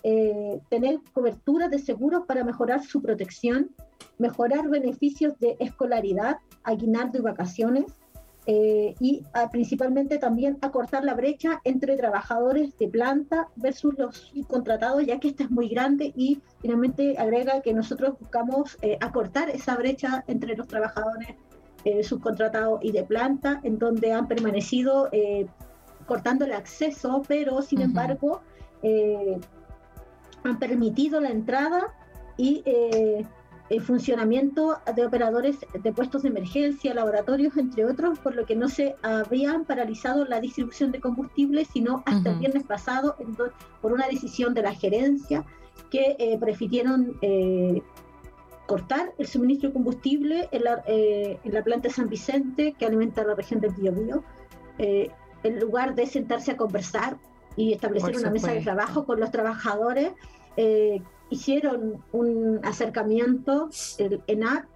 eh, 0.03 0.61
tener 0.69 0.99
cobertura 1.13 1.69
de 1.69 1.79
seguros 1.79 2.25
para 2.27 2.43
mejorar 2.43 2.83
su 2.83 3.01
protección, 3.01 3.71
mejorar 4.17 4.69
beneficios 4.69 5.37
de 5.39 5.57
escolaridad, 5.59 6.37
aguinaldo 6.63 7.19
y 7.19 7.21
vacaciones, 7.21 7.85
eh, 8.49 8.95
y 9.01 9.23
ah, 9.33 9.49
principalmente 9.51 10.19
también 10.19 10.57
acortar 10.61 11.03
la 11.03 11.13
brecha 11.15 11.59
entre 11.65 11.97
trabajadores 11.97 12.77
de 12.77 12.87
planta 12.87 13.49
versus 13.57 13.93
los 13.97 14.31
contratados, 14.47 15.05
ya 15.05 15.19
que 15.19 15.27
esta 15.27 15.43
es 15.43 15.51
muy 15.51 15.67
grande 15.67 16.13
y 16.15 16.41
finalmente 16.61 17.17
agrega 17.17 17.61
que 17.61 17.73
nosotros 17.73 18.17
buscamos 18.17 18.77
eh, 18.81 18.97
acortar 19.01 19.49
esa 19.49 19.75
brecha 19.75 20.23
entre 20.27 20.55
los 20.55 20.65
trabajadores 20.65 21.35
eh, 21.83 22.01
subcontratados 22.05 22.79
y 22.85 22.93
de 22.93 23.03
planta, 23.03 23.59
en 23.63 23.77
donde 23.79 24.13
han 24.13 24.29
permanecido 24.29 25.09
cortando 26.05 26.45
el 26.45 26.53
acceso, 26.53 27.21
pero 27.27 27.61
sin 27.61 27.81
embargo 27.81 28.41
han 30.43 30.59
permitido 30.59 31.19
la 31.19 31.29
entrada 31.29 31.93
y 32.37 32.63
el 33.69 33.81
funcionamiento 33.81 34.77
de 34.95 35.05
operadores 35.05 35.57
de 35.73 35.91
puestos 35.91 36.23
de 36.23 36.29
emergencia, 36.29 36.93
laboratorios, 36.93 37.57
entre 37.57 37.85
otros, 37.85 38.17
por 38.19 38.35
lo 38.35 38.45
que 38.45 38.55
no 38.55 38.69
se 38.69 38.95
habían 39.01 39.65
paralizado 39.65 40.25
la 40.25 40.39
distribución 40.39 40.91
de 40.91 41.01
combustible, 41.01 41.65
sino 41.65 42.03
hasta 42.05 42.31
el 42.31 42.39
viernes 42.39 42.63
pasado, 42.63 43.17
por 43.81 43.91
una 43.91 44.07
decisión 44.07 44.53
de 44.53 44.61
la 44.61 44.73
gerencia, 44.73 45.45
que 45.91 46.15
eh, 46.17 46.37
prefirieron 46.39 47.17
eh, 47.21 47.81
cortar 48.67 49.13
el 49.17 49.27
suministro 49.27 49.69
de 49.69 49.73
combustible 49.73 50.49
en 50.51 50.63
la, 50.63 50.83
eh, 50.87 51.39
en 51.43 51.53
la, 51.53 51.63
planta 51.63 51.89
de 51.89 51.93
San 51.93 52.07
Vicente, 52.07 52.73
que 52.77 52.85
alimenta 52.85 53.23
la 53.23 53.35
región 53.35 53.59
del 53.59 53.71
Biobío, 53.71 54.23
en 54.79 55.59
lugar 55.59 55.95
de 55.95 56.05
sentarse 56.05 56.51
a 56.51 56.57
conversar 56.57 57.17
y 57.55 57.73
establecer 57.73 58.15
una 58.15 58.29
mesa 58.29 58.51
de 58.51 58.61
trabajo 58.61 59.05
con 59.05 59.19
los 59.19 59.31
trabajadores 59.31 60.11
hicieron 61.29 62.03
un 62.11 62.59
acercamiento, 62.63 63.69
el 63.97 64.21
ENAC, 64.27 64.67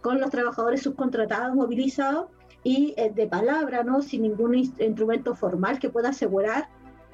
con 0.00 0.20
los 0.20 0.30
trabajadores 0.30 0.82
subcontratados 0.82 1.54
movilizados 1.54 2.26
y 2.62 2.94
eh, 2.96 3.10
de 3.14 3.26
palabra, 3.26 3.82
¿no? 3.84 4.02
sin 4.02 4.22
ningún 4.22 4.54
instrumento 4.54 5.34
formal 5.34 5.78
que 5.78 5.90
pueda 5.90 6.10
asegurar 6.10 6.68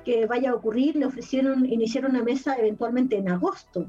que 0.05 0.27
vaya 0.27 0.51
a 0.51 0.55
ocurrir, 0.55 0.97
le 0.97 1.07
ofrecieron 1.07 1.65
iniciar 1.65 2.05
una 2.05 2.23
mesa 2.23 2.57
eventualmente 2.57 3.17
en 3.17 3.31
agosto. 3.31 3.87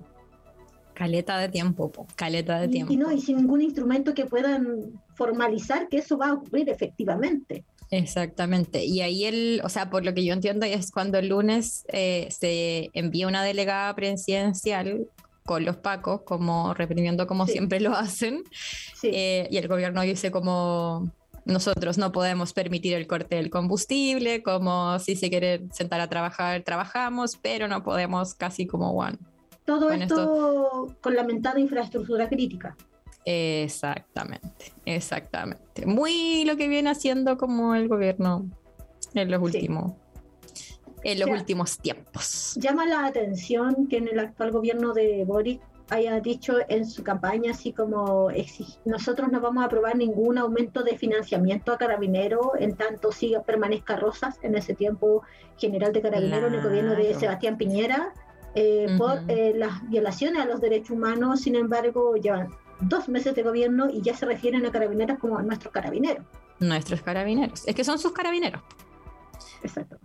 Caleta 0.94 1.38
de 1.38 1.50
tiempo, 1.50 1.92
caleta 2.16 2.58
de 2.62 2.70
tiempo. 2.70 2.94
Y, 2.94 2.96
no, 2.96 3.12
y 3.12 3.20
sin 3.20 3.36
ningún 3.36 3.62
instrumento 3.62 4.14
que 4.14 4.26
puedan 4.26 5.02
formalizar 5.14 5.90
que 5.90 5.98
eso 5.98 6.18
va 6.18 6.30
a 6.30 6.34
ocurrir 6.36 6.70
efectivamente. 6.70 7.66
Exactamente. 7.92 8.84
Y 8.86 9.02
ahí 9.02 9.26
el, 9.26 9.62
o 9.64 9.70
sea, 9.70 9.90
por 9.90 10.06
lo 10.06 10.14
que 10.14 10.26
yo 10.26 10.34
entiendo, 10.34 10.66
es 10.66 10.92
cuando 10.92 11.18
el 11.18 11.30
lunes 11.30 11.86
eh, 11.90 12.28
se 12.32 12.90
envía 12.94 13.28
una 13.28 13.44
delegada 13.44 13.94
presidencial 13.96 15.08
con 15.46 15.64
los 15.64 15.78
pacos, 15.78 16.22
como 16.24 16.74
reprimiendo 16.74 17.28
como 17.28 17.46
siempre 17.48 17.80
lo 17.80 17.94
hacen, 17.96 18.44
eh, 19.04 19.48
y 19.52 19.58
el 19.58 19.68
gobierno 19.68 20.02
dice 20.02 20.32
como 20.32 21.12
nosotros 21.46 22.00
no 22.00 22.12
podemos 22.12 22.54
permitir 22.54 22.94
el 22.96 23.06
corte 23.06 23.36
del 23.36 23.52
combustible, 23.52 24.42
como 24.42 24.98
si 24.98 25.16
se 25.16 25.30
quiere 25.30 25.68
sentar 25.72 26.02
a 26.02 26.10
trabajar, 26.10 26.64
trabajamos, 26.64 27.38
pero 27.40 27.68
no 27.68 27.84
podemos 27.84 28.34
casi 28.34 28.66
como 28.66 28.92
one. 28.92 29.18
Todo 29.64 29.92
esto 29.92 30.96
con 31.02 31.16
lamentada 31.16 31.60
infraestructura 31.60 32.28
crítica. 32.28 32.76
Exactamente, 33.26 34.72
exactamente. 34.86 35.86
Muy 35.86 36.46
lo 36.46 36.58
que 36.58 36.68
viene 36.68 36.92
haciendo 36.92 37.38
como 37.38 37.74
el 37.74 37.88
gobierno 37.88 38.46
en 39.16 39.32
los 39.32 39.42
últimos 39.42 39.94
en 41.04 41.20
los 41.20 41.30
últimos 41.30 41.78
tiempos. 41.78 42.56
Llama 42.60 42.86
la 42.86 43.06
atención 43.06 43.88
que 43.88 43.98
en 43.98 44.08
el 44.08 44.20
actual 44.20 44.52
gobierno 44.52 44.94
de 44.94 45.24
Boric 45.24 45.62
haya 45.90 46.20
dicho 46.20 46.54
en 46.68 46.86
su 46.86 47.04
campaña 47.04 47.52
así 47.52 47.72
como 47.72 48.30
nosotros 48.86 49.32
no 49.32 49.40
vamos 49.40 49.64
a 49.64 49.68
aprobar 49.68 49.96
ningún 49.96 50.38
aumento 50.40 50.84
de 50.84 50.98
financiamiento 50.98 51.72
a 51.72 51.78
Carabineros 51.78 52.48
en 52.60 52.76
tanto 52.76 53.12
siga 53.12 53.44
permanezca 53.44 53.96
Rosas 53.96 54.40
en 54.42 54.56
ese 54.56 54.74
tiempo 54.74 55.22
general 55.58 55.94
de 55.94 56.02
Carabineros 56.02 56.52
en 56.52 56.56
el 56.56 56.64
gobierno 56.64 56.96
de 56.96 57.14
Sebastián 57.14 57.58
Piñera 57.58 58.14
eh, 58.56 58.88
por 58.98 59.20
eh, 59.28 59.54
las 59.56 59.88
violaciones 59.90 60.42
a 60.42 60.46
los 60.46 60.60
derechos 60.60 60.92
humanos 60.92 61.42
sin 61.42 61.56
embargo 61.56 62.16
llevan 62.16 62.50
dos 62.82 63.08
meses 63.10 63.36
de 63.36 63.44
gobierno 63.44 63.90
y 63.90 64.02
ya 64.02 64.16
se 64.16 64.26
refieren 64.26 64.66
a 64.66 64.72
carabineros 64.72 65.20
como 65.20 65.38
a 65.38 65.44
nuestros 65.44 65.72
carabineros. 65.74 66.26
Nuestros 66.60 67.02
carabineros. 67.02 67.68
Es 67.68 67.76
que 67.76 67.84
son 67.84 68.00
sus 68.00 68.12
carabineros. 68.14 68.62
Exacto. 69.64 69.98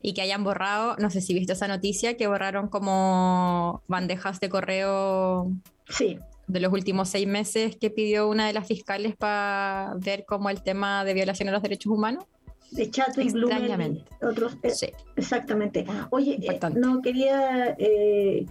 Y 0.00 0.14
que 0.14 0.22
hayan 0.22 0.44
borrado, 0.44 0.96
no 0.98 1.10
sé 1.10 1.20
si 1.20 1.34
viste 1.34 1.52
esa 1.54 1.66
noticia, 1.68 2.16
que 2.16 2.28
borraron 2.28 2.68
como 2.68 3.82
bandejas 3.88 4.38
de 4.40 4.48
correo. 4.48 5.50
Sí. 5.88 6.18
de 6.46 6.60
los 6.60 6.72
últimos 6.72 7.08
seis 7.10 7.26
meses 7.26 7.76
que 7.76 7.90
pidió 7.90 8.28
una 8.28 8.46
de 8.46 8.52
las 8.54 8.66
fiscales 8.66 9.16
para 9.16 9.92
ver 9.96 10.24
cómo 10.26 10.48
el 10.50 10.62
tema 10.62 11.04
de 11.04 11.12
violación 11.14 11.48
a 11.48 11.52
los 11.52 11.62
derechos 11.62 11.92
humanos. 11.92 12.24
De 12.70 12.90
Chato 12.90 13.20
y 13.22 13.24
Extrañamente. 13.28 14.04
otros. 14.22 14.56
eh, 14.62 14.70
Sí. 14.70 14.88
Exactamente. 15.16 15.86
Oye, 16.10 16.38
eh, 16.42 16.58
no 16.74 17.00
quería 17.02 17.74
eh, 17.78 18.44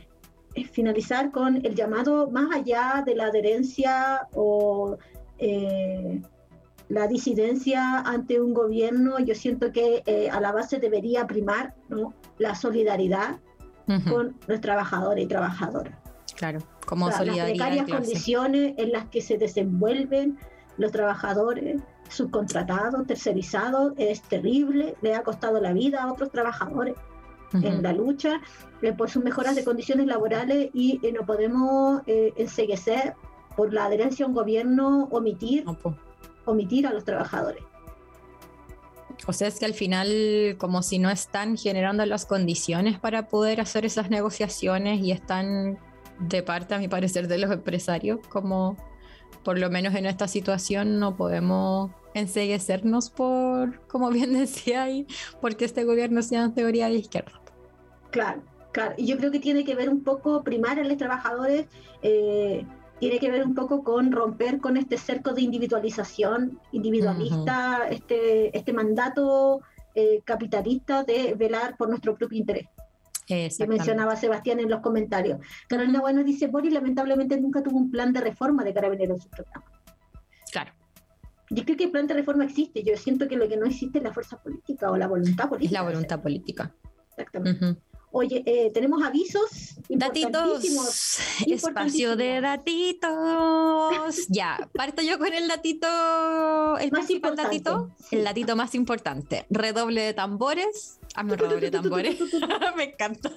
finalizar 0.65 1.31
con 1.31 1.57
el 1.65 1.75
llamado 1.75 2.29
más 2.29 2.55
allá 2.55 3.03
de 3.05 3.15
la 3.15 3.25
adherencia 3.25 4.27
o 4.33 4.97
eh, 5.37 6.21
la 6.89 7.07
disidencia 7.07 7.99
ante 7.99 8.39
un 8.39 8.53
gobierno. 8.53 9.19
Yo 9.19 9.35
siento 9.35 9.71
que 9.71 10.03
eh, 10.05 10.29
a 10.29 10.39
la 10.39 10.51
base 10.51 10.79
debería 10.79 11.27
primar 11.27 11.75
¿no? 11.89 12.13
la 12.37 12.55
solidaridad 12.55 13.39
con 14.09 14.35
los 14.47 14.59
trabajadores 14.59 15.23
y 15.23 15.27
trabajadoras. 15.27 15.97
Claro, 16.35 16.59
como 16.85 17.05
O 17.05 17.09
sea, 17.09 17.19
las 17.19 17.27
solidaridad. 17.27 17.45
de 17.45 17.73
precarias 17.73 17.89
condiciones 17.89 18.73
en 18.77 18.91
las 18.91 19.05
que 19.07 19.21
se 19.21 19.37
desenvuelven 19.37 20.37
los 20.77 20.91
trabajadores 20.91 21.81
subcontratados, 22.09 23.07
tercerizados, 23.07 23.93
es 23.97 24.21
terrible, 24.23 24.95
le 25.01 25.15
ha 25.15 25.23
costado 25.23 25.61
la 25.61 25.73
vida 25.73 26.03
a 26.03 26.11
otros 26.11 26.31
trabajadores 26.31 26.95
Ujú. 27.53 27.65
en 27.65 27.81
la 27.81 27.93
lucha 27.93 28.41
eh, 28.81 28.91
por 28.91 29.09
sus 29.09 29.23
mejoras 29.23 29.55
de 29.55 29.63
condiciones 29.63 30.05
laborales 30.05 30.69
y 30.73 30.99
eh, 31.01 31.13
no 31.13 31.25
podemos 31.25 32.01
eh, 32.05 32.33
enseguecer 32.35 33.15
por 33.55 33.73
la 33.73 33.85
adherencia 33.85 34.25
a 34.25 34.27
un 34.27 34.35
gobierno 34.35 35.07
omitir, 35.11 35.65
omitir 36.45 36.85
a 36.85 36.93
los 36.93 37.03
trabajadores. 37.03 37.63
O 39.25 39.33
sea, 39.33 39.47
es 39.47 39.57
que 39.57 39.65
al 39.65 39.73
final, 39.73 40.55
como 40.59 40.83
si 40.83 40.99
no 40.99 41.09
están 41.09 41.57
generando 41.57 42.05
las 42.05 42.25
condiciones 42.25 42.99
para 42.99 43.27
poder 43.27 43.61
hacer 43.61 43.83
esas 43.85 44.11
negociaciones 44.11 44.99
y 44.99 45.11
están 45.11 45.79
de 46.19 46.43
parte, 46.43 46.75
a 46.75 46.79
mi 46.79 46.87
parecer, 46.87 47.27
de 47.27 47.39
los 47.39 47.51
empresarios, 47.51 48.19
como 48.29 48.77
por 49.43 49.57
lo 49.57 49.69
menos 49.69 49.95
en 49.95 50.05
esta 50.05 50.27
situación 50.27 50.99
no 50.99 51.15
podemos 51.15 51.91
enseguecernos 52.13 53.09
por, 53.09 53.79
como 53.87 54.09
bien 54.09 54.33
decía 54.39 54.83
ahí, 54.83 55.07
porque 55.41 55.65
este 55.65 55.83
gobierno 55.83 56.21
sea 56.21 56.43
en 56.43 56.53
teoría 56.53 56.87
de 56.89 56.95
izquierda. 56.95 57.39
Claro, 58.11 58.41
claro. 58.71 58.95
Y 58.97 59.05
yo 59.07 59.17
creo 59.17 59.31
que 59.31 59.39
tiene 59.39 59.63
que 59.63 59.75
ver 59.75 59.89
un 59.89 60.03
poco, 60.03 60.43
primar 60.43 60.79
a 60.79 60.83
los 60.83 60.97
trabajadores, 60.97 61.67
eh, 62.01 62.65
tiene 62.99 63.19
que 63.19 63.29
ver 63.29 63.45
un 63.45 63.53
poco 63.53 63.83
con 63.83 64.11
romper 64.11 64.59
con 64.59 64.75
este 64.75 64.97
cerco 64.97 65.33
de 65.33 65.41
individualización 65.41 66.59
individualista, 66.71 67.87
este, 67.89 68.57
este 68.57 68.73
mandato 68.73 69.61
eh, 69.93 70.21
capitalista 70.25 71.03
de 71.03 71.35
velar 71.35 71.77
por 71.77 71.89
nuestro 71.89 72.15
propio 72.15 72.39
interés, 72.39 72.67
que 73.27 73.49
mencionaba 73.67 74.15
Sebastián 74.15 74.59
en 74.59 74.69
los 74.69 74.79
comentarios. 74.79 75.39
Carolina 75.67 75.99
Bueno 75.99 76.23
dice, 76.23 76.47
Boris 76.47 76.73
lamentablemente 76.73 77.39
nunca 77.39 77.61
tuvo 77.61 77.77
un 77.77 77.91
plan 77.91 78.13
de 78.13 78.21
reforma 78.21 78.63
de 78.63 78.73
carabineros 78.73 79.17
en 79.17 79.21
su 79.21 79.29
programa. 79.29 79.65
Claro, 80.51 80.71
Yo 81.49 81.63
creo 81.65 81.77
que 81.77 81.83
el 81.85 81.91
plan 81.91 82.07
de 82.07 82.13
reforma 82.13 82.45
existe, 82.45 82.83
yo 82.83 82.95
siento 82.97 83.27
que 83.27 83.35
lo 83.35 83.47
que 83.47 83.57
no 83.57 83.65
existe 83.65 83.97
es 83.99 84.03
la 84.03 84.13
fuerza 84.13 84.41
política 84.41 84.89
o 84.89 84.97
la 84.97 85.07
voluntad 85.07 85.45
es 85.45 85.49
política. 85.49 85.79
la 85.79 85.85
de 85.85 85.93
voluntad 85.93 86.21
política. 86.21 86.73
Exactamente. 87.11 87.65
Ujú. 87.65 87.77
Oye, 88.11 88.41
eh, 88.45 88.71
tenemos 88.73 89.03
avisos. 89.03 89.75
Datitos, 89.89 91.19
espacio 91.45 92.15
de 92.15 92.41
datitos. 92.41 93.07
Ya, 94.29 94.69
parto 94.73 95.01
yo 95.01 95.19
con 95.19 95.33
el 95.33 95.47
datito, 95.47 95.87
el 96.79 96.91
Más 96.91 97.09
importante, 97.09 97.43
datito, 97.43 97.91
el 98.11 98.23
datito 98.23 98.55
más 98.55 98.75
importante. 98.75 99.45
Redoble 99.49 100.01
de 100.01 100.13
tambores. 100.13 100.99
Hazme 101.17 101.33
un 101.33 101.39
redoble 101.39 101.61
de 101.61 101.71
tambores. 101.71 102.17
Me 102.77 102.83
encanta. 102.85 103.29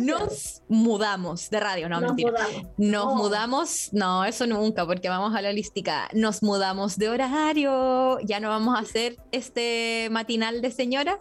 Nos 0.00 0.62
mudamos 0.68 1.50
de 1.50 1.60
radio, 1.60 1.88
no, 1.88 2.00
Nos 2.00 2.14
mentira. 2.14 2.30
mudamos. 2.30 2.62
Nos 2.78 3.04
No. 3.06 3.14
mudamos, 3.14 3.88
no, 3.92 4.24
eso 4.24 4.46
nunca, 4.46 4.86
porque 4.86 5.08
vamos 5.08 5.34
a 5.34 5.42
la 5.42 5.50
holística. 5.50 6.08
Nos 6.12 6.42
mudamos 6.42 6.96
de 6.96 7.08
horario, 7.08 8.18
ya 8.20 8.40
no 8.40 8.48
vamos 8.48 8.76
a 8.76 8.80
hacer 8.80 9.16
este 9.32 10.08
matinal 10.10 10.60
de 10.62 10.70
señoras. 10.70 11.16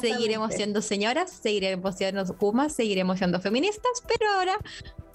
Seguiremos 0.00 0.54
siendo 0.54 0.80
señoras, 0.82 1.30
seguiremos 1.30 1.96
siendo 1.96 2.24
kumas, 2.36 2.72
seguiremos 2.74 3.18
siendo 3.18 3.40
feministas, 3.40 4.02
pero 4.06 4.30
ahora 4.32 4.56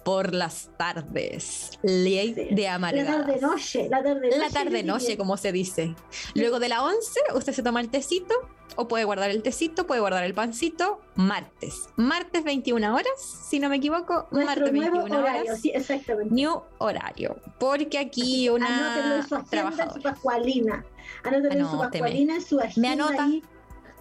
por 0.03 0.33
las 0.33 0.69
tardes. 0.77 1.71
Ley 1.81 2.33
Sí. 2.33 2.53
de 2.55 2.63
La 2.63 2.75
amargadas. 2.75 3.25
tarde 3.25 3.39
noche, 3.41 3.87
la 3.89 4.03
tarde 4.03 4.27
noche. 4.27 4.37
La 4.37 4.49
tarde 4.49 4.83
noche, 4.83 5.17
como 5.17 5.37
se 5.37 5.51
dice. 5.51 5.95
Luego 6.35 6.59
de 6.59 6.69
la 6.69 6.83
11, 6.83 7.19
usted 7.35 7.53
se 7.53 7.63
toma 7.63 7.79
el 7.81 7.89
tecito, 7.89 8.33
o 8.75 8.87
puede 8.87 9.03
guardar 9.05 9.29
el 9.29 9.43
tecito, 9.43 9.85
puede 9.85 10.01
guardar 10.01 10.23
el 10.23 10.33
pancito. 10.33 10.99
Martes. 11.15 11.87
Martes 11.95 12.43
21 12.43 12.93
horas, 12.93 13.07
si 13.49 13.59
no 13.59 13.69
me 13.69 13.75
equivoco. 13.77 14.27
Nuestro 14.31 14.65
martes 14.65 14.73
nuevo 14.73 14.97
21 14.97 15.19
horario, 15.21 15.43
horas. 15.43 15.61
sí, 15.61 15.71
exactamente. 15.73 16.33
New 16.33 16.61
horario. 16.79 17.37
Porque 17.59 17.99
aquí 17.99 18.47
Anótenlo 18.47 18.67
una 18.75 19.17
en 19.19 19.27
su 19.27 19.35
en 19.35 19.43
su 19.43 19.49
trabajadora. 19.49 20.01
pascualina. 20.01 20.85
Anótenlo 21.23 21.51
en 21.51 21.65
su 21.65 21.81
Anóteme. 21.81 21.89
pascualina, 22.01 22.41
su 22.41 22.59
agenda. 22.59 22.91
anota, 22.93 23.23
ahí, 23.25 23.43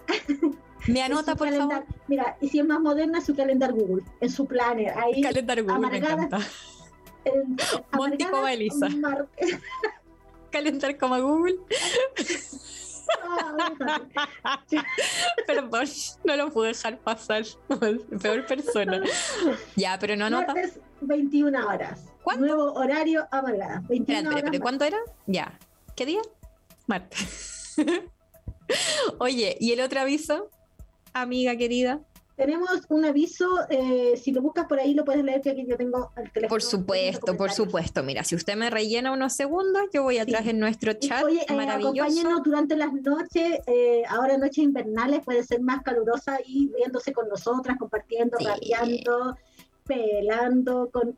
Me 0.87 1.01
anota, 1.01 1.35
por 1.35 1.47
calendar. 1.49 1.83
favor. 1.83 1.95
Mira, 2.07 2.37
y 2.41 2.49
si 2.49 2.59
es 2.59 2.65
más 2.65 2.79
moderna, 2.79 3.21
su 3.21 3.35
calendar 3.35 3.71
Google, 3.73 4.03
en 4.19 4.29
su 4.29 4.45
planner. 4.45 4.97
Ahí, 4.97 5.21
Calendario 5.21 5.63
Google, 5.65 5.89
me 5.89 5.97
encanta. 5.97 6.37
en- 7.25 7.57
Monty 7.93 8.23
amargada, 8.23 8.31
como 8.31 8.47
Elisa. 8.47 8.89
mar- 8.89 9.27
Calentar 10.51 10.97
como 10.97 11.19
Google. 11.21 11.55
Ah, 14.43 14.59
Perdón, 15.47 15.85
no 16.23 16.35
lo 16.35 16.49
pude 16.51 16.69
dejar 16.69 16.97
pasar. 16.99 17.43
Peor 18.21 18.45
persona. 18.45 19.01
Ya, 19.75 19.97
pero 19.99 20.15
no 20.15 20.25
anota. 20.25 20.53
Martes, 20.53 20.79
21 21.01 21.67
horas. 21.67 22.05
¿Cuándo? 22.23 22.45
Nuevo 22.45 22.73
horario 22.73 23.27
amargada. 23.31 23.83
21 23.89 24.01
Espérate, 24.01 24.27
horas. 24.27 24.37
espérate, 24.37 24.59
¿cuánto 24.59 24.85
era? 24.85 24.97
Ya. 25.27 25.57
¿Qué 25.95 26.05
día? 26.05 26.21
Martes. 26.87 27.75
Oye, 29.19 29.57
¿y 29.59 29.71
el 29.71 29.81
otro 29.81 29.99
aviso? 30.01 30.49
Amiga 31.13 31.55
querida. 31.55 32.01
Tenemos 32.35 32.67
un 32.89 33.05
aviso, 33.05 33.47
eh, 33.69 34.17
si 34.17 34.31
lo 34.31 34.41
buscas 34.41 34.65
por 34.65 34.79
ahí 34.79 34.95
lo 34.95 35.05
puedes 35.05 35.23
leer, 35.23 35.41
que 35.41 35.51
aquí 35.51 35.67
yo 35.67 35.77
tengo 35.77 36.11
el 36.17 36.31
teléfono. 36.31 36.49
Por 36.49 36.63
supuesto, 36.63 37.37
por 37.37 37.51
supuesto. 37.51 38.01
Mira, 38.01 38.23
si 38.23 38.33
usted 38.35 38.55
me 38.55 38.71
rellena 38.71 39.11
unos 39.11 39.33
segundos, 39.33 39.83
yo 39.93 40.01
voy 40.01 40.17
atrás 40.17 40.41
Sí. 40.43 40.49
en 40.49 40.59
nuestro 40.59 40.93
chat 40.93 41.23
Oye, 41.23 41.45
eh, 41.47 41.53
maravilloso. 41.53 41.91
acompáñenos 42.01 42.43
durante 42.43 42.75
las 42.75 42.91
noches, 42.91 43.59
eh, 43.67 44.01
ahora 44.09 44.39
noches 44.39 44.57
invernales, 44.63 45.21
puede 45.23 45.43
ser 45.43 45.61
más 45.61 45.83
calurosa 45.83 46.39
y 46.43 46.69
viéndose 46.75 47.13
con 47.13 47.29
nosotras, 47.29 47.77
compartiendo, 47.77 48.35
Sí. 48.39 49.03
pelando, 49.85 50.89
con 50.91 51.15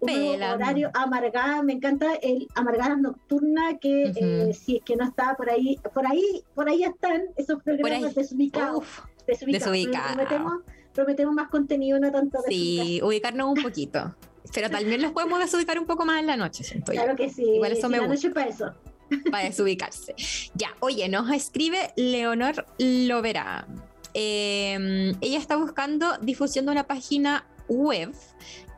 un 0.00 0.42
horario 0.42 0.90
amargada. 0.92 1.62
Me 1.62 1.72
encanta 1.72 2.14
el 2.16 2.48
amargada 2.54 2.96
nocturna, 2.96 3.78
que 3.78 4.12
eh, 4.14 4.52
si 4.52 4.76
es 4.76 4.82
que 4.82 4.94
no 4.96 5.04
está 5.04 5.34
por 5.36 5.48
ahí, 5.48 5.78
por 5.94 6.06
ahí, 6.06 6.42
por 6.54 6.68
ahí 6.68 6.84
están 6.84 7.22
esos 7.36 7.62
programas 7.62 8.14
desubicados. 8.14 8.84
Uf, 9.32 9.40
desubicados. 9.40 9.72
desubicado. 9.72 10.14
Prometemos, 10.14 10.52
prometemos 10.92 11.34
más 11.34 11.48
contenido, 11.48 11.98
no 11.98 12.10
tanto 12.10 12.38
sí, 12.46 13.00
ubicarnos 13.02 13.48
un 13.56 13.62
poquito. 13.62 14.14
Pero 14.54 14.70
también 14.70 15.00
los 15.02 15.12
podemos 15.12 15.38
desubicar 15.38 15.78
un 15.78 15.86
poco 15.86 16.04
más 16.04 16.20
en 16.20 16.26
la 16.26 16.36
noche, 16.36 16.64
siento 16.64 16.92
yo. 16.92 17.02
Claro 17.02 17.16
que 17.16 17.30
sí. 17.30 17.44
Igual 17.44 17.72
eso 17.72 17.86
sí, 17.86 17.92
me 17.92 17.98
la 17.98 18.06
gusta. 18.06 18.14
noche 18.14 18.30
para 18.34 18.48
eso. 18.48 18.74
para 19.30 19.44
desubicarse. 19.44 20.14
Ya, 20.54 20.70
oye, 20.80 21.08
nos 21.08 21.30
escribe 21.30 21.92
Leonor 21.96 22.66
Lovera. 22.78 23.66
Eh, 24.14 25.14
ella 25.20 25.38
está 25.38 25.56
buscando 25.56 26.16
difusión 26.20 26.66
de 26.66 26.72
una 26.72 26.84
página 26.84 27.46
web 27.68 28.12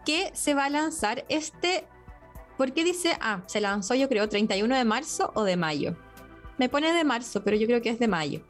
que 0.04 0.30
se 0.34 0.54
va 0.54 0.66
a 0.66 0.70
lanzar 0.70 1.24
este. 1.28 1.84
¿Por 2.58 2.72
qué 2.72 2.84
dice? 2.84 3.16
Ah, 3.20 3.42
se 3.46 3.60
lanzó 3.60 3.94
yo 3.94 4.08
creo 4.08 4.28
31 4.28 4.76
de 4.76 4.84
marzo 4.84 5.32
o 5.34 5.44
de 5.44 5.56
mayo. 5.56 5.96
Me 6.58 6.68
pone 6.68 6.92
de 6.92 7.04
marzo, 7.04 7.42
pero 7.42 7.56
yo 7.56 7.66
creo 7.66 7.80
que 7.80 7.90
es 7.90 7.98
de 7.98 8.08
mayo. 8.08 8.42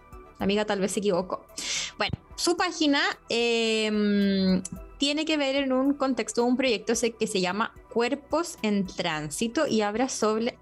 Amiga 0.42 0.64
tal 0.64 0.80
vez 0.80 0.92
se 0.92 1.00
equivocó. 1.00 1.46
Bueno, 1.98 2.18
su 2.36 2.56
página 2.56 3.00
eh, 3.28 4.62
tiene 5.02 5.24
que 5.24 5.36
ver 5.36 5.56
en 5.56 5.72
un 5.72 5.94
contexto 5.94 6.42
de 6.42 6.46
un 6.46 6.56
proyecto 6.56 6.92
que 7.18 7.26
se 7.26 7.40
llama 7.40 7.74
Cuerpos 7.92 8.56
en 8.62 8.86
Tránsito 8.86 9.66
y 9.66 9.80
habla 9.80 10.08
sobre, 10.08 10.56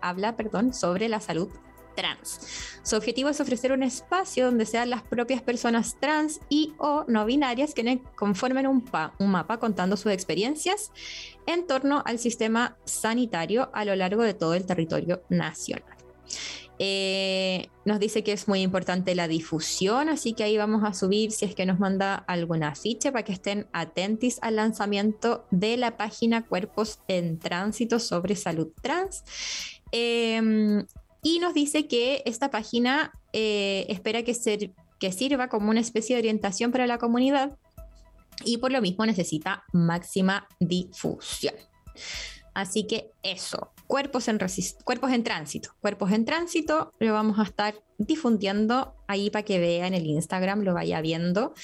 la 1.09 1.20
salud 1.20 1.51
trans. 1.95 2.41
Su 2.83 2.97
objetivo 2.97 3.28
es 3.28 3.39
ofrecer 3.43 3.70
un 3.72 3.83
espacio 3.83 4.47
donde 4.47 4.64
sean 4.64 4.89
las 4.89 5.03
propias 5.03 5.43
personas 5.43 6.01
trans 6.01 6.41
y 6.49 6.72
o 6.78 7.05
no 7.07 7.26
binarias 7.26 7.74
quienes 7.74 7.99
conformen 8.16 8.66
un 8.66 8.83
mapa 9.31 9.59
contando 9.59 9.99
sus 9.99 10.11
experiencias 10.11 10.91
en 11.47 11.66
torno 11.66 12.03
al 12.07 12.18
sistema 12.18 12.78
sanitario 12.87 13.68
a 13.74 13.85
lo 13.85 13.95
largo 13.95 14.22
de 14.22 14.33
todo 14.33 14.55
el 14.55 14.64
territorio 14.64 15.22
nacional. 15.28 16.01
Eh, 16.83 17.68
nos 17.85 18.01
dice 18.01 18.24
que 18.24 18.33
es 18.33 18.49
muy 18.49 18.62
importante 18.62 19.14
la 19.14 19.28
difusión, 19.28 20.09
así 20.09 20.33
que 20.33 20.45
ahí 20.45 20.57
vamos 20.57 20.83
a 20.83 20.95
subir 20.95 21.31
si 21.31 21.45
es 21.45 21.55
que 21.55 21.66
nos 21.66 21.78
manda 21.78 22.14
alguna 22.14 22.68
afiche 22.68 23.12
para 23.12 23.22
que 23.22 23.33
estén 23.35 23.66
atentos 23.74 24.39
al 24.41 24.57
lanzamiento 24.57 25.45
de 25.51 25.76
la 25.76 25.99
página 25.99 26.47
Cuerpos 26.47 27.01
en 27.07 27.39
Tránsito 27.39 27.99
sobre 27.99 28.35
salud 28.35 28.68
trans. 28.81 29.24
Eh, 29.93 30.83
y 31.22 31.39
nos 31.39 31.53
dice 31.53 31.87
que 31.87 32.22
esta 32.24 32.51
página 32.51 33.12
eh, 33.35 33.85
espera 33.91 34.22
que, 34.22 34.33
ser- 34.33 34.72
que 34.99 35.12
sirva 35.12 35.49
como 35.49 35.68
una 35.68 35.81
especie 35.81 36.16
de 36.16 36.20
orientación 36.20 36.72
para 36.72 36.87
la 36.87 36.97
comunidad 36.97 37.59
y 38.43 38.57
por 38.57 38.72
lo 38.72 38.81
mismo 38.81 39.05
necesita 39.05 39.64
máxima 39.74 40.49
difusión. 40.61 41.55
Así 42.55 42.87
que 42.87 43.11
eso, 43.22 43.72
cuerpos 43.91 44.28
en, 44.28 44.38
cuerpos 44.84 45.11
en 45.11 45.24
tránsito. 45.24 45.74
Cuerpos 45.80 46.12
en 46.12 46.24
tránsito 46.24 46.93
lo 47.01 47.12
vamos 47.12 47.41
a 47.41 47.43
estar 47.43 47.74
difundiendo 47.99 48.95
ahí 49.09 49.30
para 49.30 49.45
que 49.45 49.59
vea 49.59 49.88
en 49.88 49.95
el 49.95 50.07
Instagram, 50.07 50.61
lo 50.61 50.72
vaya 50.72 51.01
viendo. 51.01 51.55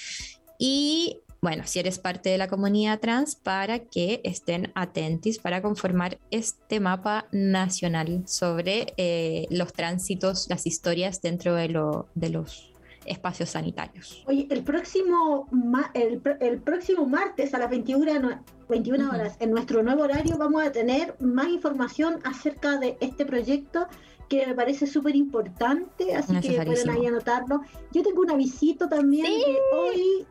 Y 0.59 1.21
bueno, 1.41 1.63
si 1.67 1.79
eres 1.79 2.01
parte 2.01 2.29
de 2.29 2.39
la 2.39 2.49
comunidad 2.49 2.99
trans, 2.99 3.37
para 3.37 3.79
que 3.79 4.21
estén 4.25 4.73
atentos 4.75 5.39
para 5.39 5.63
conformar 5.63 6.19
este 6.33 6.81
mapa 6.81 7.29
nacional 7.31 8.25
sobre 8.27 8.93
eh, 8.97 9.47
los 9.51 9.73
tránsitos, 9.73 10.49
las 10.51 10.67
historias 10.67 11.23
dentro 11.23 11.55
de 11.55 11.69
los 11.69 12.73
espacios 13.07 13.51
sanitarios. 13.51 14.23
Oye, 14.27 14.47
el 14.51 14.63
próximo, 14.63 15.49
el, 15.95 16.61
próximo 16.61 17.07
martes 17.07 17.55
a 17.55 17.59
las 17.59 17.71
21, 17.71 18.43
21 18.69 19.11
horas, 19.11 19.37
en 19.41 19.51
nuestro 19.51 19.83
nuevo 19.83 20.03
horario, 20.03 20.37
vamos 20.39 20.65
a 20.65 20.73
tener 20.73 21.17
más 21.21 21.49
información 21.49 22.19
acerca 22.25 22.79
de 22.79 22.97
este 23.01 23.25
proyecto 23.25 23.87
que 24.29 24.47
me 24.47 24.55
parece 24.55 24.87
súper 24.87 25.15
importante, 25.15 26.15
así 26.15 26.39
que 26.41 26.61
pueden 26.63 26.91
ahí 26.91 27.07
anotarlo. 27.07 27.61
Yo 27.93 28.03
tengo 28.03 28.23
un 28.23 28.31
avisito 28.31 28.89
también 28.89 29.27
que 29.27 29.59
hoy 29.73 30.27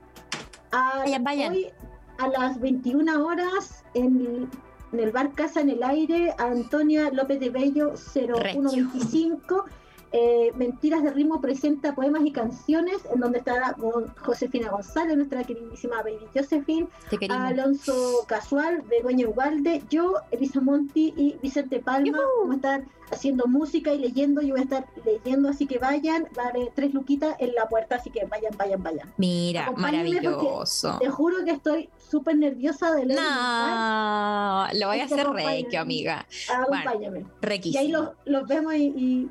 a, 0.71 1.03
hoy 1.05 1.71
a 2.17 2.27
las 2.27 2.59
21 2.59 3.25
horas 3.25 3.83
en, 3.93 4.49
el 4.91 5.11
bar 5.11 5.33
Casa 5.33 5.61
en 5.61 5.69
el 5.69 5.83
Aire, 5.83 6.33
Antonia 6.37 7.09
López 7.11 7.39
de 7.39 7.49
Bello 7.49 7.93
0125. 7.95 9.65
Eh, 10.11 10.51
Mentiras 10.55 11.03
de 11.03 11.11
Ritmo 11.11 11.41
presenta 11.41 11.93
poemas 11.93 12.23
y 12.25 12.31
canciones, 12.31 12.97
en 13.13 13.19
donde 13.19 13.39
estará 13.39 13.75
Josefina 14.21 14.69
González, 14.69 15.17
nuestra 15.17 15.43
queridísima 15.43 15.97
Baby 15.97 16.25
Josephine, 16.33 16.87
Alonso 17.29 18.25
Casual, 18.27 18.81
Begoña 18.83 19.27
Ugalde, 19.27 19.83
yo, 19.89 20.15
Elisa 20.31 20.61
Monti 20.61 21.13
y 21.17 21.37
Vicente 21.41 21.79
Palma. 21.79 22.17
Vamos 22.39 22.53
a 22.53 22.55
estar 22.55 22.83
haciendo 23.11 23.45
música 23.47 23.93
y 23.93 23.99
leyendo. 23.99 24.41
Yo 24.41 24.53
voy 24.53 24.61
a 24.61 24.63
estar 24.63 24.85
leyendo, 25.03 25.49
así 25.49 25.67
que 25.67 25.77
vayan. 25.79 26.27
Vale, 26.35 26.71
tres 26.73 26.93
luquitas 26.93 27.35
en 27.39 27.53
la 27.53 27.67
puerta, 27.67 27.95
así 27.95 28.09
que 28.09 28.25
vayan, 28.25 28.55
vayan, 28.57 28.81
vayan. 28.81 29.13
Mira, 29.17 29.71
maravilloso. 29.75 30.97
Te 30.99 31.09
juro 31.09 31.43
que 31.43 31.51
estoy 31.51 31.89
súper 31.97 32.37
nerviosa 32.37 32.93
de 32.93 33.05
leer. 33.05 33.19
No, 33.19 34.67
lo 34.73 34.87
voy 34.87 34.99
a 34.99 35.05
hacer 35.05 35.27
requio, 35.27 35.81
amiga. 35.81 36.25
Acompáñame. 36.51 37.25
y 37.63 37.77
ahí 37.77 37.89
los, 37.89 38.09
los 38.25 38.47
vemos 38.47 38.73
y 38.75 38.85
y, 38.95 39.29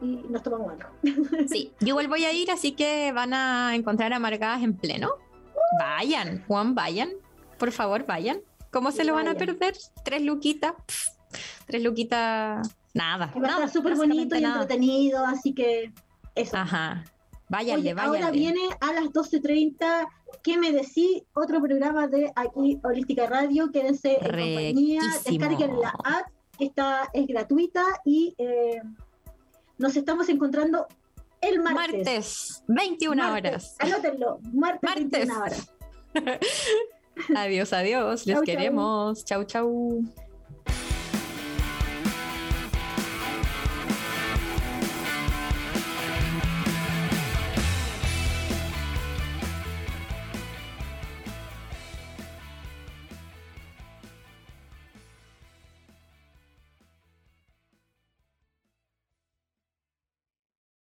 nos 0.00 0.42
tomamos 0.42 0.72
algo. 0.72 0.88
Sí, 1.48 1.72
yo 1.80 1.88
igual 1.88 2.08
voy 2.08 2.24
a 2.24 2.32
ir, 2.32 2.50
así 2.50 2.72
que 2.72 3.12
van 3.12 3.34
a 3.34 3.74
encontrar 3.74 4.12
amargadas 4.12 4.62
en 4.62 4.74
pleno. 4.74 5.10
Vayan, 5.78 6.44
Juan, 6.46 6.74
vayan. 6.74 7.10
Por 7.58 7.72
favor, 7.72 8.06
vayan. 8.06 8.40
¿Cómo 8.70 8.90
se 8.90 9.04
lo 9.04 9.14
van 9.14 9.28
a 9.28 9.34
perder? 9.34 9.74
Tres 10.04 10.22
luquitas. 10.22 10.74
tres 11.66 11.82
luquitas. 11.82 12.68
Nada. 12.94 13.32
Va 13.36 13.46
a 13.46 13.50
estar 13.50 13.70
súper 13.70 13.96
bonito 13.96 14.36
y 14.36 14.44
entretenido, 14.44 15.24
así 15.24 15.54
que 15.54 15.92
eso. 16.34 16.56
Ajá. 16.56 17.04
Váyanle, 17.48 17.92
váyanle. 17.92 18.18
Ahora 18.18 18.30
viene 18.30 18.60
a 18.80 18.92
las 18.94 19.04
12.30. 19.04 20.08
¿Qué 20.42 20.56
me 20.56 20.72
decís? 20.72 21.22
Otro 21.34 21.60
programa 21.60 22.06
de 22.06 22.32
aquí, 22.34 22.78
Holística 22.82 23.26
Radio. 23.26 23.70
Quédense 23.70 24.12
en 24.12 24.20
compañía. 24.20 25.02
Descarguen 25.26 25.78
la 25.78 25.90
app, 25.90 26.28
que 26.58 26.64
está, 26.64 27.10
es 27.12 27.26
gratuita 27.26 27.84
y. 28.04 28.34
Eh, 28.38 28.80
nos 29.82 29.96
estamos 29.96 30.28
encontrando 30.28 30.86
el 31.40 31.60
martes. 31.60 32.06
Martes, 32.06 32.64
21 32.68 33.32
horas. 33.32 33.76
Anótenlo, 33.80 34.38
martes, 34.52 34.94
21 34.94 35.38
horas. 35.38 35.72
adiós, 37.36 37.72
adiós. 37.72 38.26
Les 38.26 38.40
queremos. 38.42 39.24
chau. 39.24 39.44
chau. 39.44 40.02